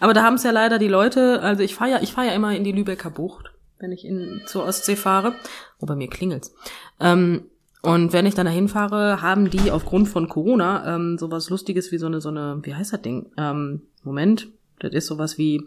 Aber 0.00 0.14
da 0.14 0.22
haben 0.24 0.34
es 0.34 0.42
ja 0.42 0.50
leider 0.50 0.78
die 0.78 0.88
Leute, 0.88 1.40
also 1.42 1.62
ich 1.62 1.74
fahre 1.74 1.90
ja, 1.92 2.02
ich 2.02 2.12
fahre 2.12 2.28
ja 2.28 2.32
immer 2.32 2.54
in 2.56 2.64
die 2.64 2.72
Lübecker 2.72 3.10
Bucht, 3.10 3.52
wenn 3.78 3.92
ich 3.92 4.04
in, 4.04 4.40
zur 4.46 4.64
Ostsee 4.64 4.96
fahre. 4.96 5.34
Oh, 5.80 5.86
bei 5.86 5.94
mir 5.94 6.08
klingelt's. 6.08 6.52
Ähm, 6.98 7.44
und 7.82 8.12
wenn 8.12 8.26
ich 8.26 8.34
dann 8.34 8.46
dahin 8.46 8.68
fahre, 8.68 9.22
haben 9.22 9.48
die 9.50 9.70
aufgrund 9.70 10.08
von 10.08 10.28
Corona 10.28 10.96
ähm, 10.96 11.16
sowas 11.18 11.48
Lustiges 11.50 11.92
wie 11.92 11.98
so 11.98 12.06
eine, 12.06 12.20
so 12.20 12.28
eine, 12.28 12.58
wie 12.62 12.74
heißt 12.74 12.92
das 12.92 13.02
Ding? 13.02 13.30
Ähm, 13.38 13.82
Moment, 14.02 14.48
das 14.80 14.92
ist 14.92 15.06
sowas 15.06 15.38
wie 15.38 15.64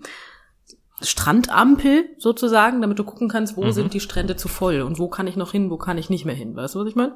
Strandampel 1.02 2.06
sozusagen, 2.18 2.82
damit 2.82 3.00
du 3.00 3.04
gucken 3.04 3.30
kannst, 3.30 3.58
wo 3.58 3.64
Mhm. 3.64 3.72
sind 3.72 3.94
die 3.94 4.00
Strände 4.00 4.36
zu 4.36 4.48
voll 4.48 4.82
und 4.82 5.00
wo 5.00 5.08
kann 5.08 5.28
ich 5.28 5.36
noch 5.36 5.52
hin, 5.52 5.70
wo 5.70 5.78
kann 5.78 5.98
ich 5.98 6.10
nicht 6.10 6.26
mehr 6.26 6.36
hin. 6.36 6.56
Weißt 6.56 6.76
du, 6.76 6.80
was 6.80 6.88
ich 6.88 6.96
meine? 6.96 7.16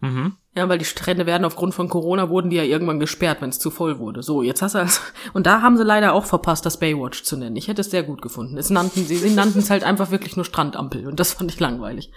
Mhm. 0.00 0.36
Ja, 0.54 0.68
weil 0.68 0.78
die 0.78 0.84
Strände 0.84 1.26
werden 1.26 1.44
aufgrund 1.44 1.74
von 1.74 1.88
Corona 1.88 2.28
wurden 2.28 2.50
die 2.50 2.56
ja 2.56 2.64
irgendwann 2.64 2.98
gesperrt, 2.98 3.40
wenn 3.40 3.50
es 3.50 3.58
zu 3.58 3.70
voll 3.70 3.98
wurde. 3.98 4.22
So, 4.22 4.42
jetzt 4.42 4.62
hast 4.62 4.74
du 4.74 4.80
also, 4.80 5.00
und 5.32 5.46
da 5.46 5.62
haben 5.62 5.76
sie 5.76 5.84
leider 5.84 6.12
auch 6.14 6.24
verpasst, 6.24 6.66
das 6.66 6.78
Baywatch 6.78 7.22
zu 7.22 7.36
nennen. 7.36 7.56
Ich 7.56 7.68
hätte 7.68 7.82
es 7.82 7.90
sehr 7.90 8.02
gut 8.02 8.22
gefunden. 8.22 8.58
Es 8.58 8.70
nannten 8.70 9.04
sie, 9.04 9.16
sie 9.16 9.30
nannten 9.30 9.60
es 9.60 9.70
halt 9.70 9.84
einfach 9.84 10.10
wirklich 10.10 10.36
nur 10.36 10.44
Strandampel 10.44 11.06
und 11.06 11.20
das 11.20 11.32
fand 11.34 11.52
ich 11.52 11.60
langweilig. 11.60 12.10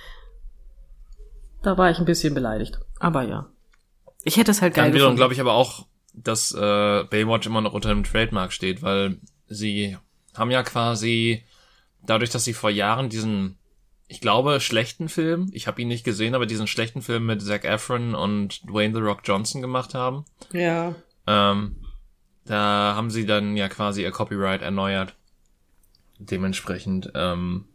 Da 1.62 1.78
war 1.78 1.92
ich 1.92 2.00
ein 2.00 2.06
bisschen 2.06 2.34
beleidigt. 2.34 2.80
Aber 3.00 3.24
ja. 3.24 3.48
Ich 4.24 4.38
hätte 4.38 4.52
es 4.52 4.62
halt 4.62 4.74
geil 4.74 4.86
Dann 4.86 4.94
wiederum 4.94 5.16
glaube 5.16 5.34
ich 5.34 5.42
aber 5.42 5.54
auch, 5.54 5.86
dass 6.14 6.54
äh, 6.54 7.04
Baywatch 7.04 7.48
immer 7.48 7.62
noch 7.62 7.74
unter 7.74 7.90
dem 7.90 8.04
Trademark 8.04 8.54
steht, 8.54 8.82
weil 8.82 9.18
sie 9.48 9.98
haben 10.36 10.52
ja 10.52 10.64
quasi, 10.64 11.44
dadurch, 12.02 12.30
dass 12.30 12.44
sie 12.44 12.54
vor 12.54 12.70
Jahren 12.70 13.10
diesen, 13.10 13.58
ich 14.14 14.22
glaube, 14.22 14.60
schlechten 14.60 15.10
Film, 15.10 15.50
ich 15.54 15.66
habe 15.66 15.82
ihn 15.82 15.88
nicht 15.88 16.04
gesehen, 16.04 16.36
aber 16.36 16.46
diesen 16.46 16.68
schlechten 16.68 17.02
Film 17.02 17.26
mit 17.26 17.42
Zac 17.42 17.66
Efron 17.66 18.14
und 18.14 18.62
Dwayne 18.70 18.94
The 18.94 19.02
Rock 19.02 19.22
Johnson 19.24 19.60
gemacht 19.60 19.96
haben, 19.96 20.24
ja. 20.52 20.94
ähm, 21.26 21.78
da 22.46 22.94
haben 22.96 23.10
sie 23.10 23.26
dann 23.26 23.58
ja 23.58 23.70
quasi 23.70 24.04
ihr 24.04 24.12
Copyright 24.12 24.62
erneuert. 24.62 25.16
Dementsprechend 26.20 27.12
ähm, 27.16 27.66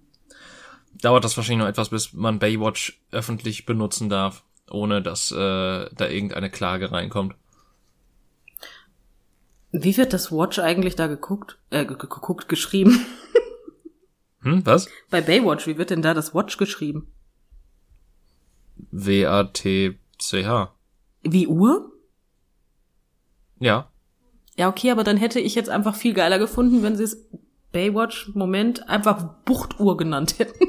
dauert 1.03 1.24
das 1.24 1.37
wahrscheinlich 1.37 1.64
noch 1.64 1.68
etwas, 1.70 1.88
bis 1.88 2.12
man 2.12 2.38
Baywatch 2.38 3.01
öffentlich 3.11 3.66
benutzen 3.66 4.09
darf, 4.09 4.44
ohne 4.70 5.03
dass 5.03 5.33
äh, 5.33 5.35
da 5.37 6.07
irgendeine 6.07 6.51
Klage 6.51 6.92
reinkommt. 6.92 7.35
Wie 9.72 9.96
wird 9.96 10.12
das 10.12 10.31
Watch 10.31 10.61
eigentlich 10.61 10.94
da 10.94 11.09
geguckt? 11.09 11.59
Äh, 11.70 11.85
ge- 11.85 11.98
ge- 11.98 12.09
geguckt, 12.09 12.48
geschrieben? 12.48 13.05
Hm, 14.49 14.67
was? 14.67 14.89
Bei 15.11 15.21
Baywatch, 15.21 15.67
wie 15.67 15.79
wird 15.79 15.91
denn 15.91 16.03
da 16.03 16.15
das 16.15 16.35
Watch 16.35 16.57
geschrieben? 16.57 17.13
W-A-T-C-H. 18.91 20.73
Wie 21.23 21.47
Uhr? 21.47 21.93
Ja. 23.59 23.91
Ja, 24.57 24.69
okay, 24.69 24.91
aber 24.91 25.05
dann 25.05 25.17
hätte 25.17 25.41
ich 25.41 25.55
jetzt 25.55 25.71
einfach 25.71 25.95
viel 25.95 26.15
geiler 26.15 26.39
gefunden, 26.39 26.83
wenn 26.83 26.97
sie 26.97 27.05
es 27.05 27.29
Baywatch, 27.73 28.31
Moment, 28.35 28.89
einfach 28.89 29.23
Buchtuhr 29.45 29.97
genannt 29.97 30.39
hätten. 30.39 30.59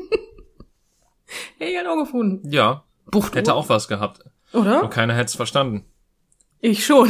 hätte 1.57 1.71
ich 1.71 1.77
halt 1.77 1.87
auch 1.87 1.97
gefunden. 1.97 2.49
Ja. 2.51 2.83
Buchtuhr. 3.05 3.39
Hätte 3.39 3.53
auch 3.53 3.69
was 3.69 3.87
gehabt. 3.87 4.19
Oder? 4.53 4.83
Und 4.83 4.89
keiner 4.89 5.13
hätte 5.13 5.25
es 5.25 5.35
verstanden. 5.35 5.85
Ich 6.59 6.85
schon. 6.85 7.09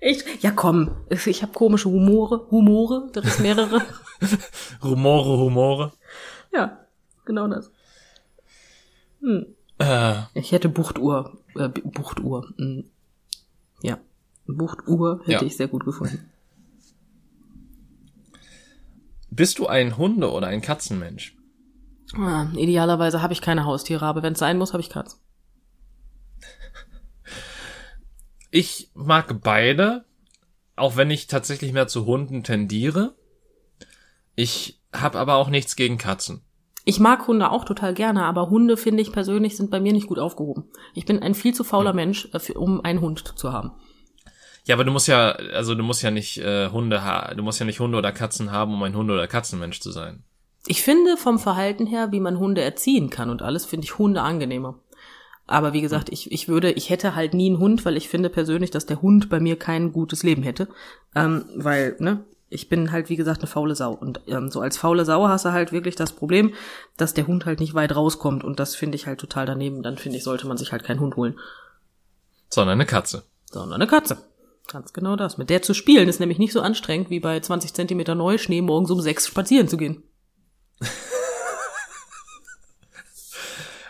Ich, 0.00 0.42
ja 0.42 0.50
komm, 0.50 0.90
ich 1.10 1.42
habe 1.42 1.52
komische 1.52 1.88
Humore, 1.88 2.46
Humore, 2.50 3.08
das 3.12 3.24
ist 3.24 3.40
mehrere. 3.40 3.80
Rumore, 4.84 5.38
Humore. 5.38 5.92
ja, 6.52 6.78
genau 7.24 7.48
das. 7.48 7.70
Hm. 9.20 9.46
Äh, 9.78 10.14
Ich 10.34 10.52
hätte 10.52 10.68
Buchtuhr, 10.68 11.38
äh, 11.56 11.68
Buchtuhr. 11.68 12.46
hm. 12.58 12.84
Ja, 13.82 13.98
Buchtuhr 14.46 15.20
hätte 15.20 15.32
Ja. 15.32 15.42
ich 15.42 15.56
sehr 15.56 15.68
gut 15.68 15.84
gefunden. 15.84 16.30
bist 19.30 19.58
du 19.58 19.66
ein 19.66 19.96
Hunde- 19.98 20.30
oder 20.32 20.46
ein 20.46 20.62
Katzenmensch? 20.62 21.36
Ah, 22.16 22.46
idealerweise 22.56 23.20
habe 23.20 23.32
ich 23.34 23.42
keine 23.42 23.64
Haustiere, 23.66 24.06
aber 24.06 24.22
wenn 24.22 24.32
es 24.34 24.38
sein 24.38 24.56
muss, 24.56 24.72
habe 24.72 24.80
ich 24.80 24.88
Katz. 24.88 25.20
Ich 28.50 28.90
mag 28.94 29.40
beide, 29.42 30.04
auch 30.76 30.96
wenn 30.96 31.10
ich 31.10 31.26
tatsächlich 31.26 31.72
mehr 31.72 31.88
zu 31.88 32.06
Hunden 32.06 32.42
tendiere. 32.42 33.14
Ich 34.34 34.80
habe 34.92 35.18
aber 35.18 35.36
auch 35.36 35.48
nichts 35.48 35.76
gegen 35.76 35.98
Katzen. 35.98 36.42
Ich 36.84 37.00
mag 37.00 37.26
Hunde 37.26 37.50
auch 37.50 37.64
total 37.64 37.94
gerne, 37.94 38.24
aber 38.24 38.48
Hunde 38.48 38.76
finde 38.76 39.02
ich 39.02 39.10
persönlich 39.10 39.56
sind 39.56 39.70
bei 39.70 39.80
mir 39.80 39.92
nicht 39.92 40.06
gut 40.06 40.20
aufgehoben. 40.20 40.70
Ich 40.94 41.04
bin 41.04 41.20
ein 41.20 41.34
viel 41.34 41.52
zu 41.52 41.64
fauler 41.64 41.92
Mensch, 41.92 42.28
äh, 42.32 42.52
um 42.52 42.80
einen 42.84 43.00
Hund 43.00 43.36
zu 43.36 43.52
haben. 43.52 43.72
Ja, 44.64 44.76
aber 44.76 44.84
du 44.84 44.92
musst 44.92 45.08
ja, 45.08 45.30
also 45.30 45.74
du 45.74 45.82
musst 45.82 46.02
ja 46.02 46.12
nicht 46.12 46.38
äh, 46.38 46.70
Hunde, 46.70 47.02
ha 47.02 47.34
du 47.34 47.42
musst 47.42 47.58
ja 47.58 47.66
nicht 47.66 47.80
Hunde 47.80 47.98
oder 47.98 48.12
Katzen 48.12 48.52
haben, 48.52 48.72
um 48.72 48.82
ein 48.84 48.96
Hunde- 48.96 49.14
oder 49.14 49.26
Katzenmensch 49.26 49.80
zu 49.80 49.90
sein. 49.90 50.22
Ich 50.68 50.82
finde 50.82 51.16
vom 51.16 51.38
Verhalten 51.38 51.86
her, 51.86 52.12
wie 52.12 52.20
man 52.20 52.38
Hunde 52.38 52.62
erziehen 52.62 53.10
kann 53.10 53.30
und 53.30 53.42
alles, 53.42 53.64
finde 53.64 53.84
ich 53.84 53.98
Hunde 53.98 54.22
angenehmer. 54.22 54.80
Aber 55.46 55.72
wie 55.72 55.80
gesagt, 55.80 56.08
ich, 56.10 56.32
ich 56.32 56.48
würde, 56.48 56.72
ich 56.72 56.90
hätte 56.90 57.14
halt 57.14 57.32
nie 57.34 57.46
einen 57.46 57.58
Hund, 57.58 57.84
weil 57.84 57.96
ich 57.96 58.08
finde 58.08 58.28
persönlich, 58.30 58.70
dass 58.70 58.86
der 58.86 59.00
Hund 59.02 59.28
bei 59.28 59.38
mir 59.38 59.56
kein 59.56 59.92
gutes 59.92 60.22
Leben 60.22 60.42
hätte. 60.42 60.66
Ähm, 61.14 61.44
weil, 61.54 61.96
ne, 62.00 62.24
ich 62.48 62.68
bin 62.68 62.90
halt, 62.90 63.08
wie 63.10 63.16
gesagt, 63.16 63.40
eine 63.40 63.46
faule 63.48 63.74
Sau. 63.76 63.92
Und 63.92 64.20
ähm, 64.26 64.50
so 64.50 64.60
als 64.60 64.76
faule 64.76 65.04
Sau 65.04 65.28
hast 65.28 65.44
du 65.44 65.52
halt 65.52 65.72
wirklich 65.72 65.94
das 65.94 66.12
Problem, 66.12 66.52
dass 66.96 67.14
der 67.14 67.26
Hund 67.26 67.46
halt 67.46 67.60
nicht 67.60 67.74
weit 67.74 67.94
rauskommt. 67.94 68.42
Und 68.44 68.58
das 68.58 68.74
finde 68.74 68.96
ich 68.96 69.06
halt 69.06 69.20
total 69.20 69.46
daneben. 69.46 69.82
Dann 69.82 69.98
finde 69.98 70.18
ich, 70.18 70.24
sollte 70.24 70.46
man 70.48 70.56
sich 70.56 70.72
halt 70.72 70.82
keinen 70.84 71.00
Hund 71.00 71.16
holen, 71.16 71.38
Sondern 72.48 72.74
eine 72.74 72.86
Katze. 72.86 73.22
sondern 73.50 73.80
eine 73.80 73.88
Katze. 73.90 74.18
Ganz 74.68 74.92
genau 74.92 75.14
das. 75.14 75.38
Mit 75.38 75.48
der 75.50 75.62
zu 75.62 75.74
spielen 75.74 76.08
ist 76.08 76.18
nämlich 76.18 76.38
nicht 76.38 76.52
so 76.52 76.60
anstrengend, 76.60 77.08
wie 77.08 77.20
bei 77.20 77.38
20 77.38 77.72
Zentimeter 77.72 78.16
Neuschnee 78.16 78.62
morgens 78.62 78.90
um 78.90 79.00
sechs 79.00 79.28
spazieren 79.28 79.68
zu 79.68 79.76
gehen. 79.76 80.02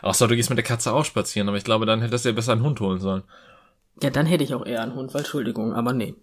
Außer 0.07 0.29
du 0.29 0.37
gehst 0.37 0.51
mit 0.51 0.57
der 0.59 0.64
Katze 0.64 0.92
auch 0.92 1.05
spazieren, 1.05 1.49
aber 1.49 1.57
ich 1.59 1.64
glaube, 1.64 1.85
dann 1.87 2.01
hättest 2.01 2.25
du 2.25 2.29
dir 2.29 2.35
besser 2.35 2.53
einen 2.53 2.62
Hund 2.62 2.81
holen 2.81 3.01
sollen. 3.01 3.25
Ja, 4.03 4.11
dann 4.11 4.27
hätte 4.27 4.45
ich 4.45 4.55
auch 4.55 4.64
eher 4.64 4.83
einen 4.83 4.95
Hund, 4.95 5.12
weil 5.14 5.23
Entschuldigung, 5.23 5.73
aber 5.75 5.92
nee. 5.92 6.14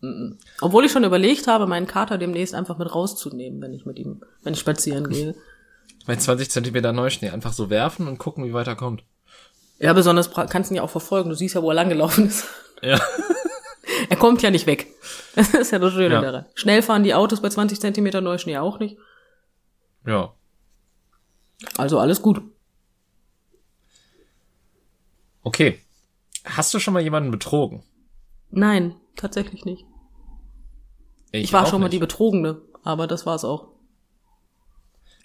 Mhm. 0.00 0.38
Obwohl 0.60 0.84
ich 0.84 0.92
schon 0.92 1.04
überlegt 1.04 1.46
habe, 1.46 1.66
meinen 1.66 1.86
Kater 1.86 2.16
demnächst 2.16 2.54
einfach 2.54 2.78
mit 2.78 2.94
rauszunehmen, 2.94 3.60
wenn 3.60 3.72
ich 3.74 3.84
mit 3.86 3.98
ihm, 3.98 4.22
wenn 4.42 4.54
ich 4.54 4.60
spazieren 4.60 5.08
gehe. 5.08 5.34
Bei 6.06 6.16
20 6.16 6.50
Zentimeter 6.50 6.92
Neuschnee 6.92 7.30
einfach 7.30 7.52
so 7.52 7.70
werfen 7.70 8.08
und 8.08 8.18
gucken, 8.18 8.44
wie 8.44 8.52
weit 8.52 8.66
er 8.66 8.76
kommt. 8.76 9.04
Ja, 9.78 9.92
besonders 9.92 10.30
kannst 10.32 10.70
du 10.70 10.74
ihn 10.74 10.76
ja 10.76 10.82
auch 10.82 10.90
verfolgen. 10.90 11.30
Du 11.30 11.34
siehst 11.34 11.54
ja, 11.54 11.62
wo 11.62 11.70
er 11.70 11.74
langgelaufen 11.74 12.26
ist. 12.28 12.46
Ja. 12.82 13.00
Er 14.10 14.16
kommt 14.16 14.42
ja 14.42 14.50
nicht 14.50 14.66
weg. 14.66 14.86
Das 15.34 15.52
ist 15.54 15.70
ja 15.72 15.78
das 15.78 15.92
Schöne 15.92 16.14
Ja. 16.16 16.20
daran. 16.20 16.46
Schnell 16.54 16.82
fahren 16.82 17.04
die 17.04 17.14
Autos 17.14 17.40
bei 17.40 17.48
20 17.48 17.80
Zentimeter 17.80 18.20
Neuschnee 18.20 18.58
auch 18.58 18.78
nicht. 18.78 18.96
Ja. 20.06 20.32
Also 21.76 21.98
alles 21.98 22.20
gut. 22.22 22.42
Okay. 25.44 25.78
Hast 26.44 26.74
du 26.74 26.78
schon 26.78 26.94
mal 26.94 27.02
jemanden 27.02 27.30
betrogen? 27.30 27.84
Nein, 28.50 28.96
tatsächlich 29.16 29.64
nicht. 29.64 29.84
Ich, 31.32 31.52
war 31.52 31.62
auch 31.64 31.70
schon 31.70 31.80
mal 31.80 31.86
nicht. 31.86 31.94
die 31.94 31.98
Betrogene, 31.98 32.60
aber 32.82 33.06
das 33.06 33.26
war's 33.26 33.44
auch. 33.44 33.74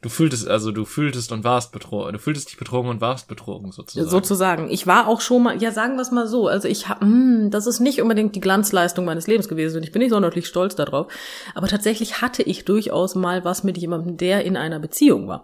Du 0.01 0.08
fühltest, 0.08 0.47
also 0.47 0.71
du 0.71 0.86
fühltest 0.86 1.34
und 1.34 1.43
warst 1.43 1.73
betrogen. 1.73 2.13
Du 2.13 2.19
fühltest 2.19 2.49
dich 2.49 2.58
betrogen 2.58 2.89
und 2.89 3.01
warst 3.01 3.27
betrogen, 3.27 3.73
sozusagen. 3.73 4.10
Sozusagen. 4.10 4.69
Ich 4.69 4.88
war 4.88 5.08
auch 5.08 5.19
schon 5.19 5.43
mal, 5.43 5.62
ja, 5.62 5.71
sagen 5.71 5.95
wir 5.95 6.01
es 6.01 6.12
mal 6.12 6.25
so. 6.25 6.47
Also 6.47 6.69
ich 6.69 6.88
habe, 6.88 7.49
das 7.49 7.67
ist 7.67 7.82
nicht 7.82 8.01
unbedingt 8.01 8.34
die 8.34 8.39
Glanzleistung 8.39 9.03
meines 9.03 9.27
Lebens 9.27 9.49
gewesen 9.49 9.77
und 9.77 9.84
ich 9.84 9.91
bin 9.91 10.01
nicht 10.01 10.12
sonderlich 10.12 10.47
stolz 10.47 10.75
darauf. 10.75 11.12
Aber 11.53 11.67
tatsächlich 11.67 12.21
hatte 12.21 12.43
ich 12.43 12.63
durchaus 12.63 13.15
mal 13.15 13.43
was 13.43 13.65
mit 13.65 13.77
jemandem, 13.77 14.15
der 14.15 14.45
in 14.45 14.55
einer 14.55 14.79
Beziehung 14.79 15.27
war. 15.27 15.43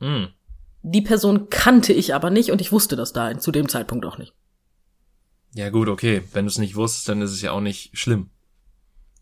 Hm. 0.00 0.28
Die 0.82 1.02
Person 1.02 1.48
kannte 1.48 1.92
ich 1.92 2.14
aber 2.14 2.30
nicht 2.30 2.50
und 2.50 2.60
ich 2.60 2.72
wusste 2.72 2.96
das 2.96 3.12
da 3.12 3.38
zu 3.38 3.52
dem 3.52 3.68
Zeitpunkt 3.68 4.04
auch 4.04 4.18
nicht. 4.18 4.34
Ja 5.54 5.70
gut, 5.70 5.88
okay. 5.88 6.22
Wenn 6.32 6.44
du 6.44 6.48
es 6.48 6.58
nicht 6.58 6.76
wusstest, 6.76 7.08
dann 7.08 7.22
ist 7.22 7.32
es 7.32 7.42
ja 7.42 7.52
auch 7.52 7.60
nicht 7.60 7.96
schlimm. 7.96 8.30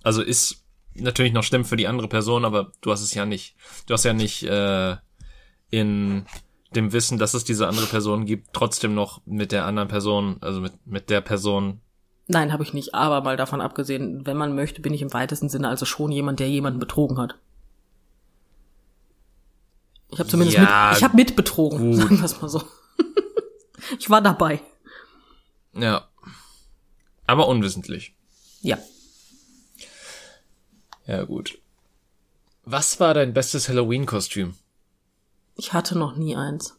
Also 0.03 0.23
ist 0.23 0.64
natürlich 0.94 1.33
noch 1.33 1.42
schlimm 1.42 1.64
für 1.64 1.77
die 1.77 1.87
andere 1.87 2.09
Person, 2.09 2.44
aber 2.44 2.73
du 2.81 2.90
hast 2.90 3.03
es 3.03 3.14
ja 3.14 3.27
nicht. 3.27 3.57
Du 3.87 3.94
hast 3.94 4.05
ja 4.05 4.12
nicht 4.12 4.42
äh, 4.44 4.96
in 5.70 6.25
dem 6.75 6.92
Wissen, 6.92 7.18
dass 7.18 7.35
es 7.35 7.44
diese 7.44 7.66
andere 7.66 7.87
Person 7.87 8.27
gibt, 8.27 8.53
trotzdem 8.53 8.94
noch 8.94 9.20
mit 9.27 9.53
der 9.53 9.66
anderen 9.66 9.88
Person, 9.88 10.38
also 10.40 10.61
mit, 10.61 10.73
mit 10.87 11.11
der 11.11 11.20
Person. 11.20 11.81
Nein, 12.29 12.53
habe 12.53 12.62
ich 12.62 12.73
nicht. 12.73 12.94
Aber 12.94 13.23
mal 13.23 13.37
davon 13.37 13.61
abgesehen, 13.61 14.25
wenn 14.25 14.37
man 14.37 14.55
möchte, 14.55 14.81
bin 14.81 14.94
ich 14.94 15.03
im 15.03 15.12
weitesten 15.12 15.49
Sinne 15.49 15.68
also 15.68 15.85
schon 15.85 16.12
jemand, 16.12 16.38
der 16.38 16.49
jemanden 16.49 16.79
betrogen 16.79 17.18
hat. 17.18 17.37
Ich 20.12 20.18
habe 20.18 20.29
zumindest 20.29 20.57
Ja, 20.57 20.88
mit, 20.90 20.99
ich 20.99 21.05
habe 21.05 21.16
mit 21.16 21.37
betrogen, 21.37 21.79
gut. 21.92 21.96
sagen 21.96 22.18
wir 22.18 22.25
es 22.25 22.40
mal 22.40 22.49
so. 22.49 22.62
ich 23.99 24.11
war 24.11 24.20
dabei. 24.20 24.61
Ja. 25.73 26.09
Aber 27.27 27.49
unwissentlich. 27.49 28.14
Ja. 28.61 28.79
Ja, 31.07 31.23
gut. 31.25 31.59
Was 32.64 33.01
war 33.01 33.14
dein 33.14 33.33
bestes 33.33 33.68
Halloween-Kostüm? 33.68 34.55
Ich 35.57 35.73
hatte 35.73 35.96
noch 35.99 36.16
nie 36.16 36.37
eins. 36.37 36.79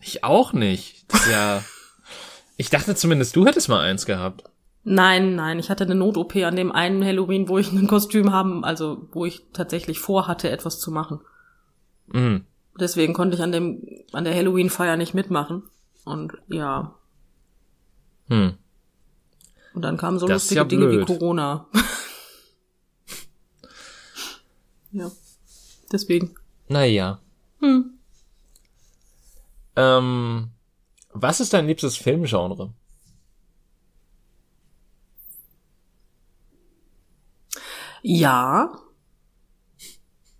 Ich 0.00 0.24
auch 0.24 0.52
nicht. 0.52 1.06
Ja. 1.30 1.62
ich 2.56 2.70
dachte 2.70 2.94
zumindest, 2.94 3.36
du 3.36 3.46
hättest 3.46 3.68
mal 3.68 3.80
eins 3.80 4.06
gehabt. 4.06 4.44
Nein, 4.84 5.34
nein, 5.34 5.58
ich 5.58 5.68
hatte 5.68 5.84
eine 5.84 5.94
Not-OP 5.94 6.36
an 6.36 6.56
dem 6.56 6.72
einen 6.72 7.04
Halloween, 7.04 7.48
wo 7.48 7.58
ich 7.58 7.72
ein 7.72 7.86
Kostüm 7.86 8.32
haben, 8.32 8.64
also 8.64 9.08
wo 9.12 9.26
ich 9.26 9.42
tatsächlich 9.52 9.98
vorhatte, 9.98 10.50
etwas 10.50 10.80
zu 10.80 10.90
machen. 10.90 11.20
Mhm. 12.12 12.44
Deswegen 12.78 13.14
konnte 13.14 13.36
ich 13.36 13.42
an 13.42 13.52
dem, 13.52 13.82
an 14.12 14.24
der 14.24 14.34
Halloween-Feier 14.34 14.96
nicht 14.96 15.14
mitmachen. 15.14 15.62
Und 16.04 16.32
ja, 16.48 16.94
Hm. 18.28 18.56
und 19.74 19.82
dann 19.82 19.96
kamen 19.96 20.18
so 20.18 20.26
Das 20.26 20.42
lustige 20.44 20.60
ja 20.60 20.64
Dinge 20.64 20.90
wie. 20.90 21.04
Corona. 21.04 21.66
ja. 24.92 25.10
Deswegen. 25.92 26.34
Naja. 26.68 27.20
Hm. 27.60 27.98
Ähm, 29.76 30.50
was 31.12 31.40
ist 31.40 31.52
dein 31.54 31.66
liebstes 31.66 31.96
Filmgenre? 31.96 32.72
Ja. 38.02 38.78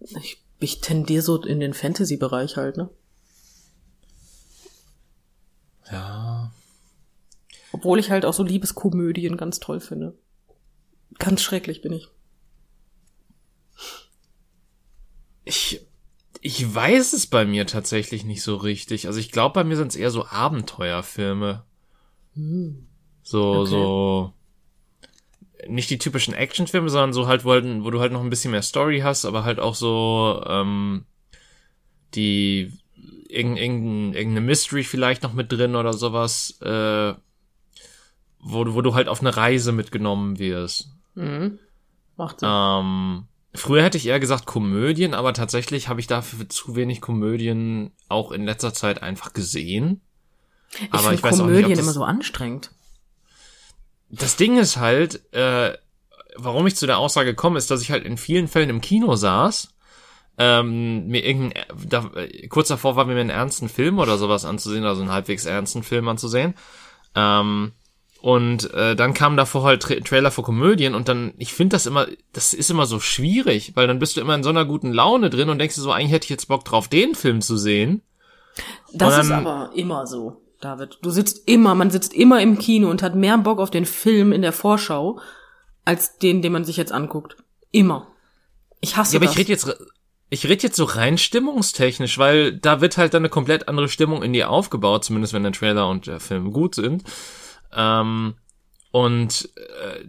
Ich, 0.01 0.38
ich 0.61 0.81
tendiere 0.81 1.23
so 1.23 1.43
in 1.43 1.61
den 1.61 1.75
Fantasy-Bereich 1.75 2.57
halt, 2.57 2.77
ne? 2.77 2.89
Ja. 5.91 6.53
Obwohl 7.73 7.99
ich 7.99 8.11
halt 8.11 8.25
auch 8.25 8.35
so 8.35 8.43
Liebeskomödien 8.43 9.37
ganz 9.37 9.61
toll 9.61 9.81
finde. 9.81 10.17
Ganz 11.19 11.41
schrecklich 11.43 11.81
bin 11.83 11.93
ich. 11.93 12.09
Ich, 15.45 15.87
ich 16.41 16.75
weiß 16.75 17.15
es 17.15 17.27
bei 17.27 17.45
mir 17.45 17.67
tatsächlich 17.67 18.25
nicht 18.25 18.43
so 18.43 18.57
richtig. 18.57 19.07
Also 19.07 19.19
ich 19.19 19.33
glaube, 19.33 19.55
bei 19.55 19.65
mir 19.65 19.77
sind 19.77 19.89
es 19.89 19.97
eher 19.97 20.11
so 20.11 20.27
Abenteuerfilme. 20.27 21.65
So, 23.23 23.61
Okay. 23.63 23.71
so, 23.71 24.35
nicht 25.67 25.91
die 25.91 25.99
typischen 25.99 26.35
Actionfilme, 26.35 26.89
sondern 26.89 27.13
so 27.13 27.27
halt, 27.27 27.45
wo, 27.45 27.51
halt, 27.53 27.65
wo 27.83 27.91
du 27.91 28.01
halt 28.01 28.13
noch 28.13 28.23
ein 28.23 28.31
bisschen 28.31 28.51
mehr 28.53 28.63
Story 28.63 29.01
hast, 29.01 29.25
aber 29.25 29.45
halt 29.45 29.59
auch 29.59 29.75
so, 29.75 30.43
ähm, 30.47 31.05
die, 32.15 32.73
irgendein, 33.29 33.63
irgendein, 33.63 34.15
irgendeine 34.15 34.47
Mystery 34.47 34.85
vielleicht 34.85 35.23
noch 35.23 35.33
mit 35.33 35.53
drin 35.53 35.77
oder 35.77 35.93
sowas, 35.93 36.59
äh, 36.63 37.15
wo, 38.41 38.65
du- 38.65 38.75
wo 38.75 38.83
du 38.83 38.95
halt 38.95 39.09
auf 39.09 39.21
eine 39.21 39.37
Reise 39.37 39.73
mitgenommen 39.73 40.39
wirst. 40.39 40.91
Mhm. 41.15 41.59
Macht 42.17 42.41
Sinn. 42.41 42.49
Ähm, 42.51 43.25
früher 43.55 43.83
hätte 43.83 43.99
ich 43.99 44.07
eher 44.07 44.21
gesagt 44.21 44.47
Komödien, 44.47 45.15
aber 45.15 45.33
tatsächlich 45.35 45.89
habe 45.89 46.01
ich 46.01 46.07
dafür 46.07 46.49
zu 46.49 46.77
wenig 46.77 47.01
Komödien 47.01 47.91
auch 48.09 48.33
in 48.33 48.45
letzter 48.45 48.73
Zeit 48.73 49.03
einfach 49.03 49.33
gesehen. 49.33 50.01
ich 50.73 50.93
aber 50.93 51.03
finde 51.03 51.15
ich 51.17 51.23
weiß 51.23 51.35
auch 51.35 51.45
Komödien 51.45 51.63
nicht, 51.69 51.73
ob 51.73 51.77
das, 51.77 51.85
immer 51.85 51.93
so 51.93 52.05
anstrengend. 52.05 52.71
Das 54.11 54.37
Ding 54.37 54.59
ist 54.59 54.77
halt, 54.79 55.23
äh, 55.35 55.73
warum 56.37 56.67
ich 56.67 56.77
zu 56.77 56.87
der 56.87 56.99
Aussage 56.99 57.35
komme, 57.35 57.59
ist, 57.59 57.71
dass 57.71 57.83
ich 57.83 57.91
halt 57.91 58.05
in 58.05 58.17
vielen 58.17 58.49
Fällen 58.49 58.71
im 58.71 58.81
Kino 58.81 59.17
saß, 59.17 59.75
ähm, 60.39 61.07
mir 61.09 61.25
irgendein, 61.25 61.65
da, 61.89 62.11
kurz 62.49 62.69
davor 62.69 62.97
war 62.97 63.05
mir 63.05 63.19
einen 63.19 63.31
ernsten 63.31 63.69
Film 63.69 63.99
oder 63.99 64.17
sowas 64.19 64.45
anzusehen, 64.45 64.85
also 64.85 65.03
einen 65.03 65.11
halbwegs 65.13 65.47
ernsten 65.47 65.83
Film 65.83 66.07
anzusehen. 66.09 66.55
Ähm, 67.15 67.73
und 68.21 68.73
äh, 68.75 68.97
dann 68.97 69.15
kamen 69.15 69.37
davor 69.37 69.63
halt 69.65 69.83
Tra 69.83 69.95
Trailer 69.97 70.31
für 70.31 70.43
Komödien 70.43 70.95
und 70.95 71.09
dann, 71.09 71.35
ich 71.39 71.53
finde 71.53 71.75
das 71.75 71.87
immer, 71.87 72.07
das 72.33 72.53
ist 72.53 72.71
immer 72.71 72.87
so 72.87 72.99
schwierig, 73.01 73.73
weil 73.77 73.87
dann 73.87 73.99
bist 74.01 74.17
du 74.17 74.21
immer 74.21 74.35
in 74.35 74.43
so 74.43 74.49
einer 74.51 74.65
guten 74.65 74.93
Laune 74.93 75.31
drin 75.31 75.51
und 75.51 75.59
denkst 75.59 75.77
dir 75.77 75.83
so, 75.83 75.93
eigentlich 75.93 76.13
hätte 76.13 76.25
ich 76.25 76.31
jetzt 76.31 76.49
Bock 76.49 76.65
drauf, 76.65 76.89
den 76.89 77.15
Film 77.15 77.41
zu 77.43 77.57
sehen. 77.57 78.03
Das 78.93 79.15
Und 79.15 79.21
ist 79.21 79.31
dann- 79.31 79.47
aber 79.47 79.71
immer 79.77 80.07
so, 80.07 80.41
David. 80.61 80.99
Du 81.03 81.11
sitzt 81.11 81.49
immer, 81.49 81.75
man 81.75 81.91
sitzt 81.91 82.13
immer 82.15 82.41
im 82.41 82.59
Kino 82.59 82.91
und 82.91 83.03
hat 83.03 83.15
mehr 83.15 83.39
Bock 83.39 83.61
auf 83.61 83.71
den 83.71 83.87
Film 83.87 84.33
in 84.33 84.43
der 84.43 84.53
Vorschau, 84.53 85.21
als 85.85 86.19
den, 86.19 86.43
den 86.43 86.53
man 86.53 86.65
sich 86.65 86.77
jetzt 86.77 86.93
anguckt. 86.93 87.37
Immer. 87.71 88.09
Ich 88.81 88.97
hasse 88.97 89.15
Ja, 89.15 89.19
aber 89.19 89.27
das. 89.27 89.35
ich 89.35 89.39
rede 89.39 89.53
jetzt, 89.53 89.77
ich 90.31 90.45
rede 90.45 90.63
jetzt 90.63 90.77
so 90.77 90.85
rein 90.85 91.17
stimmungstechnisch, 91.17 92.19
weil 92.19 92.57
da 92.57 92.81
wird 92.81 92.99
halt 92.99 93.15
dann 93.15 93.23
eine 93.23 93.29
komplett 93.29 93.69
andere 93.69 93.89
Stimmung 93.89 94.23
in 94.23 94.33
dir 94.33 94.51
aufgebaut, 94.51 95.05
zumindest 95.05 95.33
wenn 95.33 95.43
der 95.43 95.53
Trailer 95.53 95.89
und 95.89 96.07
der 96.07 96.21
Film 96.21 96.53
gut 96.53 96.75
sind. 96.75 97.05
Ähm, 97.73 98.35
und 98.91 99.51
äh, 99.57 100.05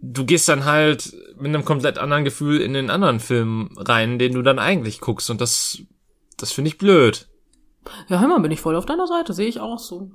du 0.00 0.24
gehst 0.24 0.48
dann 0.48 0.64
halt 0.64 1.14
mit 1.36 1.46
einem 1.46 1.64
komplett 1.64 1.98
anderen 1.98 2.24
Gefühl 2.24 2.60
in 2.60 2.72
den 2.72 2.90
anderen 2.90 3.20
Film 3.20 3.70
rein, 3.76 4.18
den 4.18 4.34
du 4.34 4.42
dann 4.42 4.58
eigentlich 4.58 5.00
guckst. 5.00 5.30
Und 5.30 5.40
das, 5.40 5.78
das 6.36 6.52
finde 6.52 6.68
ich 6.68 6.78
blöd. 6.78 7.26
Ja, 8.08 8.20
hör 8.20 8.28
mal, 8.28 8.40
bin 8.40 8.50
ich 8.52 8.60
voll 8.60 8.76
auf 8.76 8.86
deiner 8.86 9.06
Seite, 9.06 9.32
sehe 9.32 9.48
ich 9.48 9.60
auch 9.60 9.78
so. 9.78 10.10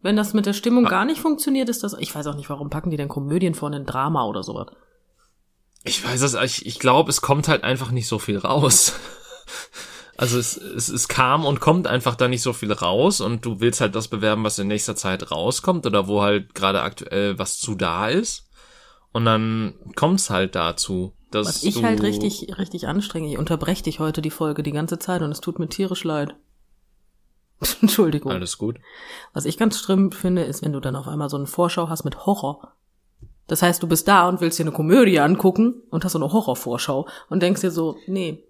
Wenn 0.00 0.16
das 0.16 0.34
mit 0.34 0.46
der 0.46 0.52
Ah. 0.52 0.54
Stimmung 0.54 0.84
gar 0.84 1.04
nicht 1.04 1.20
funktioniert, 1.20 1.68
ist 1.68 1.82
das, 1.84 1.94
ich 1.98 2.14
weiß 2.14 2.26
auch 2.26 2.34
nicht, 2.34 2.50
warum 2.50 2.70
packen 2.70 2.90
die 2.90 2.96
denn 2.96 3.08
Komödien 3.08 3.54
vor 3.54 3.70
ein 3.70 3.86
Drama 3.86 4.24
oder 4.24 4.42
sowas. 4.42 4.66
Ich 5.84 6.04
weiß 6.04 6.22
es, 6.22 6.34
ich, 6.34 6.66
ich 6.66 6.78
glaube, 6.78 7.10
es 7.10 7.20
kommt 7.20 7.48
halt 7.48 7.64
einfach 7.64 7.90
nicht 7.90 8.08
so 8.08 8.18
viel 8.18 8.38
raus. 8.38 8.94
Also 10.18 10.38
es, 10.38 10.56
es, 10.56 10.88
es 10.88 11.08
kam 11.08 11.44
und 11.44 11.58
kommt 11.58 11.88
einfach 11.88 12.14
da 12.14 12.28
nicht 12.28 12.42
so 12.42 12.52
viel 12.52 12.70
raus 12.70 13.20
und 13.20 13.44
du 13.44 13.60
willst 13.60 13.80
halt 13.80 13.94
das 13.96 14.08
bewerben, 14.08 14.44
was 14.44 14.58
in 14.58 14.68
nächster 14.68 14.94
Zeit 14.94 15.32
rauskommt 15.32 15.84
oder 15.86 16.06
wo 16.06 16.22
halt 16.22 16.54
gerade 16.54 16.82
aktuell 16.82 17.38
was 17.38 17.58
zu 17.58 17.74
da 17.74 18.08
ist. 18.08 18.44
Und 19.12 19.24
dann 19.24 19.74
kommt's 19.96 20.30
halt 20.30 20.54
dazu, 20.54 21.14
dass 21.30 21.48
Was 21.48 21.62
ich 21.64 21.82
halt 21.82 22.02
richtig, 22.02 22.56
richtig 22.58 22.86
anstrenge. 22.86 23.32
Ich 23.32 23.38
unterbreche 23.38 23.82
dich 23.84 23.98
heute 24.00 24.22
die 24.22 24.30
Folge 24.30 24.62
die 24.62 24.70
ganze 24.70 24.98
Zeit 24.98 25.22
und 25.22 25.32
es 25.32 25.40
tut 25.40 25.58
mir 25.58 25.68
tierisch 25.68 26.04
leid. 26.04 26.36
Entschuldigung. 27.82 28.32
Alles 28.32 28.58
gut. 28.58 28.78
Was 29.32 29.44
ich 29.44 29.58
ganz 29.58 29.78
schlimm 29.78 30.12
finde, 30.12 30.42
ist, 30.44 30.62
wenn 30.62 30.72
du 30.72 30.80
dann 30.80 30.96
auf 30.96 31.08
einmal 31.08 31.28
so 31.28 31.36
eine 31.36 31.46
Vorschau 31.46 31.88
hast 31.88 32.04
mit 32.04 32.26
Horror. 32.26 32.74
Das 33.46 33.62
heißt, 33.62 33.82
du 33.82 33.88
bist 33.88 34.08
da 34.08 34.28
und 34.28 34.40
willst 34.40 34.58
dir 34.58 34.64
eine 34.64 34.72
Komödie 34.72 35.20
angucken 35.20 35.82
und 35.90 36.04
hast 36.04 36.12
so 36.12 36.18
eine 36.18 36.32
Horrorvorschau 36.32 37.08
und 37.28 37.42
denkst 37.42 37.60
dir 37.60 37.70
so, 37.70 37.96
nee, 38.06 38.44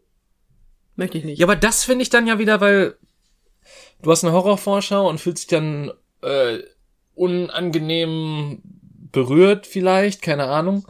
möchte 0.97 1.19
ich 1.19 1.25
nicht. 1.25 1.39
Ja, 1.39 1.47
aber 1.47 1.57
das 1.57 1.85
finde 1.85 2.03
ich 2.03 2.11
dann 2.11 2.27
ja 2.27 2.39
wieder, 2.39 2.61
weil 2.61 2.97
du 4.03 4.11
hast 4.11 4.25
eine 4.25 4.33
Horrorvorschau 4.33 5.09
und 5.09 5.19
fühlst 5.21 5.43
dich 5.43 5.49
dann 5.49 5.93
äh, 6.21 6.59
unangenehm 7.15 8.61
berührt 9.13 9.67
vielleicht, 9.67 10.23
keine 10.23 10.45
Ahnung. 10.45 10.87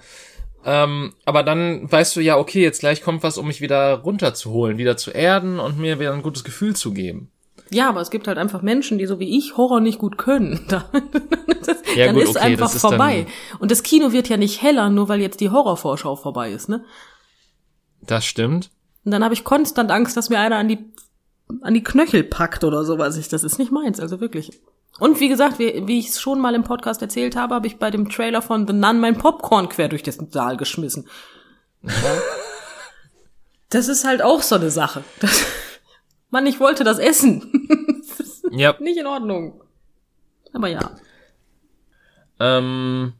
Ähm, 0.65 1.15
aber 1.25 1.43
dann 1.43 1.91
weißt 1.91 2.15
du 2.15 2.21
ja, 2.21 2.39
okay, 2.39 2.63
jetzt 2.63 2.81
gleich 2.81 3.03
kommt 3.03 3.23
was, 3.23 3.39
um 3.39 3.47
mich 3.47 3.61
wieder 3.61 3.95
runterzuholen, 3.95 4.79
wieder 4.79 4.97
zu 4.97 5.11
erden 5.11 5.59
und 5.59 5.79
mir 5.79 5.99
wieder 5.99 6.13
ein 6.13 6.23
gutes 6.23 6.45
Gefühl 6.45 6.77
zu 6.77 6.93
geben. 6.93 7.31
Ja, 7.73 7.89
aber 7.89 8.01
es 8.01 8.11
gibt 8.11 8.29
halt 8.29 8.39
einfach 8.39 8.63
Menschen, 8.63 8.99
die 8.99 9.07
so 9.07 9.19
wie 9.19 9.37
ich 9.39 9.57
Horror 9.57 9.81
nicht 9.81 9.99
gut 9.99 10.19
können. 10.19 10.61
Da- 10.69 10.85
das, 11.65 11.79
Ja, 11.97 12.07
dann 12.07 12.15
gut, 12.17 12.25
ist 12.25 12.31
okay, 12.37 12.41
einfach 12.41 12.75
ist 12.75 12.81
vorbei. 12.81 13.27
Und 13.61 13.71
das 13.71 13.83
Kino 13.83 14.13
wird 14.13 14.29
ja 14.29 14.37
nicht 14.37 14.63
heller, 14.63 14.91
nur 14.91 15.09
weil 15.09 15.21
jetzt 15.21 15.41
die 15.41 15.51
Horrorvorschau 15.51 16.17
vorbei 16.17 16.51
ist, 16.53 16.69
ne? 16.69 16.85
Das 18.01 18.25
stimmt. 18.25 18.71
Und 19.05 19.13
dann 19.13 19.23
habe 19.25 19.35
ich 19.35 19.45
konstant 19.45 19.91
Angst, 19.91 20.17
dass 20.17 20.29
mir 20.29 20.39
einer 20.41 20.57
an 20.57 20.69
die 20.69 20.79
an 21.61 21.75
die 21.75 21.83
Knöchel 21.85 22.25
packt 22.25 22.65
oder 22.65 22.85
sowas. 22.85 23.17
Ich, 23.19 23.29
das 23.29 23.45
ist 23.45 23.59
nicht 23.59 23.71
meins, 23.73 24.01
also 24.01 24.21
wirklich. 24.21 24.61
Und 24.99 25.21
wie 25.21 25.29
gesagt, 25.29 25.59
wie, 25.59 25.87
wie 25.87 25.99
ich 25.99 26.09
es 26.09 26.21
schon 26.21 26.41
mal 26.41 26.55
im 26.55 26.65
Podcast 26.65 27.03
erzählt 27.03 27.37
habe, 27.37 27.55
habe 27.55 27.67
ich 27.67 27.77
bei 27.79 27.91
dem 27.91 28.09
Trailer 28.09 28.41
von 28.43 28.67
The 28.67 28.73
Nun 28.73 29.01
mein 29.01 29.19
Popcorn 29.19 29.69
quer 29.69 29.89
durch 29.89 30.03
den 30.03 30.31
Saal 30.31 30.57
geschmissen. 30.57 31.09
Das 33.69 33.89
ist 33.89 34.05
halt 34.05 34.21
auch 34.23 34.43
so 34.43 34.57
eine 34.57 34.71
Sache. 34.71 35.03
Das, 35.21 35.47
Mann, 36.33 36.47
ich 36.47 36.59
wollte 36.59 36.83
das 36.83 36.99
essen. 36.99 37.69
Das 38.09 38.21
ist 38.21 38.45
Ja. 38.51 38.75
nicht 38.81 38.99
in 38.99 39.07
Ordnung. 39.07 39.63
Aber 40.53 40.67
ja. 40.69 40.97
Ähm, 42.41 43.13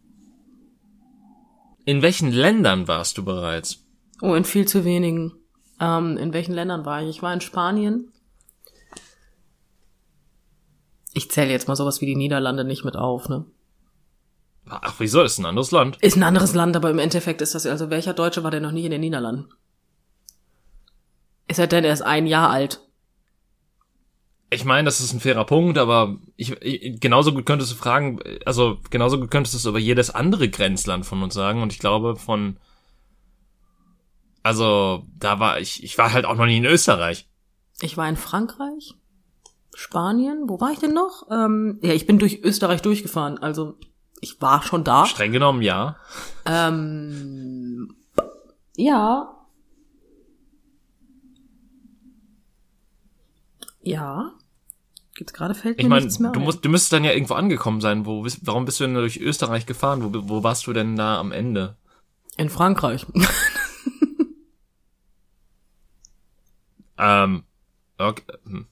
in 1.85 2.03
welchen 2.03 2.33
Ländern 2.33 2.89
warst 2.89 3.19
du 3.19 3.25
bereits? 3.25 3.85
Oh, 4.21 4.35
in 4.35 4.45
viel 4.45 4.67
zu 4.67 4.85
wenigen. 4.85 5.33
Ähm, 5.79 6.17
in 6.17 6.33
welchen 6.33 6.55
Ländern 6.55 6.85
war 6.85 7.03
ich? 7.03 7.09
Ich 7.11 7.23
war 7.23 7.33
in 7.35 7.41
Spanien. 7.41 8.11
Ich 11.13 11.31
zähle 11.31 11.51
jetzt 11.51 11.69
mal 11.69 11.77
sowas 11.77 12.01
wie 12.01 12.07
die 12.07 12.17
Niederlande 12.17 12.65
nicht 12.65 12.85
mit 12.85 12.97
auf, 12.97 13.29
ne? 13.29 13.45
Ach, 14.69 14.95
wieso? 14.99 15.23
Ist 15.23 15.39
ein 15.39 15.45
anderes 15.45 15.71
Land. 15.71 15.99
Ist 16.01 16.17
ein 16.17 16.23
anderes 16.23 16.55
Land, 16.55 16.77
aber 16.77 16.89
im 16.89 16.99
Endeffekt 16.99 17.43
ist 17.43 17.55
das, 17.55 17.67
also 17.67 17.91
welcher 17.91 18.15
Deutsche 18.15 18.43
war 18.43 18.51
denn 18.51 18.63
noch 18.63 18.73
nie 18.73 18.85
in 18.87 18.91
den 18.91 19.01
Niederlanden? 19.03 19.49
Ist 21.49 21.59
er 21.59 21.67
denn 21.67 21.85
erst 21.85 22.03
ein 22.03 22.27
Jahr 22.27 22.49
alt? 22.49 22.81
Ich 24.53 24.67
meine, 24.67 24.85
das 24.85 25.01
ist 25.01 25.15
ein 25.15 25.21
fairer 25.21 25.47
Punkt, 25.47 25.79
aber 25.79 26.19
ich, 26.37 26.53
ich 26.61 27.01
genauso 27.01 27.33
gut 27.33 27.47
könntest 27.47 27.73
du 27.73 27.77
fragen, 27.77 28.21
also 28.45 28.77
genauso 28.91 29.19
gut 29.19 29.31
könntest 29.31 29.55
du 29.55 29.59
es 29.59 29.65
über 29.65 29.79
jedes 29.79 30.11
andere 30.11 30.51
Grenzland 30.51 31.07
von 31.07 31.23
uns 31.23 31.33
sagen 31.33 31.63
und 31.63 31.73
ich 31.73 31.79
glaube 31.79 32.17
von 32.17 32.59
also 34.43 35.07
da 35.19 35.41
war 35.41 35.59
ich 35.59 35.83
ich 35.83 35.97
war 35.97 36.13
halt 36.13 36.27
auch 36.27 36.37
noch 36.37 36.45
nie 36.45 36.59
in 36.59 36.67
Österreich. 36.67 37.27
Ich 37.81 37.97
war 37.97 38.07
in 38.07 38.19
Frankreich, 38.19 38.95
Spanien, 39.75 40.43
wo 40.49 40.61
war 40.61 40.71
ich 40.71 40.81
denn 40.81 40.93
noch? 40.93 41.29
Ähm, 41.31 41.79
ja, 41.83 41.95
ich 41.95 42.07
bin 42.07 42.19
durch 42.19 42.43
Österreich 42.43 42.83
durchgefahren, 42.83 43.39
also 43.39 43.79
ich 44.21 44.43
war 44.43 44.63
schon 44.63 44.85
da. 44.85 45.07
Streng 45.07 45.33
genommen 45.33 45.63
ja. 45.63 45.97
Ähm, 46.45 47.97
ja. 48.77 49.35
Ja. 53.81 54.35
Jetzt 55.19 55.35
gerade 55.35 55.55
fällt 55.55 55.77
mir 55.77 55.83
Ich 55.83 55.89
meine, 55.89 56.05
nichts 56.05 56.19
mehr 56.19 56.33
du 56.33 56.41
ein. 56.41 56.45
musst 56.45 56.65
du 56.65 56.69
müsstest 56.69 56.93
dann 56.93 57.05
ja 57.05 57.13
irgendwo 57.13 57.35
angekommen 57.35 57.81
sein. 57.81 58.07
Wo 58.07 58.23
bist, 58.23 58.41
warum 58.43 58.65
bist 58.65 58.81
du 58.81 58.85
denn 58.85 58.95
durch 58.95 59.21
Österreich 59.21 59.67
gefahren? 59.67 60.03
Wo, 60.03 60.29
wo 60.29 60.43
warst 60.43 60.67
du 60.67 60.73
denn 60.73 60.97
da 60.97 61.19
am 61.19 61.33
Ende? 61.33 61.77
In 62.37 62.49
Frankreich. 62.49 63.07
Ähm 67.03 67.43
okay. 67.99 68.23
hm. 68.45 68.67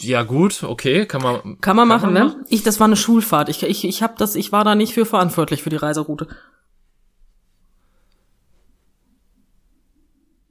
Ja 0.00 0.22
gut, 0.22 0.62
okay, 0.62 1.06
kann 1.06 1.22
man 1.22 1.60
Kann 1.60 1.76
man 1.76 1.88
machen, 1.88 2.12
ne? 2.12 2.44
Ich, 2.48 2.62
das 2.62 2.80
war 2.80 2.86
eine 2.86 2.96
Schulfahrt. 2.96 3.48
Ich, 3.48 3.62
ich, 3.62 3.84
ich 3.84 4.02
hab 4.02 4.16
das, 4.16 4.34
ich 4.34 4.52
war 4.52 4.64
da 4.64 4.74
nicht 4.74 4.94
für 4.94 5.04
verantwortlich 5.04 5.62
für 5.62 5.70
die 5.70 5.76
Reiseroute. 5.76 6.28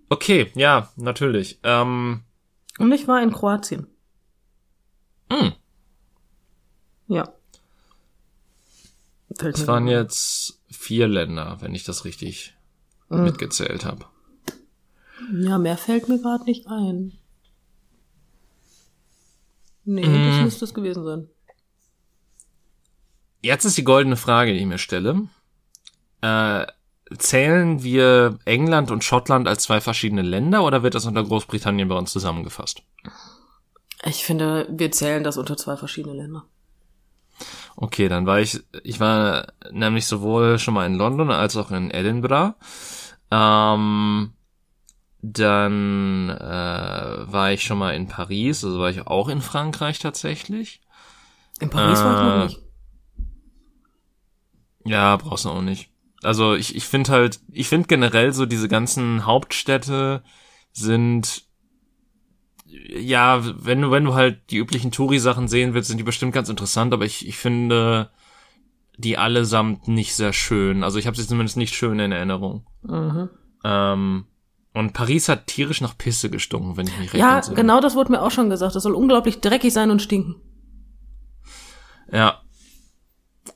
Okay, 0.09 0.51
ja, 0.55 0.89
natürlich. 0.95 1.59
Ähm, 1.63 2.23
Und 2.79 2.91
ich 2.91 3.07
war 3.07 3.21
in 3.21 3.31
Kroatien. 3.31 3.87
hm. 5.31 5.53
Ja. 7.07 7.33
Fällt 9.37 9.55
Es 9.55 9.61
mir 9.61 9.67
waren 9.67 9.87
jetzt 9.87 10.61
vier 10.69 11.07
Länder, 11.07 11.57
wenn 11.61 11.73
ich 11.75 11.83
das 11.83 12.05
richtig 12.05 12.53
Mhm. 13.09 13.23
mitgezählt 13.23 13.85
habe. 13.85 14.05
Ja, 15.33 15.57
mehr 15.57 15.77
fällt 15.77 16.07
mir 16.09 16.19
gerade 16.19 16.43
nicht 16.45 16.67
ein. 16.67 17.17
Nee, 19.85 20.05
Mhm. 20.05 20.25
das 20.31 20.41
müsste 20.43 20.65
es 20.65 20.73
gewesen 20.73 21.03
sein. 21.05 21.29
Jetzt 23.41 23.65
ist 23.65 23.77
die 23.77 23.83
goldene 23.83 24.17
Frage, 24.17 24.53
die 24.53 24.59
ich 24.59 24.65
mir 24.65 24.77
stelle. 24.77 25.27
Äh, 26.21 26.65
zählen 27.17 27.83
wir 27.83 28.39
England 28.45 28.91
und 28.91 29.03
Schottland 29.03 29.47
als 29.47 29.63
zwei 29.63 29.81
verschiedene 29.81 30.21
Länder 30.21 30.63
oder 30.63 30.83
wird 30.83 30.95
das 30.95 31.05
unter 31.05 31.23
Großbritannien 31.23 31.87
bei 31.87 31.95
uns 31.95 32.11
zusammengefasst? 32.11 32.83
Ich 34.03 34.23
finde, 34.23 34.67
wir 34.71 34.91
zählen 34.91 35.23
das 35.23 35.37
unter 35.37 35.55
zwei 35.55 35.77
verschiedene 35.77 36.15
Länder. 36.15 36.45
Okay, 37.75 38.09
dann 38.09 38.25
war 38.25 38.39
ich, 38.39 38.59
ich 38.83 38.99
war 38.99 39.47
nämlich 39.71 40.07
sowohl 40.07 40.57
schon 40.59 40.73
mal 40.73 40.85
in 40.87 40.95
London 40.95 41.29
als 41.31 41.55
auch 41.55 41.71
in 41.71 41.91
Edinburgh. 41.91 42.55
Ähm, 43.29 44.33
dann 45.21 46.29
äh, 46.29 47.31
war 47.31 47.51
ich 47.51 47.63
schon 47.63 47.77
mal 47.79 47.95
in 47.95 48.07
Paris, 48.07 48.63
also 48.63 48.79
war 48.79 48.89
ich 48.89 49.05
auch 49.07 49.29
in 49.29 49.41
Frankreich 49.41 49.99
tatsächlich. 49.99 50.81
In 51.59 51.69
Paris 51.69 52.03
war 52.03 52.13
ich 52.15 52.21
noch 52.21 52.33
Äh, 52.33 52.45
nicht. 52.45 52.59
Ja, 54.85 55.15
brauchst 55.17 55.45
du 55.45 55.49
auch 55.49 55.61
nicht. 55.61 55.91
Also 56.23 56.55
ich, 56.55 56.75
ich 56.75 56.85
finde 56.85 57.11
halt, 57.11 57.39
ich 57.51 57.69
finde 57.69 57.87
generell 57.87 58.33
so 58.33 58.45
diese 58.45 58.67
ganzen 58.67 59.25
Hauptstädte 59.25 60.23
sind 60.71 61.45
ja, 62.69 63.41
wenn 63.65 63.81
du, 63.81 63.91
wenn 63.91 64.03
du 64.03 64.13
halt 64.13 64.51
die 64.51 64.57
üblichen 64.57 64.91
Touri-Sachen 64.91 65.47
sehen 65.47 65.73
willst, 65.73 65.87
sind 65.87 65.97
die 65.97 66.03
bestimmt 66.03 66.33
ganz 66.33 66.49
interessant, 66.49 66.93
aber 66.93 67.05
ich, 67.05 67.27
ich 67.27 67.37
finde 67.37 68.09
die 68.97 69.17
allesamt 69.17 69.87
nicht 69.87 70.15
sehr 70.15 70.33
schön. 70.33 70.83
Also 70.83 70.97
ich 70.99 71.07
habe 71.07 71.15
sie 71.15 71.27
zumindest 71.27 71.57
nicht 71.57 71.75
schön 71.75 71.99
in 71.99 72.11
Erinnerung. 72.11 72.65
Mhm. 72.83 73.29
Ähm, 73.63 74.25
und 74.73 74.93
Paris 74.93 75.29
hat 75.29 75.47
tierisch 75.47 75.81
nach 75.81 75.97
Pisse 75.97 76.29
gestunken, 76.29 76.77
wenn 76.77 76.87
ich 76.87 76.97
mich 76.97 77.13
recht 77.13 77.21
Ja, 77.21 77.37
entsinne. 77.37 77.55
genau 77.55 77.79
das 77.79 77.95
wurde 77.95 78.11
mir 78.11 78.21
auch 78.21 78.31
schon 78.31 78.49
gesagt. 78.49 78.75
Das 78.75 78.83
soll 78.83 78.95
unglaublich 78.95 79.39
dreckig 79.39 79.71
sein 79.71 79.91
und 79.91 80.01
stinken. 80.01 80.35
Ja. 82.11 82.41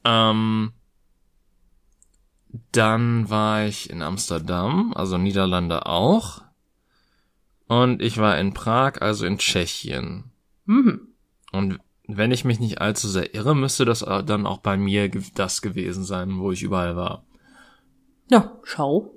Ähm, 0.04 0.74
dann 2.72 3.30
war 3.30 3.66
ich 3.66 3.90
in 3.90 4.02
Amsterdam, 4.02 4.94
also 4.96 5.18
Niederlande 5.18 5.86
auch. 5.86 6.42
Und 7.68 8.02
ich 8.02 8.18
war 8.18 8.38
in 8.38 8.54
Prag, 8.54 9.02
also 9.02 9.26
in 9.26 9.38
Tschechien. 9.38 10.32
Mhm. 10.66 11.08
Und 11.52 11.80
wenn 12.08 12.32
ich 12.32 12.44
mich 12.44 12.60
nicht 12.60 12.82
allzu 12.82 13.08
sehr 13.08 13.34
irre, 13.34 13.56
müsste 13.56 13.86
das 13.86 14.00
dann 14.00 14.46
auch 14.46 14.58
bei 14.58 14.76
mir 14.76 15.10
das 15.36 15.62
gewesen 15.62 16.04
sein, 16.04 16.40
wo 16.40 16.52
ich 16.52 16.64
überall 16.64 16.96
war. 16.96 17.24
Ja, 18.30 18.60
schau. 18.64 19.14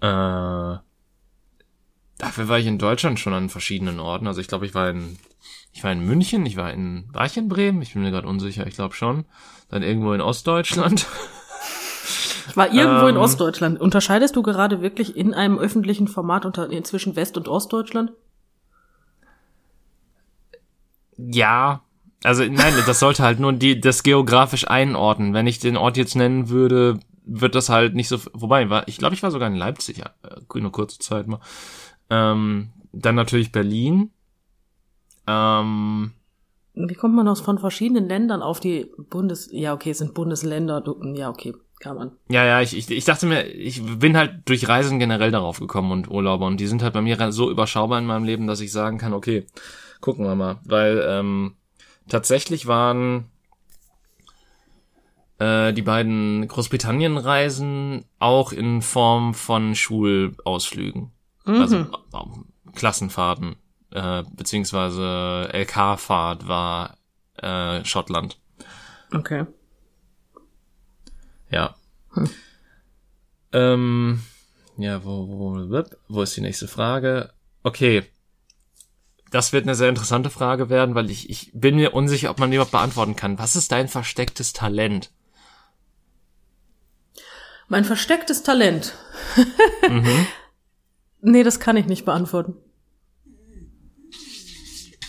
Äh, 0.00 0.78
dafür 2.18 2.48
war 2.48 2.58
ich 2.58 2.66
in 2.66 2.78
Deutschland 2.78 3.20
schon 3.20 3.34
an 3.34 3.48
verschiedenen 3.50 4.00
Orten. 4.00 4.26
Also 4.26 4.40
ich 4.40 4.48
glaube, 4.48 4.66
ich 4.66 4.74
war 4.74 4.90
in 4.90 5.18
ich 5.72 5.82
war 5.84 5.92
in 5.92 6.04
München, 6.04 6.44
ich 6.46 6.56
war 6.56 6.72
in 6.72 7.08
war 7.12 7.26
ich 7.26 7.36
in 7.36 7.48
Bremen, 7.48 7.82
ich 7.82 7.94
bin 7.94 8.02
mir 8.02 8.10
gerade 8.10 8.28
unsicher, 8.28 8.66
ich 8.66 8.74
glaube 8.74 8.94
schon. 8.94 9.24
Dann 9.68 9.82
irgendwo 9.82 10.12
in 10.12 10.20
Ostdeutschland. 10.20 11.06
Ich 12.48 12.56
war 12.56 12.72
irgendwo 12.72 13.06
in 13.06 13.16
Ähm. 13.16 13.22
Ostdeutschland. 13.22 13.80
Unterscheidest 13.80 14.36
du 14.36 14.42
gerade 14.42 14.82
wirklich 14.82 15.16
in 15.16 15.32
einem 15.32 15.58
öffentlichen 15.58 16.08
Format 16.08 16.44
unter, 16.44 16.68
zwischen 16.84 17.16
West- 17.16 17.36
und 17.36 17.48
Ostdeutschland? 17.48 18.12
Ja, 21.16 21.82
also 22.24 22.44
nein, 22.44 22.74
das 22.86 23.00
sollte 23.00 23.22
halt 23.22 23.40
nur 23.40 23.52
die 23.52 23.80
das 23.80 24.02
geografisch 24.02 24.68
einordnen. 24.68 25.34
Wenn 25.34 25.46
ich 25.46 25.58
den 25.58 25.76
Ort 25.76 25.96
jetzt 25.96 26.14
nennen 26.14 26.48
würde, 26.48 27.00
wird 27.24 27.54
das 27.54 27.68
halt 27.68 27.94
nicht 27.94 28.08
so. 28.08 28.18
Wobei, 28.32 28.70
war, 28.70 28.86
ich 28.88 28.98
glaube, 28.98 29.14
ich 29.14 29.22
war 29.22 29.30
sogar 29.30 29.48
in 29.48 29.56
Leipzig, 29.56 29.98
ja, 29.98 30.10
äh, 30.22 30.58
eine 30.58 30.70
kurze 30.70 30.98
Zeit 30.98 31.26
mal. 31.26 31.40
Ähm, 32.10 32.70
dann 32.92 33.14
natürlich 33.14 33.52
Berlin. 33.52 34.10
Ähm, 35.26 36.12
Wie 36.74 36.94
kommt 36.94 37.14
man 37.14 37.28
aus 37.28 37.40
von 37.40 37.58
verschiedenen 37.58 38.08
Ländern 38.08 38.42
auf 38.42 38.60
die 38.60 38.90
Bundes... 39.10 39.48
Ja, 39.52 39.74
okay, 39.74 39.90
es 39.90 39.98
sind 39.98 40.14
Bundesländer. 40.14 40.80
Du, 40.80 41.00
ja, 41.14 41.30
okay, 41.30 41.54
kann 41.82 41.96
man. 41.96 42.12
ja, 42.28 42.44
ja, 42.44 42.60
ich, 42.60 42.76
ich, 42.76 42.90
ich 42.90 43.04
dachte 43.04 43.26
mir, 43.26 43.44
ich 43.44 43.82
bin 43.98 44.16
halt 44.16 44.42
durch 44.44 44.68
Reisen 44.68 45.00
generell 45.00 45.32
darauf 45.32 45.58
gekommen 45.58 45.90
und 45.90 46.08
Urlauber 46.08 46.46
und 46.46 46.58
die 46.58 46.68
sind 46.68 46.82
halt 46.82 46.92
bei 46.92 47.02
mir 47.02 47.32
so 47.32 47.50
überschaubar 47.50 47.98
in 47.98 48.06
meinem 48.06 48.24
Leben, 48.24 48.46
dass 48.46 48.60
ich 48.60 48.70
sagen 48.70 48.98
kann, 48.98 49.12
okay, 49.12 49.46
gucken 50.00 50.24
wir 50.24 50.36
mal, 50.36 50.60
weil 50.64 51.04
ähm, 51.08 51.56
tatsächlich 52.08 52.66
waren 52.68 53.24
äh, 55.38 55.72
die 55.72 55.82
beiden 55.82 56.46
Großbritannien-Reisen 56.46 58.04
auch 58.20 58.52
in 58.52 58.80
Form 58.80 59.34
von 59.34 59.74
Schulausflügen. 59.74 61.10
Also 61.44 61.78
äh, 61.78 61.86
Klassenfahrten, 62.74 63.56
äh, 63.92 64.24
beziehungsweise 64.32 65.48
LK-Fahrt 65.52 66.48
war 66.48 66.98
äh, 67.36 67.84
Schottland. 67.84 68.38
Okay. 69.14 69.46
Ja. 71.50 71.74
Ähm, 73.52 74.22
ja, 74.78 75.04
wo, 75.04 75.28
wo, 75.28 75.84
wo 76.08 76.22
ist 76.22 76.36
die 76.36 76.40
nächste 76.40 76.68
Frage? 76.68 77.32
Okay. 77.62 78.04
Das 79.30 79.52
wird 79.52 79.64
eine 79.64 79.74
sehr 79.74 79.88
interessante 79.88 80.28
Frage 80.28 80.68
werden, 80.68 80.94
weil 80.94 81.10
ich, 81.10 81.30
ich 81.30 81.50
bin 81.54 81.76
mir 81.76 81.94
unsicher, 81.94 82.30
ob 82.30 82.38
man 82.38 82.50
die 82.50 82.56
überhaupt 82.56 82.72
beantworten 82.72 83.16
kann. 83.16 83.38
Was 83.38 83.56
ist 83.56 83.72
dein 83.72 83.88
verstecktes 83.88 84.52
Talent? 84.52 85.10
Mein 87.68 87.84
verstecktes 87.84 88.42
Talent. 88.42 88.94
Nee, 91.24 91.44
das 91.44 91.60
kann 91.60 91.76
ich 91.76 91.86
nicht 91.86 92.04
beantworten. 92.04 92.56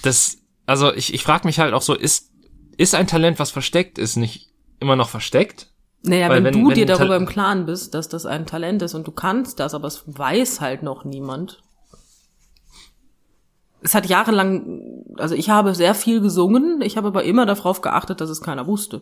Das, 0.04 0.38
also 0.68 0.94
ich, 0.94 1.14
ich 1.14 1.24
frage 1.24 1.48
mich 1.48 1.58
halt 1.60 1.74
auch 1.74 1.82
so, 1.82 1.96
ist, 1.96 2.30
ist 2.78 2.94
ein 2.94 3.08
Talent, 3.08 3.40
was 3.40 3.50
versteckt 3.52 3.98
ist, 3.98 4.16
nicht 4.16 4.52
immer 4.80 4.96
noch 4.96 5.10
versteckt? 5.10 5.70
Naja, 6.04 6.28
Weil 6.30 6.38
wenn, 6.44 6.54
wenn- 6.54 6.62
du 6.64 6.68
wenn 6.70 6.76
dir 6.76 6.86
darüber 6.86 7.16
im 7.16 7.26
Klaren 7.26 7.66
bist, 7.66 7.94
dass 7.94 8.10
das 8.10 8.26
ein 8.26 8.46
Talent 8.46 8.82
ist 8.82 8.94
und 8.94 9.08
du 9.08 9.12
kannst 9.12 9.60
das, 9.60 9.74
aber 9.74 9.88
es 9.88 10.04
weiß 10.06 10.60
halt 10.62 10.84
noch 10.84 11.06
niemand. 11.06 11.64
Es 13.82 13.94
hat 13.96 14.06
jahrelang, 14.06 15.04
also 15.18 15.36
ich 15.36 15.50
habe 15.50 15.76
sehr 15.76 15.94
viel 15.96 16.22
gesungen, 16.22 16.82
ich 16.82 16.96
habe 16.98 17.08
aber 17.10 17.24
immer 17.24 17.46
darauf 17.46 17.82
geachtet, 17.82 18.22
dass 18.22 18.30
es 18.30 18.42
keiner 18.42 18.66
wusste. 18.68 19.02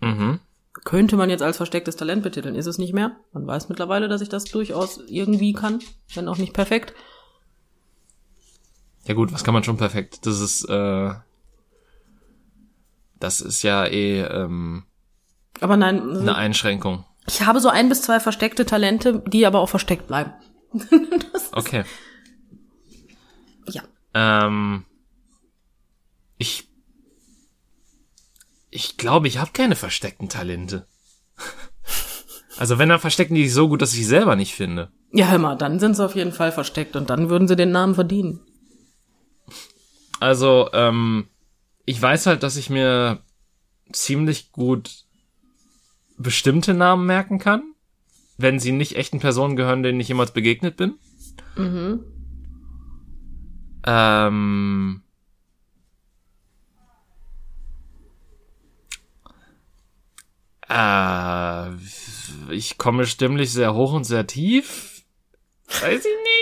Mhm. 0.00 0.40
Könnte 0.84 1.16
man 1.16 1.30
jetzt 1.30 1.42
als 1.42 1.56
verstecktes 1.56 1.96
Talent 1.96 2.22
betiteln, 2.22 2.54
ist 2.54 2.66
es 2.66 2.78
nicht 2.78 2.92
mehr. 2.92 3.16
Man 3.32 3.46
weiß 3.46 3.68
mittlerweile, 3.68 4.08
dass 4.08 4.20
ich 4.20 4.28
das 4.28 4.44
durchaus 4.44 5.00
irgendwie 5.08 5.52
kann, 5.54 5.80
wenn 6.14 6.28
auch 6.28 6.36
nicht 6.38 6.52
perfekt. 6.52 6.94
Ja 9.06 9.14
gut, 9.14 9.32
was 9.32 9.44
kann 9.44 9.54
man 9.54 9.64
schon 9.64 9.76
perfekt? 9.76 10.26
Das 10.26 10.40
ist, 10.40 10.64
äh, 10.64 11.10
das 13.18 13.40
ist 13.40 13.62
ja 13.62 13.86
eh 13.86 14.20
ähm, 14.22 14.84
Aber 15.60 15.76
nein, 15.76 16.00
also 16.00 16.20
eine 16.20 16.34
Einschränkung. 16.34 17.04
ich 17.26 17.42
habe 17.42 17.60
so 17.60 17.68
ein 17.68 17.88
bis 17.88 18.02
zwei 18.02 18.20
versteckte 18.20 18.66
Talente, 18.66 19.22
die 19.26 19.46
aber 19.46 19.60
auch 19.60 19.68
versteckt 19.68 20.06
bleiben. 20.08 20.32
Okay. 21.52 21.84
Ja. 23.70 23.82
Ähm, 24.12 24.84
ich 26.36 26.68
ich 28.70 28.98
glaube, 28.98 29.26
ich 29.26 29.38
habe 29.38 29.52
keine 29.52 29.76
versteckten 29.76 30.28
Talente. 30.28 30.86
Also 32.58 32.78
wenn, 32.78 32.88
dann 32.88 33.00
verstecken 33.00 33.34
die 33.34 33.44
sich 33.44 33.52
so 33.52 33.68
gut, 33.68 33.82
dass 33.82 33.92
ich 33.92 33.98
sie 33.98 34.04
selber 34.04 34.34
nicht 34.34 34.54
finde. 34.54 34.90
Ja, 35.12 35.26
hör 35.28 35.38
mal, 35.38 35.56
dann 35.56 35.78
sind 35.78 35.94
sie 35.94 36.02
auf 36.02 36.14
jeden 36.16 36.32
Fall 36.32 36.52
versteckt 36.52 36.96
und 36.96 37.10
dann 37.10 37.28
würden 37.28 37.46
sie 37.48 37.54
den 37.54 37.70
Namen 37.70 37.94
verdienen. 37.94 38.45
Also, 40.20 40.70
ähm, 40.72 41.28
ich 41.84 42.00
weiß 42.00 42.26
halt, 42.26 42.42
dass 42.42 42.56
ich 42.56 42.70
mir 42.70 43.22
ziemlich 43.92 44.52
gut 44.52 45.04
bestimmte 46.18 46.74
Namen 46.74 47.06
merken 47.06 47.38
kann, 47.38 47.74
wenn 48.38 48.58
sie 48.58 48.72
nicht 48.72 48.96
echten 48.96 49.20
Personen 49.20 49.56
gehören, 49.56 49.82
denen 49.82 50.00
ich 50.00 50.08
jemals 50.08 50.32
begegnet 50.32 50.76
bin. 50.76 50.94
Mhm. 51.56 52.04
Ähm, 53.86 55.02
äh, 60.68 61.70
ich 62.52 62.78
komme 62.78 63.06
stimmlich 63.06 63.52
sehr 63.52 63.74
hoch 63.74 63.92
und 63.92 64.04
sehr 64.04 64.26
tief. 64.26 65.04
Weiß 65.68 66.04
ich 66.04 66.04
nicht. 66.04 66.35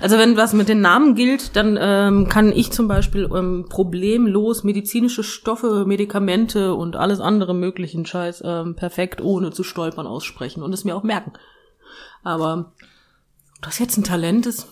Also 0.00 0.18
wenn 0.18 0.36
was 0.36 0.52
mit 0.52 0.68
den 0.68 0.80
Namen 0.80 1.14
gilt, 1.14 1.54
dann 1.56 1.78
ähm, 1.80 2.28
kann 2.28 2.52
ich 2.52 2.70
zum 2.72 2.88
Beispiel 2.88 3.28
ähm, 3.34 3.66
problemlos 3.68 4.64
medizinische 4.64 5.22
Stoffe, 5.22 5.84
Medikamente 5.86 6.74
und 6.74 6.96
alles 6.96 7.20
andere 7.20 7.54
möglichen 7.54 8.06
Scheiß 8.06 8.42
ähm, 8.44 8.74
perfekt 8.74 9.20
ohne 9.20 9.50
zu 9.50 9.62
stolpern 9.62 10.06
aussprechen 10.06 10.62
und 10.62 10.72
es 10.72 10.84
mir 10.84 10.96
auch 10.96 11.02
merken. 11.02 11.32
Aber 12.22 12.72
ob 13.56 13.62
das 13.62 13.78
jetzt 13.78 13.96
ein 13.98 14.04
Talent 14.04 14.46
ist, 14.46 14.66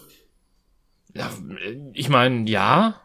Ja, 1.14 1.28
ich 1.92 2.08
meine, 2.08 2.48
ja. 2.48 3.00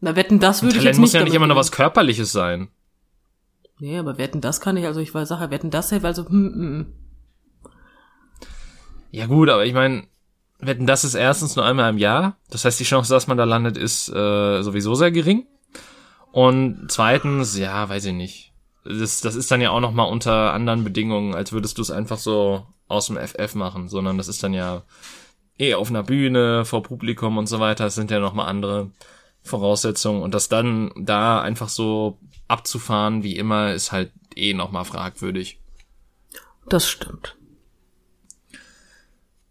na 0.00 0.16
wetten, 0.16 0.40
das 0.40 0.62
würde 0.62 0.76
ich 0.76 0.78
Talent 0.78 0.94
jetzt 0.94 1.00
muss 1.00 1.12
nicht 1.12 1.20
ja 1.20 1.24
nicht 1.24 1.34
immer 1.34 1.46
nur 1.46 1.56
was 1.56 1.72
Körperliches 1.72 2.32
sein. 2.32 2.68
Nee, 3.80 3.98
aber 3.98 4.18
wetten, 4.18 4.40
das 4.40 4.60
kann 4.60 4.76
ich, 4.76 4.86
also 4.86 5.00
ich 5.00 5.14
weiß 5.14 5.28
Sache, 5.28 5.50
wetten, 5.50 5.70
das 5.70 5.90
hilft, 5.90 6.04
also 6.04 6.28
hm, 6.28 6.54
hm. 6.54 6.94
Ja 9.10 9.26
gut, 9.26 9.48
aber 9.48 9.64
ich 9.64 9.74
meine, 9.74 10.04
wetten, 10.58 10.86
das 10.86 11.04
ist 11.04 11.14
erstens 11.14 11.56
nur 11.56 11.64
einmal 11.64 11.90
im 11.90 11.98
Jahr. 11.98 12.36
Das 12.50 12.64
heißt, 12.64 12.78
die 12.78 12.84
Chance, 12.84 13.12
dass 13.12 13.26
man 13.26 13.38
da 13.38 13.44
landet, 13.44 13.76
ist 13.76 14.08
äh, 14.08 14.62
sowieso 14.62 14.94
sehr 14.94 15.10
gering. 15.10 15.46
Und 16.32 16.86
zweitens, 16.88 17.56
ja, 17.56 17.88
weiß 17.88 18.06
ich 18.06 18.14
nicht. 18.14 18.52
Das, 18.84 19.20
das 19.20 19.34
ist 19.34 19.50
dann 19.50 19.60
ja 19.60 19.70
auch 19.70 19.80
noch 19.80 19.92
mal 19.92 20.04
unter 20.04 20.52
anderen 20.52 20.84
Bedingungen, 20.84 21.34
als 21.34 21.52
würdest 21.52 21.78
du 21.78 21.82
es 21.82 21.90
einfach 21.90 22.18
so 22.18 22.66
aus 22.86 23.06
dem 23.06 23.16
FF 23.16 23.54
machen, 23.54 23.88
sondern 23.88 24.16
das 24.16 24.28
ist 24.28 24.42
dann 24.42 24.54
ja 24.54 24.82
eh 25.58 25.74
auf 25.74 25.90
einer 25.90 26.02
Bühne, 26.02 26.64
vor 26.64 26.82
Publikum 26.82 27.36
und 27.38 27.46
so 27.46 27.60
weiter. 27.60 27.84
Das 27.84 27.94
sind 27.94 28.10
ja 28.10 28.18
noch 28.18 28.34
mal 28.34 28.46
andere 28.46 28.90
Voraussetzungen. 29.42 30.22
Und 30.22 30.34
das 30.34 30.48
dann 30.48 30.92
da 30.96 31.40
einfach 31.40 31.68
so 31.68 32.18
abzufahren, 32.46 33.22
wie 33.22 33.36
immer, 33.36 33.72
ist 33.72 33.92
halt 33.92 34.12
eh 34.34 34.54
noch 34.54 34.70
mal 34.70 34.84
fragwürdig. 34.84 35.60
das 36.68 36.88
stimmt. 36.88 37.37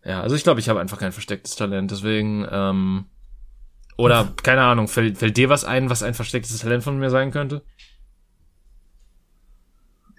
Ja, 0.08 0.22
also 0.22 0.38
ich 0.38 0.44
glaube, 0.44 0.62
ich 0.62 0.70
habe 0.70 0.80
einfach 0.80 1.00
kein 1.00 1.12
verstecktes 1.12 1.58
Talent, 1.58 1.92
deswegen, 1.92 2.48
ähm, 2.50 3.06
oder, 3.98 4.34
keine 4.42 4.62
Ahnung, 4.62 4.88
fällt, 4.88 5.18
fällt 5.18 5.36
dir 5.36 5.50
was 5.50 5.66
ein, 5.66 5.90
was 5.90 6.02
ein 6.02 6.14
verstecktes 6.14 6.58
Talent 6.60 6.82
von 6.82 6.98
mir 6.98 7.10
sein 7.10 7.32
könnte? 7.32 7.62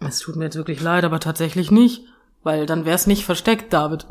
Es 0.00 0.18
tut 0.18 0.36
mir 0.36 0.44
jetzt 0.44 0.56
wirklich 0.56 0.82
leid, 0.82 1.04
aber 1.04 1.20
tatsächlich 1.20 1.70
nicht, 1.70 2.02
weil 2.42 2.66
dann 2.66 2.84
wär's 2.84 3.06
nicht 3.06 3.24
versteckt, 3.24 3.72
David. 3.72 4.06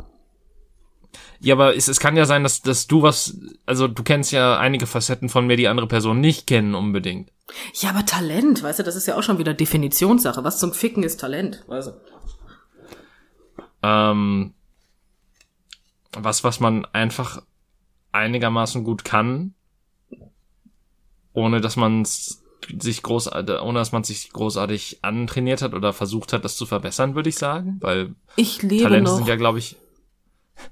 Ja, 1.38 1.54
aber 1.54 1.76
es, 1.76 1.86
es 1.86 2.00
kann 2.00 2.16
ja 2.16 2.24
sein, 2.24 2.42
dass, 2.42 2.60
dass 2.60 2.88
du 2.88 3.02
was, 3.02 3.38
also 3.64 3.86
du 3.86 4.02
kennst 4.02 4.32
ja 4.32 4.58
einige 4.58 4.88
Facetten 4.88 5.28
von 5.28 5.46
mir, 5.46 5.56
die 5.56 5.68
andere 5.68 5.86
Personen 5.86 6.20
nicht 6.20 6.48
kennen 6.48 6.74
unbedingt. 6.74 7.30
Ja, 7.74 7.90
aber 7.90 8.04
Talent, 8.04 8.64
weißt 8.64 8.80
du, 8.80 8.82
das 8.82 8.96
ist 8.96 9.06
ja 9.06 9.16
auch 9.16 9.22
schon 9.22 9.38
wieder 9.38 9.54
Definitionssache. 9.54 10.42
Was 10.42 10.58
zum 10.58 10.72
Ficken 10.72 11.04
ist 11.04 11.20
Talent, 11.20 11.62
weißt 11.68 11.88
du? 11.88 11.92
Ähm, 13.84 14.54
was, 16.12 16.44
was 16.44 16.60
man 16.60 16.84
einfach 16.86 17.42
einigermaßen 18.12 18.84
gut 18.84 19.04
kann, 19.04 19.54
ohne 21.32 21.60
dass 21.60 21.76
man 21.76 22.04
sich 22.04 23.02
großartig, 23.02 23.60
ohne 23.60 23.78
dass 23.78 23.92
man 23.92 24.04
sich 24.04 24.30
großartig 24.32 24.98
antrainiert 25.02 25.62
hat 25.62 25.74
oder 25.74 25.92
versucht 25.92 26.32
hat, 26.32 26.44
das 26.44 26.56
zu 26.56 26.66
verbessern, 26.66 27.14
würde 27.14 27.28
ich 27.28 27.36
sagen, 27.36 27.76
weil 27.80 28.14
ich 28.36 28.62
lebe 28.62 28.84
Talente 28.84 29.10
noch. 29.10 29.16
sind 29.16 29.28
ja, 29.28 29.36
glaube 29.36 29.58
ich, 29.58 29.76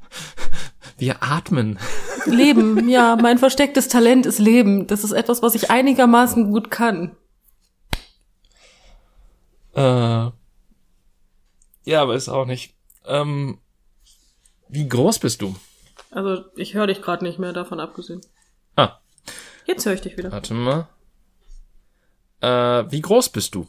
wir 0.98 1.22
atmen. 1.22 1.78
Leben, 2.24 2.88
ja, 2.88 3.16
mein 3.16 3.38
verstecktes 3.38 3.88
Talent 3.88 4.26
ist 4.26 4.40
Leben. 4.40 4.88
Das 4.88 5.04
ist 5.04 5.12
etwas, 5.12 5.42
was 5.42 5.54
ich 5.54 5.70
einigermaßen 5.70 6.50
gut 6.50 6.70
kann. 6.72 7.14
Äh, 9.74 10.30
ja, 11.84 12.02
aber 12.02 12.16
ist 12.16 12.28
auch 12.28 12.46
nicht. 12.46 12.74
Ähm, 13.04 13.58
wie 14.68 14.88
groß 14.88 15.18
bist 15.18 15.42
du? 15.42 15.54
Also, 16.10 16.44
ich 16.56 16.74
höre 16.74 16.86
dich 16.86 17.02
gerade 17.02 17.24
nicht 17.24 17.38
mehr, 17.38 17.52
davon 17.52 17.80
abgesehen. 17.80 18.20
Ah, 18.76 18.98
Jetzt 19.66 19.84
höre 19.86 19.94
ich 19.94 20.00
dich 20.00 20.16
wieder. 20.16 20.30
warte 20.32 20.54
mal. 20.54 20.88
Äh, 22.40 22.90
wie 22.90 23.00
groß 23.00 23.30
bist 23.30 23.54
du? 23.54 23.66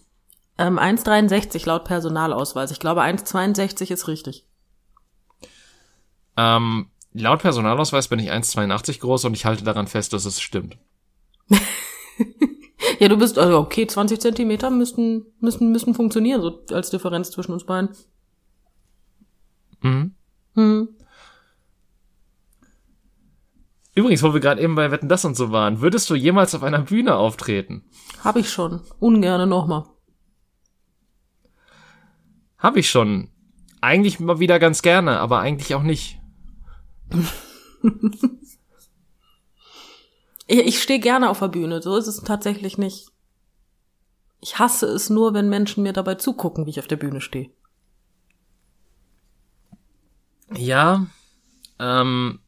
Ähm, 0.57 0.77
1,63 0.79 1.65
laut 1.67 1.85
Personalausweis. 1.85 2.71
Ich 2.71 2.79
glaube, 2.79 3.01
1,62 3.01 3.91
ist 3.91 4.07
richtig. 4.07 4.45
Ähm, 6.35 6.89
laut 7.13 7.41
Personalausweis 7.41 8.07
bin 8.07 8.19
ich 8.19 8.31
1,82 8.31 8.99
groß 8.99 9.25
und 9.25 9.33
ich 9.33 9.45
halte 9.45 9.63
daran 9.63 9.87
fest, 9.87 10.13
dass 10.13 10.25
es 10.25 10.41
stimmt. 10.41 10.77
Ja, 12.99 13.09
du 13.09 13.17
bist, 13.17 13.37
also 13.37 13.59
okay, 13.59 13.85
20 13.85 14.19
Zentimeter 14.19 14.71
müssten, 14.71 15.27
müssen, 15.39 15.71
müssen 15.71 15.93
funktionieren, 15.93 16.41
so 16.41 16.63
als 16.71 16.89
Differenz 16.89 17.29
zwischen 17.29 17.51
uns 17.51 17.63
beiden. 17.65 17.89
Mhm. 19.81 20.15
Hm. 20.58 20.89
Übrigens, 23.95 24.24
wo 24.24 24.34
wir 24.34 24.41
gerade 24.41 24.62
eben 24.62 24.76
bei 24.76 24.91
Wetten 24.91 25.08
das 25.08 25.24
und 25.24 25.36
so 25.36 25.51
waren, 25.51 25.82
würdest 25.82 26.10
du 26.10 26.16
jemals 26.16 26.53
auf 26.53 26.64
einer 26.64 26.82
Bühne 26.82 27.16
auftreten? 27.16 27.84
Hab 28.24 28.36
ich 28.36 28.49
schon. 28.49 28.82
Ungerne 28.99 29.47
nochmal. 29.47 29.86
Hab 32.58 32.76
ich 32.76 32.89
schon. 32.89 33.30
Eigentlich 33.82 34.20
mal 34.20 34.39
wieder 34.39 34.60
ganz 34.60 34.82
gerne, 34.82 35.20
aber 35.20 35.39
eigentlich 35.39 35.74
auch 35.76 35.84
nicht. 35.84 36.20
Ich, 40.49 40.60
ich 40.60 40.82
stehe 40.82 40.99
gerne 40.99 41.30
auf 41.30 41.39
der 41.39 41.49
Bühne, 41.49 41.82
so 41.82 41.97
ist 41.97 42.08
es 42.08 42.24
tatsächlich 42.24 42.78
nicht. 42.78 43.10
Ich 44.39 44.60
hasse 44.60 44.86
es 44.86 45.10
nur, 45.10 45.34
wenn 45.34 45.49
Menschen 45.49 45.84
mir 45.84 45.91
dabei 45.91 46.16
zugucken, 46.16 46.66
wie 46.66 46.70
ich 46.70 46.80
auf 46.80 46.88
der 46.88 46.95
Bühne 46.95 47.20
stehe. 47.20 47.51
Ja, 50.55 51.07
ähm, 51.79 52.39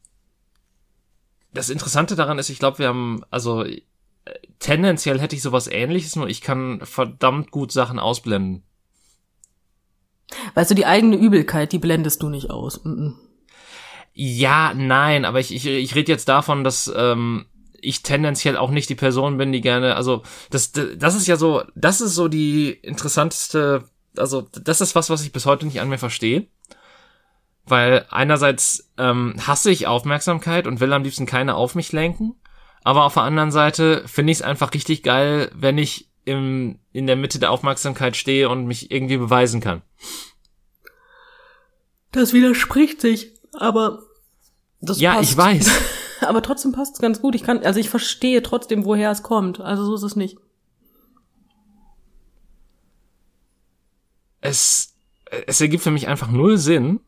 das 1.52 1.70
Interessante 1.70 2.16
daran 2.16 2.38
ist, 2.38 2.48
ich 2.48 2.58
glaube, 2.58 2.78
wir 2.78 2.88
haben, 2.88 3.22
also 3.30 3.64
äh, 3.64 3.80
tendenziell 4.58 5.20
hätte 5.20 5.36
ich 5.36 5.42
sowas 5.42 5.66
ähnliches, 5.66 6.16
nur 6.16 6.28
ich 6.28 6.40
kann 6.40 6.80
verdammt 6.84 7.50
gut 7.50 7.72
Sachen 7.72 7.98
ausblenden. 7.98 8.62
Weißt 10.54 10.70
du, 10.70 10.74
die 10.74 10.86
eigene 10.86 11.16
Übelkeit, 11.16 11.72
die 11.72 11.78
blendest 11.78 12.22
du 12.22 12.28
nicht 12.28 12.50
aus. 12.50 12.84
Mhm. 12.84 13.16
Ja, 14.12 14.74
nein, 14.74 15.24
aber 15.24 15.40
ich, 15.40 15.54
ich, 15.54 15.66
ich 15.66 15.94
rede 15.94 16.12
jetzt 16.12 16.28
davon, 16.28 16.64
dass 16.64 16.92
ähm, 16.94 17.46
ich 17.80 18.02
tendenziell 18.02 18.56
auch 18.56 18.70
nicht 18.70 18.88
die 18.88 18.94
Person 18.94 19.38
bin, 19.38 19.52
die 19.52 19.60
gerne, 19.60 19.96
also 19.96 20.22
das, 20.50 20.72
das 20.72 21.14
ist 21.14 21.26
ja 21.26 21.36
so, 21.36 21.62
das 21.74 22.00
ist 22.00 22.14
so 22.14 22.28
die 22.28 22.70
interessanteste, 22.70 23.84
also 24.16 24.42
das 24.52 24.80
ist 24.80 24.94
was, 24.94 25.10
was 25.10 25.22
ich 25.22 25.32
bis 25.32 25.46
heute 25.46 25.66
nicht 25.66 25.80
an 25.80 25.88
mir 25.88 25.98
verstehe. 25.98 26.46
Weil 27.70 28.06
einerseits 28.10 28.90
ähm, 28.98 29.34
hasse 29.46 29.70
ich 29.70 29.86
Aufmerksamkeit 29.86 30.66
und 30.66 30.80
will 30.80 30.92
am 30.92 31.02
liebsten 31.02 31.26
keine 31.26 31.54
auf 31.54 31.74
mich 31.74 31.92
lenken, 31.92 32.34
aber 32.82 33.04
auf 33.04 33.14
der 33.14 33.22
anderen 33.22 33.50
Seite 33.50 34.02
finde 34.06 34.32
ich 34.32 34.38
es 34.38 34.42
einfach 34.42 34.74
richtig 34.74 35.02
geil, 35.02 35.50
wenn 35.54 35.78
ich 35.78 36.08
im, 36.24 36.78
in 36.92 37.06
der 37.06 37.16
Mitte 37.16 37.38
der 37.38 37.50
Aufmerksamkeit 37.50 38.16
stehe 38.16 38.48
und 38.48 38.66
mich 38.66 38.90
irgendwie 38.90 39.16
beweisen 39.16 39.60
kann. 39.60 39.82
Das 42.12 42.32
widerspricht 42.32 43.00
sich, 43.00 43.32
aber 43.52 44.02
das 44.80 45.00
Ja, 45.00 45.14
passt. 45.14 45.30
ich 45.30 45.36
weiß. 45.36 45.70
Aber 46.22 46.42
trotzdem 46.42 46.72
passt 46.72 46.96
es 46.96 47.00
ganz 47.00 47.22
gut. 47.22 47.34
Ich 47.34 47.42
kann, 47.42 47.64
also 47.64 47.80
ich 47.80 47.88
verstehe 47.88 48.42
trotzdem, 48.42 48.84
woher 48.84 49.10
es 49.10 49.22
kommt. 49.22 49.58
Also 49.58 49.86
so 49.86 49.94
ist 49.94 50.02
es 50.02 50.16
nicht. 50.16 50.36
es, 54.40 54.94
es 55.46 55.60
ergibt 55.60 55.82
für 55.82 55.90
mich 55.90 56.08
einfach 56.08 56.30
null 56.30 56.58
Sinn. 56.58 57.00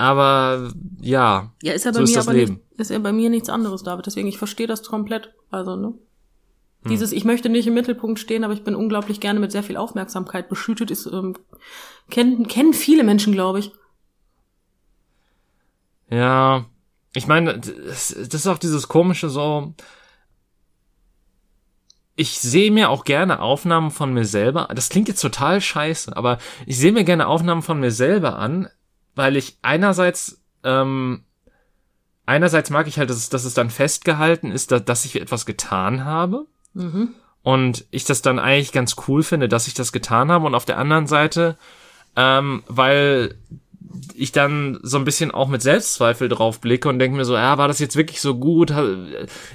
Aber 0.00 0.72
ja, 1.02 1.52
Ja, 1.62 1.74
ist 1.74 1.84
ja 1.84 1.90
bei 1.90 1.98
so 1.98 2.04
ist 2.04 2.10
mir 2.12 2.16
das 2.16 2.26
Leben. 2.28 2.52
nicht, 2.54 2.80
ist 2.80 2.90
ja 2.90 2.98
bei 3.00 3.12
mir 3.12 3.28
nichts 3.28 3.50
anderes, 3.50 3.82
David. 3.82 4.06
Deswegen, 4.06 4.28
ich 4.28 4.38
verstehe 4.38 4.66
das 4.66 4.82
komplett. 4.82 5.34
Also, 5.50 5.76
ne? 5.76 5.88
Hm. 5.88 6.90
Dieses, 6.90 7.12
ich 7.12 7.26
möchte 7.26 7.50
nicht 7.50 7.66
im 7.66 7.74
Mittelpunkt 7.74 8.18
stehen, 8.18 8.42
aber 8.42 8.54
ich 8.54 8.64
bin 8.64 8.74
unglaublich 8.74 9.20
gerne 9.20 9.40
mit 9.40 9.52
sehr 9.52 9.62
viel 9.62 9.76
Aufmerksamkeit 9.76 10.48
beschüttet, 10.48 10.90
ist, 10.90 11.04
ähm, 11.04 11.36
kennen, 12.08 12.48
kennen 12.48 12.72
viele 12.72 13.04
Menschen, 13.04 13.34
glaube 13.34 13.58
ich. 13.58 13.72
Ja, 16.08 16.64
ich 17.12 17.26
meine, 17.26 17.58
das, 17.58 18.08
das 18.08 18.34
ist 18.34 18.46
auch 18.46 18.56
dieses 18.56 18.88
komische 18.88 19.28
so. 19.28 19.74
Ich 22.16 22.40
sehe 22.40 22.70
mir 22.70 22.88
auch 22.88 23.04
gerne 23.04 23.40
Aufnahmen 23.40 23.90
von 23.90 24.14
mir 24.14 24.24
selber. 24.24 24.66
Das 24.74 24.88
klingt 24.88 25.08
jetzt 25.08 25.20
total 25.20 25.60
scheiße, 25.60 26.16
aber 26.16 26.38
ich 26.64 26.78
sehe 26.78 26.92
mir 26.92 27.04
gerne 27.04 27.26
Aufnahmen 27.26 27.60
von 27.60 27.78
mir 27.78 27.90
selber 27.90 28.38
an, 28.38 28.70
weil 29.14 29.36
ich 29.36 29.58
einerseits 29.62 30.40
ähm, 30.64 31.24
einerseits 32.26 32.70
mag 32.70 32.86
ich 32.86 32.98
halt, 32.98 33.10
dass 33.10 33.16
es, 33.16 33.28
dass 33.28 33.44
es 33.44 33.54
dann 33.54 33.70
festgehalten 33.70 34.52
ist, 34.52 34.70
dass, 34.70 34.84
dass 34.84 35.04
ich 35.04 35.20
etwas 35.20 35.46
getan 35.46 36.04
habe. 36.04 36.46
Mhm. 36.72 37.14
und 37.42 37.84
ich 37.90 38.04
das 38.04 38.22
dann 38.22 38.38
eigentlich 38.38 38.70
ganz 38.70 38.94
cool 39.08 39.24
finde, 39.24 39.48
dass 39.48 39.66
ich 39.66 39.74
das 39.74 39.90
getan 39.90 40.30
habe 40.30 40.46
und 40.46 40.54
auf 40.54 40.64
der 40.64 40.78
anderen 40.78 41.08
Seite, 41.08 41.56
ähm, 42.14 42.62
weil 42.68 43.34
ich 44.14 44.30
dann 44.30 44.78
so 44.82 44.98
ein 44.98 45.04
bisschen 45.04 45.32
auch 45.32 45.48
mit 45.48 45.62
Selbstzweifel 45.62 46.28
drauf 46.28 46.60
blicke 46.60 46.88
und 46.88 47.00
denke 47.00 47.16
mir 47.16 47.24
so, 47.24 47.34
ja, 47.34 47.58
war 47.58 47.66
das 47.66 47.80
jetzt 47.80 47.96
wirklich 47.96 48.20
so 48.20 48.36
gut? 48.36 48.72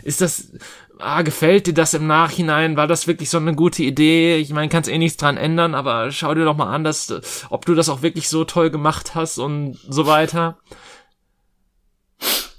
Ist 0.03 0.19
das, 0.19 0.51
ah, 0.99 1.21
gefällt 1.21 1.67
dir 1.67 1.73
das 1.73 1.93
im 1.93 2.07
Nachhinein? 2.07 2.77
War 2.77 2.87
das 2.87 3.07
wirklich 3.07 3.29
so 3.29 3.37
eine 3.37 3.55
gute 3.55 3.83
Idee? 3.83 4.37
Ich 4.37 4.51
meine, 4.51 4.69
kannst 4.69 4.89
eh 4.89 4.97
nichts 4.97 5.17
dran 5.17 5.37
ändern, 5.37 5.75
aber 5.75 6.11
schau 6.11 6.33
dir 6.33 6.45
doch 6.45 6.57
mal 6.57 6.73
an, 6.73 6.83
dass, 6.83 7.45
ob 7.49 7.65
du 7.65 7.75
das 7.75 7.89
auch 7.89 8.01
wirklich 8.01 8.29
so 8.29 8.43
toll 8.43 8.69
gemacht 8.69 9.15
hast 9.15 9.37
und 9.37 9.77
so 9.89 10.05
weiter. 10.07 10.57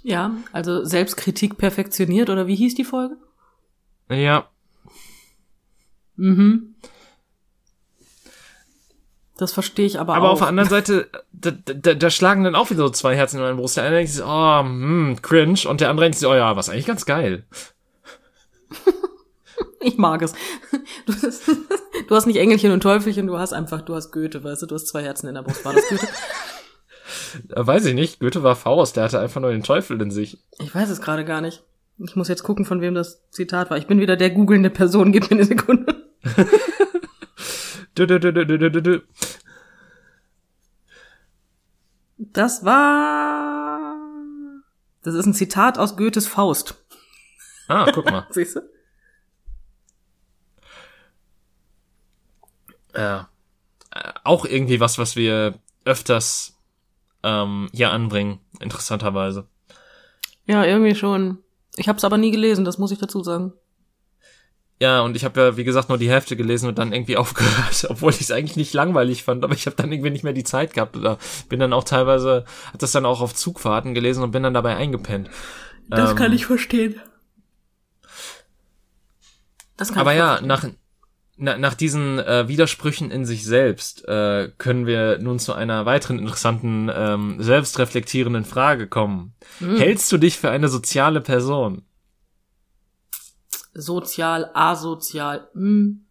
Ja, 0.03 0.31
also 0.53 0.83
Selbstkritik 0.85 1.57
perfektioniert, 1.57 2.29
oder 2.29 2.47
wie 2.47 2.55
hieß 2.55 2.75
die 2.75 2.85
Folge? 2.85 3.17
Ja, 4.09 4.47
Mhm. 6.17 6.75
Das 9.37 9.53
verstehe 9.53 9.85
ich 9.85 9.99
aber, 9.99 10.15
Aber 10.15 10.29
auch. 10.29 10.33
auf 10.33 10.39
der 10.39 10.47
anderen 10.47 10.69
Seite, 10.69 11.09
da, 11.31 11.51
da, 11.51 11.93
da 11.93 12.09
schlagen 12.09 12.43
dann 12.43 12.55
auch 12.55 12.71
wieder 12.71 12.79
so 12.79 12.89
zwei 12.89 13.15
Herzen 13.15 13.37
in 13.37 13.43
meiner 13.43 13.55
Brust. 13.55 13.77
Der 13.77 13.83
eine 13.83 13.95
denkt 13.97 14.11
sich, 14.11 14.23
oh, 14.25 14.59
hm, 14.61 15.19
cringe. 15.21 15.59
Und 15.69 15.79
der 15.79 15.91
andere 15.91 16.05
denkt 16.05 16.17
sich, 16.17 16.27
oh 16.27 16.33
ja, 16.33 16.55
was 16.55 16.69
eigentlich 16.69 16.87
ganz 16.87 17.05
geil. 17.05 17.45
Ich 19.79 19.97
mag 19.97 20.21
es. 20.21 20.33
Du, 21.05 21.13
du 22.07 22.15
hast 22.15 22.27
nicht 22.27 22.37
Engelchen 22.37 22.71
und 22.71 22.81
Teufelchen, 22.81 23.25
du 23.25 23.39
hast 23.39 23.53
einfach, 23.53 23.81
du 23.81 23.95
hast 23.95 24.11
Goethe, 24.11 24.43
weißt 24.43 24.61
du, 24.61 24.65
du 24.67 24.75
hast 24.75 24.87
zwei 24.87 25.01
Herzen 25.03 25.27
in 25.27 25.35
der 25.35 25.41
Brust. 25.41 25.65
War 25.65 25.73
das 25.73 25.87
Goethe? 25.89 26.07
Äh, 27.49 27.65
weiß 27.65 27.85
ich 27.85 27.95
nicht, 27.95 28.19
Goethe 28.19 28.43
war 28.43 28.55
Faust, 28.55 28.97
der 28.97 29.05
hatte 29.05 29.19
einfach 29.19 29.41
nur 29.41 29.51
den 29.51 29.63
Teufel 29.63 29.99
in 30.01 30.11
sich. 30.11 30.43
Ich 30.59 30.73
weiß 30.73 30.89
es 30.89 31.01
gerade 31.01 31.25
gar 31.25 31.41
nicht. 31.41 31.63
Ich 31.97 32.15
muss 32.15 32.27
jetzt 32.27 32.43
gucken, 32.43 32.65
von 32.65 32.81
wem 32.81 32.93
das 32.93 33.27
Zitat 33.31 33.69
war. 33.69 33.77
Ich 33.77 33.87
bin 33.87 33.99
wieder 33.99 34.15
der 34.15 34.29
googelnde 34.29 34.69
Person, 34.69 35.11
gib 35.11 35.29
mir 35.29 35.37
eine 35.37 35.45
Sekunde. 35.45 35.95
Dü, 37.97 38.05
dü. 38.05 39.01
Das 42.19 42.63
war. 42.63 43.95
Das 45.03 45.15
ist 45.15 45.25
ein 45.25 45.33
Zitat 45.33 45.79
aus 45.79 45.97
Goethes 45.97 46.27
Faust. 46.27 46.75
Ah, 47.67 47.89
guck 47.93 48.09
mal. 48.09 48.25
Siehst 48.31 48.55
du? 48.55 48.61
Ja. 52.95 53.29
Äh, 53.91 54.11
auch 54.23 54.45
irgendwie 54.45 54.79
was, 54.79 54.97
was 54.97 55.15
wir 55.15 55.55
öfters 55.85 56.57
ähm, 57.23 57.69
hier 57.73 57.91
anbringen, 57.91 58.39
interessanterweise. 58.59 59.47
Ja, 60.45 60.63
irgendwie 60.63 60.95
schon. 60.95 61.39
Ich 61.75 61.87
habe 61.87 61.97
es 61.97 62.03
aber 62.03 62.17
nie 62.17 62.31
gelesen, 62.31 62.65
das 62.65 62.77
muss 62.77 62.91
ich 62.91 62.99
dazu 62.99 63.23
sagen. 63.23 63.53
Ja, 64.79 65.01
und 65.01 65.15
ich 65.15 65.25
habe 65.25 65.39
ja, 65.41 65.57
wie 65.57 65.63
gesagt, 65.63 65.89
nur 65.89 65.97
die 65.97 66.09
Hälfte 66.09 66.35
gelesen 66.35 66.69
und 66.69 66.77
dann 66.77 66.93
irgendwie 66.93 67.17
aufgehört, 67.17 67.87
obwohl 67.89 68.11
ich 68.11 68.21
es 68.21 68.31
eigentlich 68.31 68.57
nicht 68.57 68.73
langweilig 68.73 69.23
fand, 69.23 69.43
aber 69.43 69.53
ich 69.53 69.65
habe 69.65 69.75
dann 69.75 69.91
irgendwie 69.91 70.11
nicht 70.11 70.23
mehr 70.23 70.33
die 70.33 70.43
Zeit 70.43 70.73
gehabt 70.73 70.95
oder 70.95 71.17
bin 71.49 71.59
dann 71.59 71.73
auch 71.73 71.83
teilweise, 71.83 72.45
hat 72.73 72.81
das 72.81 72.91
dann 72.91 73.05
auch 73.05 73.21
auf 73.21 73.33
Zugfahrten 73.33 73.93
gelesen 73.93 74.23
und 74.23 74.31
bin 74.31 74.43
dann 74.43 74.53
dabei 74.53 74.75
eingepennt. 74.75 75.29
Das 75.89 76.11
Ähm, 76.11 76.15
kann 76.15 76.33
ich 76.33 76.45
verstehen. 76.45 76.99
Das 79.77 79.89
kann 79.89 79.99
Aber 79.99 80.13
ich 80.13 80.19
ja, 80.19 80.41
nach, 80.41 80.65
na, 81.37 81.57
nach 81.57 81.75
diesen 81.75 82.19
äh, 82.19 82.47
Widersprüchen 82.47 83.11
in 83.11 83.25
sich 83.25 83.45
selbst 83.45 84.07
äh, 84.07 84.51
können 84.57 84.87
wir 84.87 85.19
nun 85.19 85.39
zu 85.39 85.53
einer 85.53 85.85
weiteren 85.85 86.17
interessanten, 86.19 86.91
ähm, 86.93 87.41
selbstreflektierenden 87.41 88.43
Frage 88.43 88.87
kommen. 88.87 89.33
Hm. 89.59 89.77
Hältst 89.77 90.11
du 90.11 90.17
dich 90.17 90.37
für 90.37 90.49
eine 90.49 90.67
soziale 90.67 91.21
Person? 91.21 91.83
Sozial, 93.73 94.49
asozial. 94.55 95.47
Hm. 95.53 96.05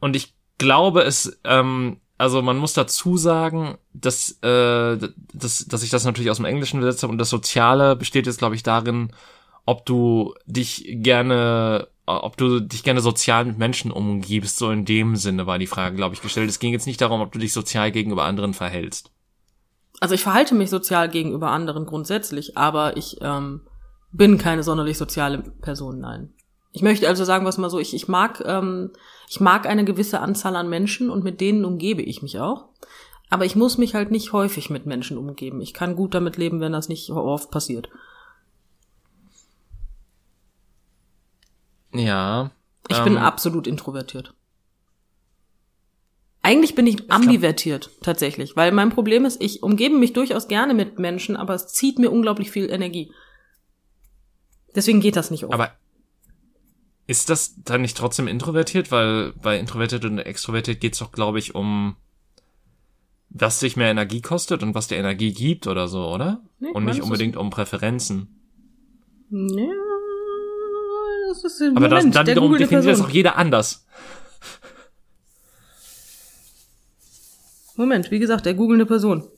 Und 0.00 0.16
ich 0.16 0.34
glaube, 0.58 1.02
es, 1.02 1.40
ähm, 1.44 2.00
also 2.18 2.42
man 2.42 2.58
muss 2.58 2.74
dazu 2.74 3.16
sagen, 3.16 3.78
dass, 3.94 4.32
äh, 4.42 4.98
dass, 5.32 5.64
dass 5.66 5.82
ich 5.82 5.88
das 5.88 6.04
natürlich 6.04 6.30
aus 6.30 6.36
dem 6.36 6.44
Englischen 6.44 6.78
übersetzt 6.78 7.02
habe 7.02 7.12
und 7.12 7.18
das 7.18 7.30
Soziale 7.30 7.96
besteht 7.96 8.26
jetzt, 8.26 8.38
glaube 8.38 8.56
ich, 8.56 8.62
darin, 8.62 9.10
ob 9.70 9.86
du 9.86 10.34
dich 10.46 10.84
gerne, 10.88 11.86
äh, 12.08 12.10
ob 12.10 12.36
du 12.36 12.58
dich 12.58 12.82
gerne 12.82 13.00
sozial 13.00 13.44
mit 13.44 13.56
Menschen 13.56 13.92
umgibst, 13.92 14.58
so 14.58 14.68
in 14.72 14.84
dem 14.84 15.14
Sinne 15.14 15.46
war 15.46 15.60
die 15.60 15.68
Frage, 15.68 15.94
glaube 15.94 16.12
ich, 16.16 16.22
gestellt. 16.22 16.50
Es 16.50 16.58
ging 16.58 16.72
jetzt 16.72 16.88
nicht 16.88 17.00
darum, 17.00 17.20
ob 17.20 17.30
du 17.30 17.38
dich 17.38 17.52
sozial 17.52 17.92
gegenüber 17.92 18.24
anderen 18.24 18.52
verhältst. 18.52 19.12
Also 20.00 20.16
ich 20.16 20.22
verhalte 20.22 20.56
mich 20.56 20.70
sozial 20.70 21.08
gegenüber 21.08 21.52
anderen 21.52 21.86
grundsätzlich, 21.86 22.58
aber 22.58 22.96
ich 22.96 23.18
ähm, 23.20 23.60
bin 24.10 24.38
keine 24.38 24.64
sonderlich 24.64 24.98
soziale 24.98 25.38
Person, 25.38 26.00
nein. 26.00 26.32
Ich 26.72 26.82
möchte 26.82 27.06
also 27.06 27.24
sagen, 27.24 27.46
was 27.46 27.56
mal 27.56 27.70
so, 27.70 27.78
ich, 27.78 27.94
ich 27.94 28.08
mag, 28.08 28.42
ähm, 28.44 28.90
ich 29.28 29.38
mag 29.38 29.68
eine 29.68 29.84
gewisse 29.84 30.18
Anzahl 30.18 30.56
an 30.56 30.68
Menschen 30.68 31.10
und 31.10 31.22
mit 31.22 31.40
denen 31.40 31.64
umgebe 31.64 32.02
ich 32.02 32.22
mich 32.22 32.40
auch. 32.40 32.70
Aber 33.28 33.44
ich 33.44 33.54
muss 33.54 33.78
mich 33.78 33.94
halt 33.94 34.10
nicht 34.10 34.32
häufig 34.32 34.68
mit 34.68 34.86
Menschen 34.86 35.16
umgeben. 35.16 35.60
Ich 35.60 35.74
kann 35.74 35.94
gut 35.94 36.12
damit 36.12 36.36
leben, 36.38 36.58
wenn 36.58 36.72
das 36.72 36.88
nicht 36.88 37.08
oft 37.10 37.52
passiert. 37.52 37.88
Ja. 41.92 42.50
Ich 42.88 42.98
ähm, 42.98 43.04
bin 43.04 43.18
absolut 43.18 43.66
introvertiert. 43.66 44.34
Eigentlich 46.42 46.74
bin 46.74 46.86
ich 46.86 47.10
ambivertiert, 47.10 47.90
tatsächlich. 48.02 48.56
Weil 48.56 48.72
mein 48.72 48.90
Problem 48.90 49.24
ist, 49.24 49.42
ich 49.42 49.62
umgebe 49.62 49.96
mich 49.96 50.14
durchaus 50.14 50.48
gerne 50.48 50.72
mit 50.72 50.98
Menschen, 50.98 51.36
aber 51.36 51.54
es 51.54 51.68
zieht 51.68 51.98
mir 51.98 52.10
unglaublich 52.10 52.50
viel 52.50 52.70
Energie. 52.70 53.12
Deswegen 54.74 55.00
geht 55.00 55.16
das 55.16 55.30
nicht 55.30 55.44
oft. 55.44 55.52
Aber 55.52 55.72
ist 57.06 57.28
das 57.28 57.62
dann 57.62 57.82
nicht 57.82 57.96
trotzdem 57.96 58.26
introvertiert? 58.26 58.90
Weil 58.90 59.32
bei 59.32 59.58
introvertiert 59.58 60.04
und 60.04 60.18
extrovertiert 60.18 60.80
geht's 60.80 60.98
doch, 60.98 61.12
glaube 61.12 61.38
ich, 61.38 61.54
um 61.54 61.96
was 63.28 63.60
sich 63.60 63.76
mehr 63.76 63.90
Energie 63.90 64.22
kostet 64.22 64.62
und 64.62 64.74
was 64.74 64.88
dir 64.88 64.96
Energie 64.96 65.32
gibt 65.32 65.66
oder 65.66 65.88
so, 65.88 66.08
oder? 66.08 66.42
Nee, 66.58 66.70
und 66.70 66.84
nicht 66.84 67.02
unbedingt 67.02 67.36
um 67.36 67.50
Präferenzen. 67.50 68.40
Ja, 69.30 69.89
das 71.30 71.44
ist 71.44 71.62
Aber 71.76 71.88
das, 71.88 71.98
Moment, 72.00 72.16
dann 72.16 72.26
der 72.26 72.34
wiederum 72.34 72.52
definiert 72.52 72.84
das 72.84 72.86
Person. 72.86 73.06
auch 73.06 73.10
jeder 73.10 73.36
anders. 73.36 73.86
Moment, 77.76 78.10
wie 78.10 78.18
gesagt, 78.18 78.46
der 78.46 78.54
googelnde 78.54 78.84
Person. 78.86 79.28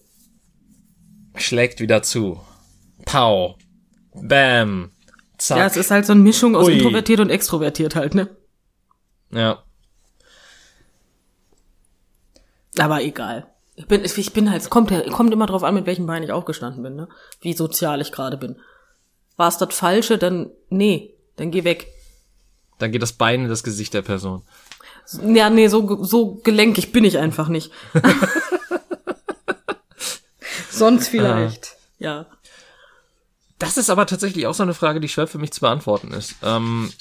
Schlägt 1.37 1.81
wieder 1.81 2.03
zu. 2.03 2.41
Pow. 3.05 3.57
Bam. 4.15 4.91
Zack. 5.39 5.59
Ja, 5.59 5.67
es 5.67 5.77
ist 5.77 5.91
halt 5.91 6.07
so 6.07 6.13
eine 6.13 6.23
Mischung 6.23 6.57
aus 6.57 6.67
Ui. 6.67 6.75
introvertiert 6.75 7.21
und 7.21 7.31
extrovertiert 7.31 7.95
halt, 7.95 8.15
ne? 8.15 8.29
ja. 9.31 9.63
Aber 12.79 13.03
egal. 13.03 13.47
Ich 13.75 13.87
bin, 13.87 14.03
ich 14.05 14.33
bin 14.33 14.51
halt, 14.51 14.63
es 14.63 14.71
kommt, 14.71 14.91
kommt 15.11 15.33
immer 15.33 15.47
drauf 15.47 15.63
an, 15.63 15.75
mit 15.75 15.87
welchem 15.87 16.07
Bein 16.07 16.23
ich 16.23 16.33
aufgestanden 16.33 16.83
bin, 16.83 16.95
ne? 16.95 17.09
Wie 17.41 17.53
sozial 17.53 18.01
ich 18.01 18.13
gerade 18.13 18.37
bin. 18.39 18.57
War 19.37 19.49
es 19.49 19.59
das 19.59 19.75
Falsche, 19.75 20.17
dann, 20.19 20.51
nee, 20.69 21.12
dann 21.37 21.51
geh 21.51 21.65
weg. 21.65 21.89
Dann 22.79 22.93
geht 22.93 23.03
das 23.03 23.13
Bein 23.13 23.45
in 23.45 23.49
das 23.49 23.63
Gesicht 23.63 23.95
der 23.95 24.03
Person. 24.03 24.43
Ja, 25.23 25.51
nee, 25.51 25.69
so, 25.69 26.03
so 26.03 26.41
gelenkig 26.43 26.93
bin 26.93 27.05
ich 27.05 27.19
einfach 27.19 27.49
nicht. 27.49 27.71
Sonst 30.71 31.09
vielleicht. 31.09 31.77
Ja. 31.99 32.27
Das 33.59 33.77
ist 33.77 33.91
aber 33.91 34.07
tatsächlich 34.07 34.47
auch 34.47 34.55
so 34.55 34.63
eine 34.63 34.75
Frage, 34.75 35.01
die 35.01 35.09
schwer 35.09 35.27
für 35.27 35.39
mich 35.39 35.53
zu 35.53 35.61
beantworten 35.61 36.13
ist. 36.13 36.35
Ähm, 36.43 36.93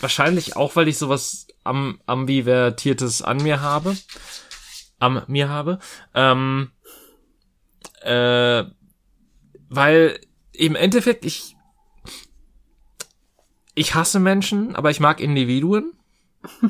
wahrscheinlich 0.00 0.54
auch, 0.54 0.76
weil 0.76 0.86
ich 0.86 0.98
sowas 0.98 1.46
am 1.64 2.00
ambivertiertes 2.06 3.22
an 3.22 3.38
mir 3.38 3.60
habe, 3.60 3.96
am 5.00 5.22
mir 5.26 5.48
habe, 5.48 5.80
ähm, 6.14 6.70
äh, 8.02 8.64
weil 9.68 10.20
im 10.52 10.76
Endeffekt 10.76 11.24
ich 11.24 11.55
ich 13.76 13.94
hasse 13.94 14.18
Menschen, 14.18 14.74
aber 14.74 14.90
ich 14.90 14.98
mag 14.98 15.20
Individuen. 15.20 15.92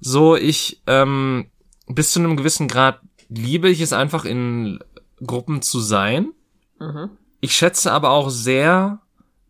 so 0.00 0.36
ich 0.36 0.82
ähm, 0.86 1.46
bis 1.86 2.10
zu 2.10 2.18
einem 2.18 2.36
gewissen 2.36 2.68
Grad 2.68 3.00
liebe 3.28 3.70
ich 3.70 3.80
es 3.80 3.94
einfach 3.94 4.26
in 4.26 4.80
Gruppen 5.24 5.62
zu 5.62 5.80
sein. 5.80 6.32
Mhm. 6.78 7.10
Ich 7.40 7.56
schätze 7.56 7.92
aber 7.92 8.10
auch 8.10 8.28
sehr, 8.30 9.00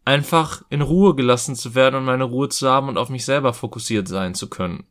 einfach 0.05 0.63
in 0.69 0.83
Ruhe 0.83 1.15
gelassen 1.15 1.57
zu 1.57 1.75
werden 1.75 1.97
und 1.97 2.05
meine 2.05 2.25
Ruhe 2.25 2.49
zu 2.49 2.69
haben 2.69 2.89
und 2.89 2.99
auf 2.99 3.09
mich 3.09 3.25
selber 3.25 3.55
fokussiert 3.55 4.07
sein 4.07 4.35
zu 4.35 4.49
können. 4.49 4.85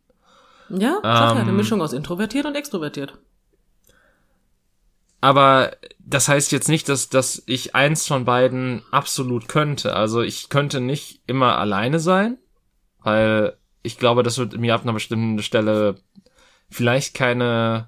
Ja, 0.69 0.97
sag 1.03 1.03
ja, 1.03 1.31
eine 1.33 1.51
Ähm. 1.51 1.57
Mischung 1.57 1.81
aus 1.81 1.93
introvertiert 1.93 2.45
und 2.45 2.55
extrovertiert. 2.55 3.19
Aber 5.23 5.77
das 5.99 6.27
heißt 6.27 6.51
jetzt 6.51 6.67
nicht, 6.67 6.89
dass, 6.89 7.07
dass 7.07 7.43
ich 7.45 7.75
eins 7.75 8.05
von 8.05 8.25
beiden 8.25 8.83
absolut 8.91 9.47
könnte. 9.47 9.95
Also 9.95 10.21
ich 10.21 10.49
könnte 10.49 10.81
nicht 10.81 11.21
immer 11.27 11.57
alleine 11.59 11.99
sein, 11.99 12.37
weil 12.99 13.55
ich 13.83 13.97
glaube, 13.97 14.23
das 14.23 14.37
wird 14.37 14.57
mir 14.57 14.75
ab 14.75 14.83
einer 14.83 14.91
bestimmten 14.91 15.41
Stelle 15.41 15.95
vielleicht 16.69 17.13
keine, 17.13 17.87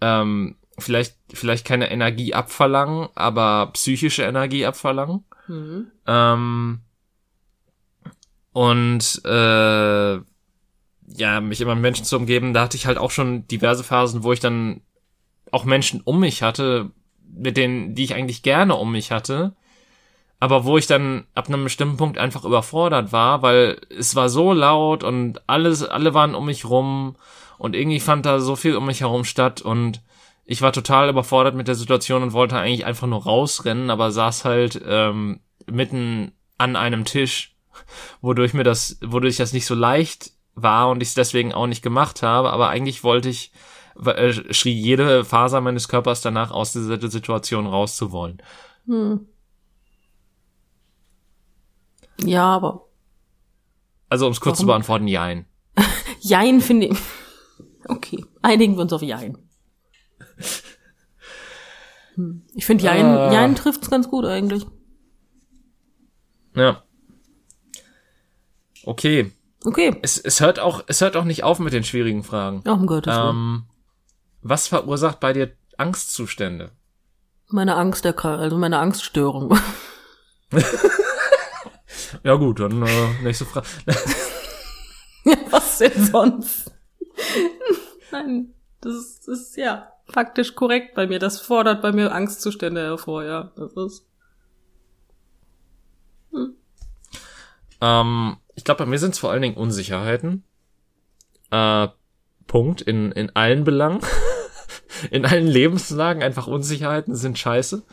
ähm, 0.00 0.56
vielleicht, 0.76 1.16
vielleicht 1.32 1.64
keine 1.64 1.88
Energie 1.88 2.34
abverlangen, 2.34 3.08
aber 3.14 3.70
psychische 3.74 4.24
Energie 4.24 4.66
abverlangen. 4.66 5.22
Mhm. 5.46 5.86
Ähm, 6.04 6.80
und 8.52 9.22
äh, 9.24 10.14
ja, 11.12 11.40
mich 11.40 11.60
immer 11.60 11.76
mit 11.76 11.82
Menschen 11.82 12.04
zu 12.04 12.16
umgeben, 12.16 12.54
da 12.54 12.62
hatte 12.62 12.76
ich 12.76 12.86
halt 12.86 12.98
auch 12.98 13.12
schon 13.12 13.46
diverse 13.46 13.84
Phasen, 13.84 14.24
wo 14.24 14.32
ich 14.32 14.40
dann 14.40 14.82
auch 15.52 15.64
Menschen 15.64 16.00
um 16.04 16.20
mich 16.20 16.42
hatte, 16.42 16.90
mit 17.32 17.56
denen, 17.56 17.94
die 17.94 18.04
ich 18.04 18.14
eigentlich 18.14 18.42
gerne 18.42 18.74
um 18.76 18.92
mich 18.92 19.10
hatte, 19.10 19.54
aber 20.40 20.64
wo 20.64 20.78
ich 20.78 20.86
dann 20.86 21.26
ab 21.34 21.48
einem 21.48 21.64
bestimmten 21.64 21.98
Punkt 21.98 22.18
einfach 22.18 22.44
überfordert 22.44 23.12
war, 23.12 23.42
weil 23.42 23.80
es 23.96 24.16
war 24.16 24.28
so 24.28 24.52
laut 24.52 25.04
und 25.04 25.40
alles, 25.48 25.84
alle 25.84 26.14
waren 26.14 26.34
um 26.34 26.46
mich 26.46 26.64
rum 26.64 27.16
und 27.58 27.76
irgendwie 27.76 28.00
fand 28.00 28.24
da 28.24 28.40
so 28.40 28.56
viel 28.56 28.74
um 28.74 28.86
mich 28.86 29.02
herum 29.02 29.24
statt 29.24 29.60
und 29.60 30.00
ich 30.46 30.62
war 30.62 30.72
total 30.72 31.10
überfordert 31.10 31.54
mit 31.54 31.68
der 31.68 31.74
Situation 31.74 32.22
und 32.22 32.32
wollte 32.32 32.58
eigentlich 32.58 32.86
einfach 32.86 33.06
nur 33.06 33.22
rausrennen, 33.22 33.90
aber 33.90 34.10
saß 34.10 34.44
halt 34.44 34.80
ähm, 34.84 35.40
mitten 35.66 36.32
an 36.58 36.74
einem 36.74 37.04
Tisch, 37.04 37.54
wodurch 38.20 38.54
mir 38.54 38.64
das, 38.64 38.98
wodurch 39.04 39.36
das 39.36 39.52
nicht 39.52 39.66
so 39.66 39.74
leicht 39.74 40.32
war 40.54 40.88
und 40.90 41.02
ich 41.02 41.10
es 41.10 41.14
deswegen 41.14 41.52
auch 41.52 41.66
nicht 41.66 41.82
gemacht 41.82 42.22
habe, 42.22 42.50
aber 42.50 42.68
eigentlich 42.68 43.04
wollte 43.04 43.28
ich, 43.28 43.52
äh, 44.06 44.52
schrie 44.54 44.72
jede 44.72 45.24
Faser 45.24 45.60
meines 45.60 45.88
Körpers 45.88 46.20
danach 46.22 46.50
aus 46.50 46.72
dieser 46.72 47.00
Situation 47.10 47.66
rauszuwollen. 47.66 48.42
Hm. 48.86 49.26
Ja, 52.24 52.44
aber 52.44 52.86
Also 54.08 54.26
um 54.26 54.32
es 54.32 54.40
kurz 54.40 54.58
zu 54.58 54.62
Warum? 54.66 54.74
beantworten, 54.80 55.08
jein. 55.08 55.46
Jein 56.20 56.60
finde 56.60 56.88
ich. 56.88 56.98
Okay, 57.86 58.24
einigen 58.42 58.74
wir 58.76 58.82
uns 58.82 58.92
auf 58.92 59.02
Jein. 59.02 59.38
Hm. 62.16 62.42
Ich 62.54 62.66
finde 62.66 62.84
Jein, 62.84 63.06
Ah. 63.06 63.32
Jein 63.32 63.54
trifft's 63.54 63.88
ganz 63.90 64.08
gut 64.08 64.24
eigentlich. 64.26 64.66
Ja. 66.54 66.82
Okay. 68.84 69.32
Okay. 69.64 69.96
Es, 70.02 70.18
es 70.18 70.40
hört 70.40 70.58
auch, 70.58 70.82
es 70.86 71.00
hört 71.00 71.16
auch 71.16 71.24
nicht 71.24 71.44
auf 71.44 71.58
mit 71.58 71.72
den 71.72 71.84
schwierigen 71.84 72.22
Fragen. 72.22 72.62
Oh, 72.66 72.72
um 72.72 72.86
Gottes 72.86 73.14
Willen. 73.14 73.28
Ähm, 73.36 73.62
was 74.42 74.68
verursacht 74.68 75.20
bei 75.20 75.32
dir 75.32 75.52
Angstzustände? 75.76 76.72
Meine 77.48 77.76
Angst, 77.76 78.06
also 78.06 78.58
meine 78.58 78.78
Angststörung. 78.78 79.58
Ja 82.22 82.34
gut, 82.34 82.60
dann 82.60 82.82
äh, 82.82 83.22
nächste 83.22 83.44
Frage. 83.44 83.66
Was 85.50 85.78
denn 85.78 86.04
sonst? 86.04 86.72
Nein, 88.12 88.54
das 88.80 88.94
ist, 88.94 89.28
das 89.28 89.40
ist 89.40 89.56
ja 89.56 89.92
faktisch 90.06 90.54
korrekt 90.54 90.94
bei 90.94 91.06
mir. 91.06 91.18
Das 91.18 91.40
fordert 91.40 91.82
bei 91.82 91.92
mir 91.92 92.12
Angstzustände 92.12 92.82
hervor, 92.82 93.24
ja. 93.24 93.52
Das 93.56 93.72
ist. 93.76 94.06
Ähm, 97.80 98.36
ich 98.54 98.64
glaube, 98.64 98.84
bei 98.84 98.86
mir 98.86 98.98
sind 98.98 99.14
es 99.14 99.18
vor 99.18 99.30
allen 99.30 99.42
Dingen 99.42 99.56
Unsicherheiten. 99.56 100.44
Äh, 101.50 101.88
Punkt. 102.50 102.80
In, 102.80 103.12
in 103.12 103.30
allen 103.36 103.62
Belangen. 103.62 104.00
in 105.12 105.24
allen 105.24 105.46
Lebenslagen 105.46 106.20
einfach 106.20 106.48
Unsicherheiten 106.48 107.14
sind 107.14 107.38
scheiße. 107.38 107.84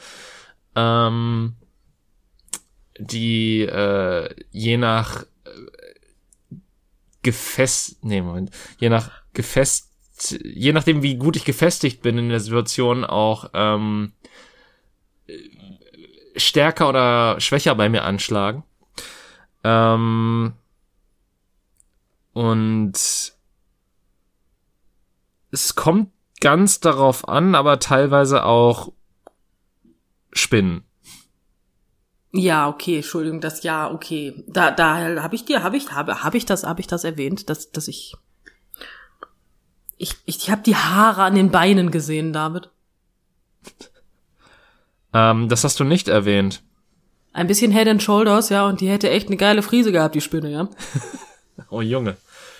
Ähm, 0.75 1.53
die 2.97 3.61
äh, 3.61 4.33
je 4.49 4.77
nach 4.77 5.21
äh, 5.45 6.55
gefest, 7.21 8.03
nee, 8.03 8.19
Moment, 8.19 8.49
je 8.79 8.89
nach 8.89 9.11
gefest, 9.33 9.91
je 10.43 10.73
nachdem 10.73 11.03
wie 11.03 11.17
gut 11.17 11.35
ich 11.35 11.45
gefestigt 11.45 12.01
bin 12.01 12.17
in 12.17 12.29
der 12.29 12.39
Situation 12.39 13.05
auch 13.05 13.51
ähm, 13.53 14.13
stärker 16.35 16.89
oder 16.89 17.39
schwächer 17.39 17.75
bei 17.75 17.89
mir 17.89 18.05
anschlagen. 18.05 18.63
Ähm, 19.63 20.53
und 22.33 23.36
es 25.57 25.75
kommt 25.75 26.11
ganz 26.39 26.79
darauf 26.79 27.27
an, 27.27 27.55
aber 27.55 27.79
teilweise 27.79 28.45
auch 28.45 28.93
Spinnen. 30.31 30.83
Ja, 32.31 32.67
okay, 32.69 32.97
Entschuldigung, 32.97 33.41
das 33.41 33.63
ja, 33.63 33.91
okay. 33.91 34.43
Da, 34.47 34.69
da 34.69 35.23
habe 35.23 35.35
ich 35.35 35.45
dir, 35.45 35.63
habe 35.63 35.77
ich, 35.77 35.91
habe, 35.91 36.23
habe 36.23 36.37
ich 36.37 36.45
das, 36.45 36.63
habe 36.63 36.79
ich 36.79 36.87
das 36.87 37.03
erwähnt, 37.03 37.49
dass, 37.49 37.71
dass 37.71 37.87
ich, 37.87 38.15
ich, 39.97 40.13
ich 40.25 40.51
habe 40.51 40.61
die 40.61 40.75
Haare 40.75 41.23
an 41.23 41.33
den 41.33 41.49
Beinen 41.49 41.89
gesehen, 41.89 42.33
David. 42.33 42.69
Ähm, 45.13 45.49
das 45.49 45.63
hast 45.63 45.79
du 45.79 45.83
nicht 45.83 46.07
erwähnt. 46.07 46.61
Ein 47.33 47.47
bisschen 47.47 47.71
Head 47.71 47.87
and 47.87 48.03
Shoulders, 48.03 48.49
ja, 48.49 48.67
und 48.67 48.81
die 48.81 48.89
hätte 48.89 49.09
echt 49.09 49.27
eine 49.27 49.37
geile 49.37 49.63
Friese 49.63 49.91
gehabt, 49.91 50.13
die 50.13 50.21
Spinne, 50.21 50.51
ja. 50.51 50.69
oh 51.69 51.81
Junge. 51.81 52.17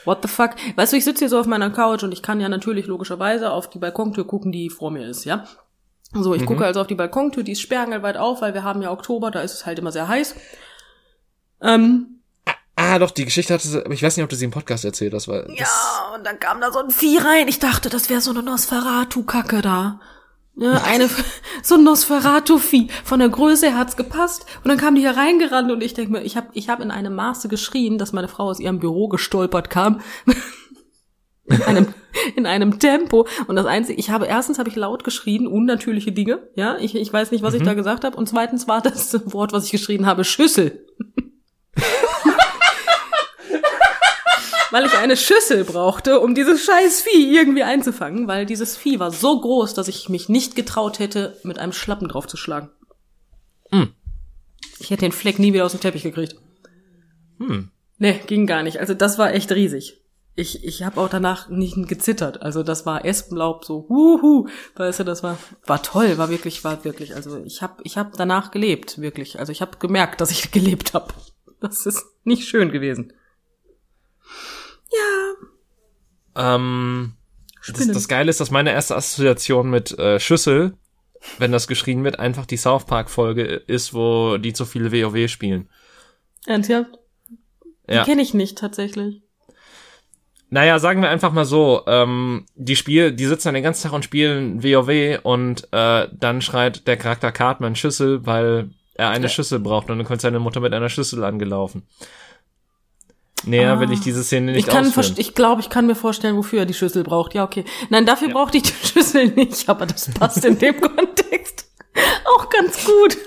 What 0.08 0.20
the 0.22 0.30
fuck? 0.30 0.52
Weißt 0.78 0.94
du, 0.94 0.98
ich 0.98 1.04
sitze 1.04 1.20
hier 1.20 1.30
so 1.30 1.38
auf 1.38 1.48
meiner 1.48 1.70
Couch 1.70 2.02
und 2.04 2.14
ich 2.14 2.24
kann 2.24 2.40
ja 2.40 2.48
natürlich 2.48 2.88
logischerweise 2.88 3.52
auf 3.52 3.70
die 3.70 3.78
Balkontür 3.78 4.26
gucken, 4.26 4.54
die 4.54 4.70
vor 4.70 4.90
mir 4.90 5.06
ist, 5.06 5.26
ja. 5.26 5.44
So, 6.14 6.34
ich 6.34 6.44
mhm. 6.44 6.46
gucke 6.46 6.66
also 6.66 6.80
auf 6.80 6.88
die 6.88 6.96
Balkontür, 6.96 7.44
die 7.44 7.52
ist 7.52 7.60
sperrangelweit 7.60 8.16
auf, 8.16 8.42
weil 8.42 8.54
wir 8.54 8.64
haben 8.64 8.82
ja 8.82 8.92
Oktober, 8.92 9.32
da 9.32 9.42
ist 9.42 9.54
es 9.54 9.66
halt 9.66 9.80
immer 9.80 9.92
sehr 9.92 10.08
heiß. 10.08 10.36
Ähm, 11.62 12.22
ah, 12.78 12.98
doch, 13.00 13.12
die 13.12 13.26
Geschichte 13.26 13.54
hatte 13.54 13.68
sie, 13.68 13.84
ich 13.92 14.02
weiß 14.02 14.16
nicht, 14.16 14.24
ob 14.24 14.30
du 14.30 14.38
sie 14.38 14.46
im 14.46 14.52
Podcast 14.52 14.86
erzählt 14.86 15.14
hast, 15.14 15.28
weil. 15.28 15.46
Ja, 15.54 16.14
und 16.16 16.26
dann 16.26 16.40
kam 16.40 16.62
da 16.62 16.72
so 16.72 16.80
ein 16.80 16.90
Vieh 16.90 17.18
rein. 17.18 17.50
Ich 17.50 17.60
dachte, 17.60 17.90
das 17.90 18.10
wäre 18.10 18.22
so 18.22 18.32
eine 18.32 18.44
Nosferatu-Kacke 18.44 19.62
da. 19.62 20.00
Ne, 20.58 20.84
eine, 20.84 21.08
so 21.62 21.76
ein 21.76 21.84
Nosferatu-Vieh. 21.84 22.88
Von 23.04 23.20
der 23.20 23.30
Größe 23.30 23.68
her 23.68 23.78
hat's 23.78 23.96
gepasst. 23.96 24.48
Und 24.64 24.70
dann 24.70 24.78
kam 24.78 24.96
die 24.96 25.02
hier 25.02 25.16
reingerannt 25.16 25.72
und 25.72 25.84
ich 25.84 25.94
denke 25.94 26.12
mir, 26.12 26.24
ich 26.24 26.36
habe 26.36 26.48
ich 26.54 26.68
hab 26.68 26.80
in 26.80 26.90
einem 26.90 27.14
Maße 27.14 27.48
geschrien, 27.48 28.00
dass 28.00 28.12
meine 28.12 28.28
Frau 28.28 28.46
aus 28.46 28.60
ihrem 28.60 28.80
Büro 28.80 29.08
gestolpert 29.08 29.70
kam. 29.70 30.02
in 31.46 31.62
einem, 31.62 31.94
in 32.36 32.48
einem 32.48 32.80
Tempo. 32.80 33.28
Und 33.48 33.56
das 33.56 33.68
Einzige, 33.68 34.00
ich 34.00 34.10
habe, 34.10 34.26
erstens 34.26 34.58
habe 34.58 34.68
ich 34.68 34.76
laut 34.76 35.04
geschrien, 35.04 35.46
unnatürliche 35.46 36.12
Dinge. 36.12 36.50
Ja, 36.56 36.78
ich, 36.80 36.96
ich 36.96 37.14
weiß 37.14 37.32
nicht, 37.32 37.44
was 37.44 37.54
mhm. 37.54 37.62
ich 37.62 37.66
da 37.66 37.76
gesagt 37.76 38.04
habe. 38.04 38.18
Und 38.18 38.28
zweitens 38.28 38.68
war 38.68 38.82
das 38.82 39.14
Wort, 39.32 39.54
was 39.54 39.66
ich 39.66 39.72
geschrien 39.72 40.08
habe, 40.08 40.24
Schüssel. 40.24 40.88
Weil 44.72 44.86
ich 44.86 44.94
eine 44.94 45.18
Schüssel 45.18 45.64
brauchte, 45.64 46.20
um 46.20 46.36
dieses 46.36 46.64
scheiß 46.64 47.02
Vieh 47.02 47.36
irgendwie 47.36 47.64
einzufangen, 47.64 48.28
weil 48.28 48.46
dieses 48.46 48.78
Vieh 48.78 49.00
war 49.00 49.12
so 49.12 49.40
groß, 49.40 49.74
dass 49.74 49.88
ich 49.88 50.10
mich 50.10 50.30
nicht 50.30 50.56
getraut 50.56 51.00
hätte, 51.00 51.38
mit 51.44 51.60
einem 51.60 51.74
Schlappen 51.74 52.08
draufzuschlagen. 52.08 52.70
Hm. 53.72 53.94
Ich 54.80 54.90
hätte 54.90 55.02
den 55.02 55.12
Fleck 55.12 55.40
nie 55.40 55.54
wieder 55.54 55.66
aus 55.66 55.72
dem 55.72 55.82
Teppich 55.82 56.04
gekriegt. 56.04 56.36
Hm. 57.40 57.72
Nee, 57.98 58.20
ging 58.28 58.46
gar 58.46 58.64
nicht. 58.64 58.80
Also 58.80 58.94
das 58.94 59.18
war 59.18 59.34
echt 59.34 59.52
riesig. 59.52 60.02
Ich, 60.36 60.64
ich 60.64 60.84
habe 60.84 61.02
auch 61.02 61.10
danach 61.10 61.50
nicht 61.50 61.76
gezittert. 61.88 62.44
Also 62.44 62.62
das 62.62 62.86
war 62.86 63.06
Espenlaub 63.06 63.66
so, 63.66 63.88
huhu, 63.90 64.48
weißt 64.76 65.00
du, 65.00 65.04
das 65.04 65.24
war 65.24 65.40
war 65.66 65.82
toll, 65.82 66.20
war 66.20 66.30
wirklich, 66.30 66.64
war 66.64 66.84
wirklich. 66.84 67.16
Also 67.16 67.42
ich 67.44 67.64
habe 67.64 67.82
ich 67.84 67.98
hab 67.98 68.16
danach 68.18 68.52
gelebt, 68.52 69.02
wirklich. 69.02 69.40
Also 69.40 69.52
ich 69.52 69.62
habe 69.62 69.78
gemerkt, 69.80 70.22
dass 70.22 70.30
ich 70.30 70.52
gelebt 70.52 70.94
habe. 70.94 71.14
Das 71.60 71.88
ist 71.88 72.06
nicht 72.24 72.48
schön 72.48 72.72
gewesen. 72.72 73.14
Ja. 74.92 76.56
Ähm, 76.56 77.14
das, 77.68 77.88
das 77.88 78.08
Geile 78.08 78.30
ist, 78.30 78.40
dass 78.40 78.52
meine 78.52 78.72
erste 78.72 78.96
Assoziation 78.96 79.70
mit 79.70 79.98
äh, 79.98 80.20
Schüssel, 80.20 80.74
wenn 81.40 81.52
das 81.52 81.68
geschrien 81.68 82.04
wird, 82.04 82.20
einfach 82.20 82.46
die 82.46 82.58
South 82.58 82.86
Park 82.86 83.10
Folge 83.10 83.44
ist, 83.44 83.94
wo 83.94 84.38
die 84.38 84.54
zu 84.54 84.66
viele 84.66 84.92
WoW 84.92 85.30
spielen. 85.30 85.70
Ernsthaft? 86.46 86.92
Die 87.90 87.94
ja. 87.94 88.04
kenne 88.04 88.22
ich 88.22 88.34
nicht 88.34 88.58
tatsächlich. 88.58 89.22
Naja, 90.50 90.80
sagen 90.80 91.02
wir 91.02 91.10
einfach 91.10 91.34
mal 91.34 91.44
so, 91.44 91.84
ähm, 91.88 92.46
die 92.56 92.78
Spiel, 92.78 93.12
die 93.12 93.26
sitzen 93.26 93.50
dann 93.50 93.56
den 93.56 93.64
ganzen 93.64 93.84
Tag 93.84 93.94
und 93.94 94.06
spielen 94.06 94.64
WoW 94.64 95.20
und 95.24 95.68
äh, 95.74 96.08
dann 96.14 96.42
schreit 96.42 96.88
der 96.88 96.96
Charakter 96.96 97.34
Cartman 97.34 97.76
Schüssel, 97.76 98.26
weil 98.26 98.70
er 98.94 99.10
eine 99.10 99.26
ja. 99.26 99.30
Schüssel 99.30 99.60
braucht 99.60 99.90
und 99.90 99.98
dann 99.98 100.08
kommt 100.08 100.22
seine 100.22 100.40
Mutter 100.40 100.62
mit 100.62 100.74
einer 100.74 100.90
Schüssel 100.90 101.24
angelaufen. 101.26 101.84
Näher 103.46 103.74
ah. 103.74 103.80
will 103.80 103.92
ich 103.92 104.02
diese 104.02 104.24
Szene 104.24 104.52
nicht 104.52 104.68
ich 104.68 104.68
kann 104.68 104.88
ausführen. 104.88 105.16
Ich 105.18 105.36
glaube, 105.36 105.62
ich 105.62 105.70
kann 105.70 105.86
mir 105.86 105.96
vorstellen, 105.96 106.36
wofür 106.36 106.60
er 106.60 106.66
die 106.66 106.74
Schüssel 106.74 107.04
braucht. 107.04 107.34
Ja, 107.34 107.44
okay. 107.44 107.66
Nein, 107.90 108.06
dafür 108.06 108.30
ja. 108.30 108.34
brauchte 108.34 108.58
ich 108.58 108.64
die 108.64 108.74
Schüssel 108.88 109.28
nicht, 109.28 109.70
aber 109.70 109.86
das 109.86 110.10
passt 110.10 110.44
in 110.44 110.58
dem 110.58 110.80
Kontext 110.82 111.68
auch 112.26 112.50
ganz 112.50 112.84
gut. 112.86 113.18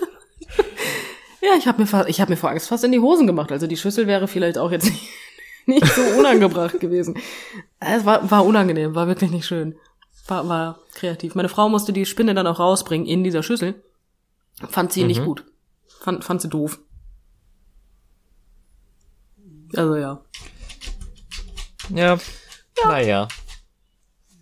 ja, 1.40 1.50
ich 1.56 1.66
habe 1.66 1.82
mir, 1.82 2.08
ich 2.08 2.20
hab 2.20 2.28
mir 2.28 2.36
vor 2.36 2.50
Angst 2.50 2.68
fast 2.68 2.84
in 2.84 2.92
die 2.92 3.00
Hosen 3.00 3.26
gemacht. 3.26 3.52
Also 3.52 3.66
die 3.66 3.76
Schüssel 3.76 4.06
wäre 4.06 4.28
vielleicht 4.28 4.58
auch 4.58 4.70
jetzt 4.70 4.86
nicht, 4.86 5.08
nicht 5.66 5.86
so 5.86 6.02
unangebracht 6.18 6.80
gewesen. 6.80 7.18
Es 7.78 8.04
war, 8.04 8.30
war 8.30 8.44
unangenehm, 8.44 8.94
war 8.94 9.06
wirklich 9.06 9.30
nicht 9.30 9.46
schön. 9.46 9.76
War, 10.26 10.48
war 10.48 10.78
kreativ. 10.94 11.34
Meine 11.34 11.48
Frau 11.48 11.68
musste 11.68 11.92
die 11.92 12.06
Spinne 12.06 12.34
dann 12.34 12.46
auch 12.46 12.58
rausbringen 12.58 13.06
in 13.06 13.24
dieser 13.24 13.42
Schüssel. 13.42 13.82
Fand 14.68 14.92
sie 14.92 15.02
mhm. 15.02 15.06
nicht 15.06 15.24
gut. 15.24 15.44
Fand, 16.00 16.24
fand 16.24 16.42
sie 16.42 16.48
doof. 16.48 16.78
Also 19.76 19.96
ja. 19.96 20.20
Ja. 21.90 22.14
ja. 22.14 22.18
Naja. 22.84 23.28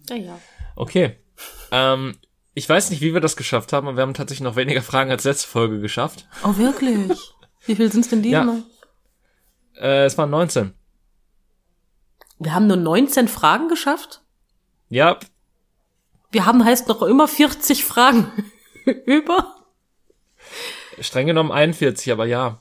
Naja. 0.09 0.39
Okay. 0.77 1.17
Ähm, 1.71 2.17
ich 2.55 2.69
weiß 2.69 2.91
nicht, 2.91 3.01
wie 3.01 3.15
wir 3.15 3.21
das 3.21 3.37
geschafft 3.37 3.73
haben, 3.73 3.89
aber 3.89 3.97
wir 3.97 4.03
haben 4.03 4.15
tatsächlich 4.15 4.45
noch 4.45 4.57
weniger 4.57 4.83
Fragen 4.83 5.11
als 5.11 5.25
letzte 5.25 5.49
Folge 5.49 5.81
geschafft. 5.81 6.27
Oh, 6.45 6.57
wirklich? 6.57 7.19
Wie 7.67 7.77
viel 7.77 7.93
sind's 7.93 8.09
denn 8.09 8.23
diesmal? 8.23 8.63
Ja. 9.75 9.83
Äh, 9.83 10.05
es 10.05 10.17
waren 10.19 10.31
19. 10.31 10.75
Wir 12.39 12.55
haben 12.55 12.67
nur 12.67 12.77
19 12.77 13.29
Fragen 13.29 13.69
geschafft? 13.69 14.23
Ja. 14.89 15.19
Wir 16.31 16.47
haben 16.47 16.65
heißt 16.65 16.89
noch 16.89 17.03
immer 17.03 17.29
40 17.29 17.85
Fragen 17.85 18.31
über? 19.07 19.55
Streng 21.01 21.27
genommen 21.27 21.53
41, 21.53 22.13
aber 22.13 22.27
ja. 22.27 22.61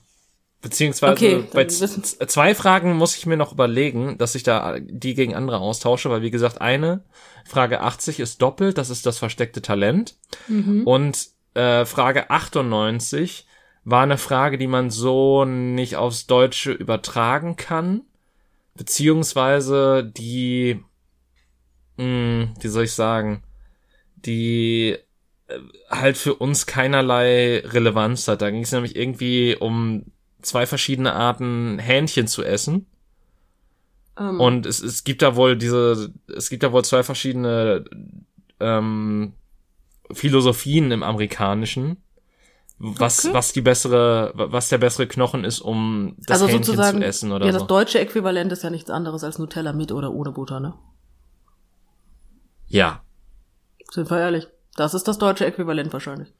Beziehungsweise 0.62 1.14
okay, 1.14 1.44
bei 1.54 1.66
zwei 1.66 2.56
Fragen 2.56 2.96
muss 2.98 3.16
ich 3.16 3.28
mir 3.28 3.38
noch 3.38 3.54
überlegen, 3.54 4.18
dass 4.18 4.34
ich 4.34 4.42
da 4.42 4.80
die 4.80 5.14
gegen 5.14 5.36
andere 5.36 5.60
austausche, 5.60 6.10
weil 6.10 6.24
wie 6.24 6.32
gesagt, 6.32 6.62
eine 6.62 7.04
Frage 7.46 7.82
80 7.82 8.20
ist 8.20 8.42
doppelt, 8.42 8.78
das 8.78 8.90
ist 8.90 9.06
das 9.06 9.20
versteckte 9.20 9.62
Talent. 9.62 10.16
Mhm. 10.48 10.84
Und 10.86 11.28
äh, 11.54 11.86
Frage 11.86 12.32
98 12.32 13.46
war 13.84 14.02
eine 14.02 14.18
Frage, 14.18 14.58
die 14.58 14.68
man 14.68 14.90
so 14.90 15.46
nicht 15.46 15.96
aufs 15.96 16.26
Deutsche 16.26 16.72
übertragen 16.72 17.56
kann. 17.56 18.02
Beziehungsweise 18.76 20.04
die, 20.04 20.84
mh, 21.98 22.04
hm, 22.04 22.54
wie 22.60 22.68
soll 22.68 22.84
ich 22.84 22.94
sagen, 22.94 23.44
die 24.16 24.98
äh, 25.48 25.60
halt 25.90 26.18
für 26.18 26.34
uns 26.36 26.66
keinerlei 26.66 27.60
Relevanz 27.60 28.28
hat. 28.28 28.42
Da 28.42 28.50
ging 28.50 28.64
es 28.64 28.72
nämlich 28.72 28.96
irgendwie 28.96 29.56
um 29.56 30.06
zwei 30.42 30.66
verschiedene 30.66 31.14
Arten 31.14 31.80
Hähnchen 31.80 32.28
zu 32.28 32.44
essen. 32.44 32.88
Um. 34.18 34.30
Ähm. 34.30 34.40
Und 34.40 34.66
es, 34.66 34.82
es 34.82 35.04
gibt 35.04 35.22
da 35.22 35.36
wohl 35.36 35.58
diese, 35.58 36.12
es 36.36 36.50
gibt 36.50 36.64
da 36.64 36.72
wohl 36.72 36.84
zwei 36.84 37.04
verschiedene 37.04 37.86
ähm, 38.60 39.34
Philosophien 40.12 40.92
im 40.92 41.04
Amerikanischen, 41.04 41.98
was 42.80 43.26
okay. 43.26 43.34
was 43.34 43.54
die 43.54 43.62
bessere, 43.62 44.32
was 44.36 44.70
der 44.70 44.78
bessere 44.78 45.08
Knochen 45.08 45.44
ist, 45.44 45.62
um 45.62 46.16
das 46.20 46.42
also 46.42 46.54
Hähnchen 46.54 46.76
zu 46.76 47.02
essen 47.02 47.32
oder 47.32 47.46
ja, 47.46 47.52
so. 47.52 47.58
Ja, 47.58 47.60
das 47.60 47.68
deutsche 47.68 48.00
Äquivalent 48.00 48.52
ist 48.52 48.64
ja 48.64 48.70
nichts 48.70 48.90
anderes 48.90 49.24
als 49.24 49.40
Nutella 49.40 49.74
mit 49.74 49.92
oder 49.92 50.12
ohne 50.12 50.32
Butter, 50.32 50.60
ne? 50.60 50.74
Ja. 52.68 53.02
Sind 53.92 54.10
wir 54.10 54.20
ehrlich? 54.20 54.48
Das 54.76 54.94
ist 54.94 55.08
das 55.08 55.18
deutsche 55.18 55.46
Äquivalent 55.46 55.92
wahrscheinlich. 55.94 56.34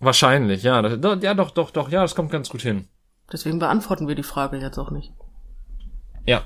Wahrscheinlich, 0.00 0.62
ja. 0.62 0.80
Ja, 0.86 1.34
doch, 1.34 1.50
doch, 1.50 1.70
doch, 1.70 1.88
ja, 1.88 2.02
das 2.02 2.14
kommt 2.14 2.30
ganz 2.30 2.48
gut 2.48 2.60
hin. 2.60 2.88
Deswegen 3.32 3.58
beantworten 3.58 4.08
wir 4.08 4.14
die 4.14 4.22
Frage 4.22 4.58
jetzt 4.58 4.78
auch 4.78 4.90
nicht. 4.90 5.12
Ja. 6.26 6.42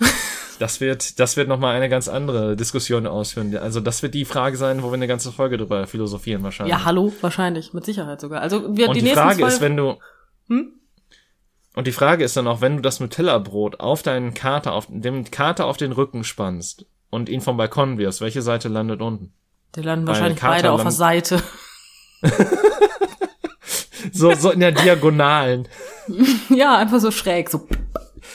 Das 0.58 0.80
wird, 0.80 1.18
das 1.18 1.36
wird 1.36 1.48
nochmal 1.48 1.74
eine 1.74 1.88
ganz 1.88 2.06
andere 2.06 2.54
Diskussion 2.54 3.08
ausführen. 3.08 3.56
Also 3.56 3.80
das 3.80 4.00
wird 4.04 4.14
die 4.14 4.24
Frage 4.24 4.56
sein, 4.56 4.84
wo 4.84 4.88
wir 4.90 4.94
eine 4.94 5.08
ganze 5.08 5.32
Folge 5.32 5.56
drüber 5.56 5.88
philosophieren 5.88 6.44
wahrscheinlich. 6.44 6.76
Ja, 6.76 6.84
hallo, 6.84 7.12
wahrscheinlich, 7.20 7.72
mit 7.72 7.84
Sicherheit 7.84 8.20
sogar. 8.20 8.42
Also 8.42 8.76
wir 8.76 8.88
Und 8.88 8.94
die, 8.94 9.00
die 9.00 9.10
Frage 9.10 9.44
ist, 9.44 9.60
wenn 9.60 9.76
du 9.76 9.96
hm? 10.48 10.72
Und 11.74 11.86
die 11.86 11.92
Frage 11.92 12.22
ist 12.22 12.36
dann 12.36 12.46
auch, 12.46 12.60
wenn 12.60 12.76
du 12.76 12.82
das 12.82 13.00
Nutella-Brot 13.00 13.80
auf 13.80 14.02
deinen 14.02 14.34
Kater, 14.34 14.72
auf 14.72 14.86
dem 14.90 15.30
Kater 15.30 15.66
auf 15.66 15.78
den 15.78 15.92
Rücken 15.92 16.22
spannst 16.22 16.84
und 17.08 17.28
ihn 17.28 17.40
vom 17.40 17.56
Balkon 17.56 17.96
wirfst, 17.96 18.20
welche 18.20 18.42
Seite 18.42 18.68
landet 18.68 19.00
unten? 19.00 19.32
Die 19.74 19.80
landen 19.80 20.06
wahrscheinlich 20.06 20.40
beide 20.40 20.70
auf 20.70 20.82
der 20.82 20.90
Seite. 20.90 21.42
so 24.22 24.30
So, 24.34 24.40
so 24.40 24.50
in 24.50 24.60
der 24.60 24.72
Diagonalen. 24.72 25.68
Ja, 26.48 26.76
einfach 26.78 27.00
so 27.00 27.10
schräg, 27.10 27.48
so. 27.48 27.66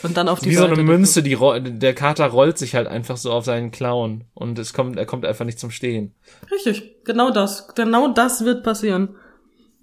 Und 0.02 0.16
dann 0.16 0.28
auf 0.28 0.40
die 0.40 0.50
Wie 0.50 0.54
so 0.54 0.62
Seite. 0.62 0.74
eine 0.74 0.82
Münze, 0.84 1.22
die 1.22 1.36
der 1.60 1.94
Kater 1.94 2.26
rollt 2.26 2.58
sich 2.58 2.74
halt 2.74 2.86
einfach 2.86 3.16
so 3.16 3.32
auf 3.32 3.44
seinen 3.44 3.70
Klauen 3.70 4.24
und 4.34 4.58
es 4.58 4.72
kommt, 4.72 4.96
er 4.98 5.06
kommt 5.06 5.24
einfach 5.26 5.44
nicht 5.44 5.58
zum 5.58 5.70
Stehen. 5.70 6.14
Richtig, 6.50 7.04
genau 7.04 7.30
das. 7.30 7.74
Genau 7.74 8.08
das 8.08 8.44
wird 8.44 8.62
passieren. 8.64 9.16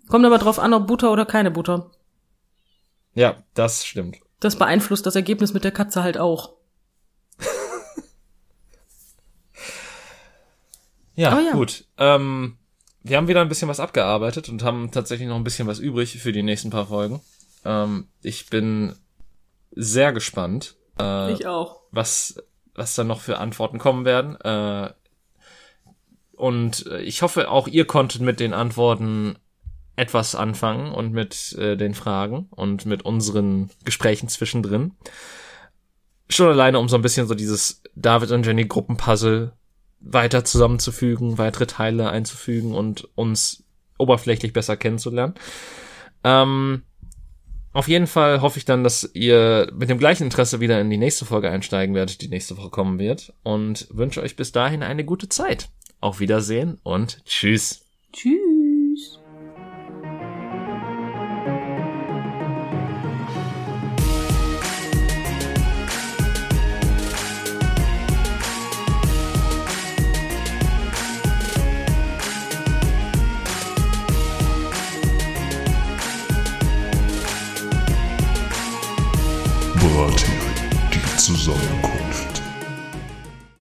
Kommt 0.08 0.26
aber 0.26 0.38
drauf 0.38 0.60
an, 0.60 0.74
ob 0.74 0.88
Butter 0.88 1.12
oder 1.12 1.26
keine 1.26 1.52
Butter. 1.52 1.92
Ja, 3.14 3.36
das 3.54 3.86
stimmt. 3.86 4.18
Das 4.40 4.56
beeinflusst 4.58 5.06
das 5.06 5.16
Ergebnis 5.16 5.54
mit 5.54 5.64
der 5.64 5.72
Katze 5.72 6.04
halt 6.04 6.18
auch. 6.18 6.54
Ja, 11.18 11.40
ja. 11.40 11.52
gut. 11.52 11.86
Ähm, 11.98 12.58
wir 13.06 13.18
haben 13.18 13.28
wieder 13.28 13.42
ein 13.42 13.50
bisschen 13.50 13.70
was 13.70 13.80
abgearbeitet 13.80 14.50
und 14.50 14.64
haben 14.64 14.90
tatsächlich 14.92 15.28
noch 15.28 15.36
ein 15.36 15.44
bisschen 15.44 15.68
was 15.68 15.78
übrig 15.80 16.18
für 16.20 16.32
die 16.32 16.42
nächsten 16.44 16.72
paar 16.72 16.88
Folgen. 16.88 17.22
Ähm, 17.64 18.08
ich 18.24 18.50
bin 18.50 18.96
sehr 19.72 20.12
gespannt, 20.12 20.76
äh, 21.00 21.32
Ich 21.34 21.46
auch. 21.46 21.82
was, 21.92 22.44
was 22.74 22.96
da 22.96 23.04
noch 23.04 23.22
für 23.22 23.38
Antworten 23.38 23.78
kommen 23.78 24.06
werden. 24.06 24.36
Äh, 24.42 24.92
und 26.36 26.88
ich 27.04 27.22
hoffe, 27.22 27.50
auch 27.50 27.68
ihr 27.68 27.86
konntet 27.86 28.22
mit 28.22 28.40
den 28.40 28.54
Antworten 28.54 29.38
etwas 29.96 30.34
anfangen 30.36 30.92
und 30.92 31.14
mit 31.14 31.54
äh, 31.60 31.78
den 31.78 31.94
Fragen 31.94 32.48
und 32.50 32.86
mit 32.88 33.04
unseren 33.04 33.70
Gesprächen 33.86 34.30
zwischendrin. 34.30 34.94
Schon 36.28 36.48
alleine, 36.50 36.80
um 36.80 36.90
so 36.90 36.96
ein 36.96 37.04
bisschen 37.04 37.28
so 37.28 37.36
dieses 37.36 37.84
David 37.96 38.32
und 38.32 38.46
Jenny 38.46 38.66
Gruppenpuzzle 38.66 39.54
weiter 40.00 40.46
zusammenzufügen, 40.46 41.38
weitere 41.38 41.68
Teile 41.68 42.10
einzufügen 42.10 42.74
und 42.74 43.10
uns 43.16 43.64
oberflächlich 43.98 44.54
besser 44.54 44.78
kennenzulernen. 44.78 45.36
Ähm, 46.24 46.84
auf 47.76 47.90
jeden 47.90 48.08
Fall 48.08 48.42
hoffe 48.42 48.58
ich 48.58 48.64
dann, 48.64 48.86
dass 48.86 49.10
ihr 49.14 49.70
mit 49.76 49.90
dem 49.90 49.98
gleichen 49.98 50.24
Interesse 50.24 50.62
wieder 50.62 50.80
in 50.80 50.90
die 50.90 50.98
nächste 50.98 51.26
Folge 51.26 51.50
einsteigen 51.50 51.94
werdet, 51.94 52.22
die 52.22 52.30
nächste 52.30 52.58
Woche 52.58 52.70
kommen 52.70 53.00
wird. 53.00 53.34
Und 53.44 53.88
wünsche 53.92 54.22
euch 54.22 54.38
bis 54.38 54.54
dahin 54.54 54.82
eine 54.82 55.04
gute 55.04 55.28
Zeit. 55.28 55.70
Auf 56.00 56.22
Wiedersehen 56.22 56.80
und 56.84 57.24
tschüss. 57.26 57.86
Tschüss. 58.14 58.55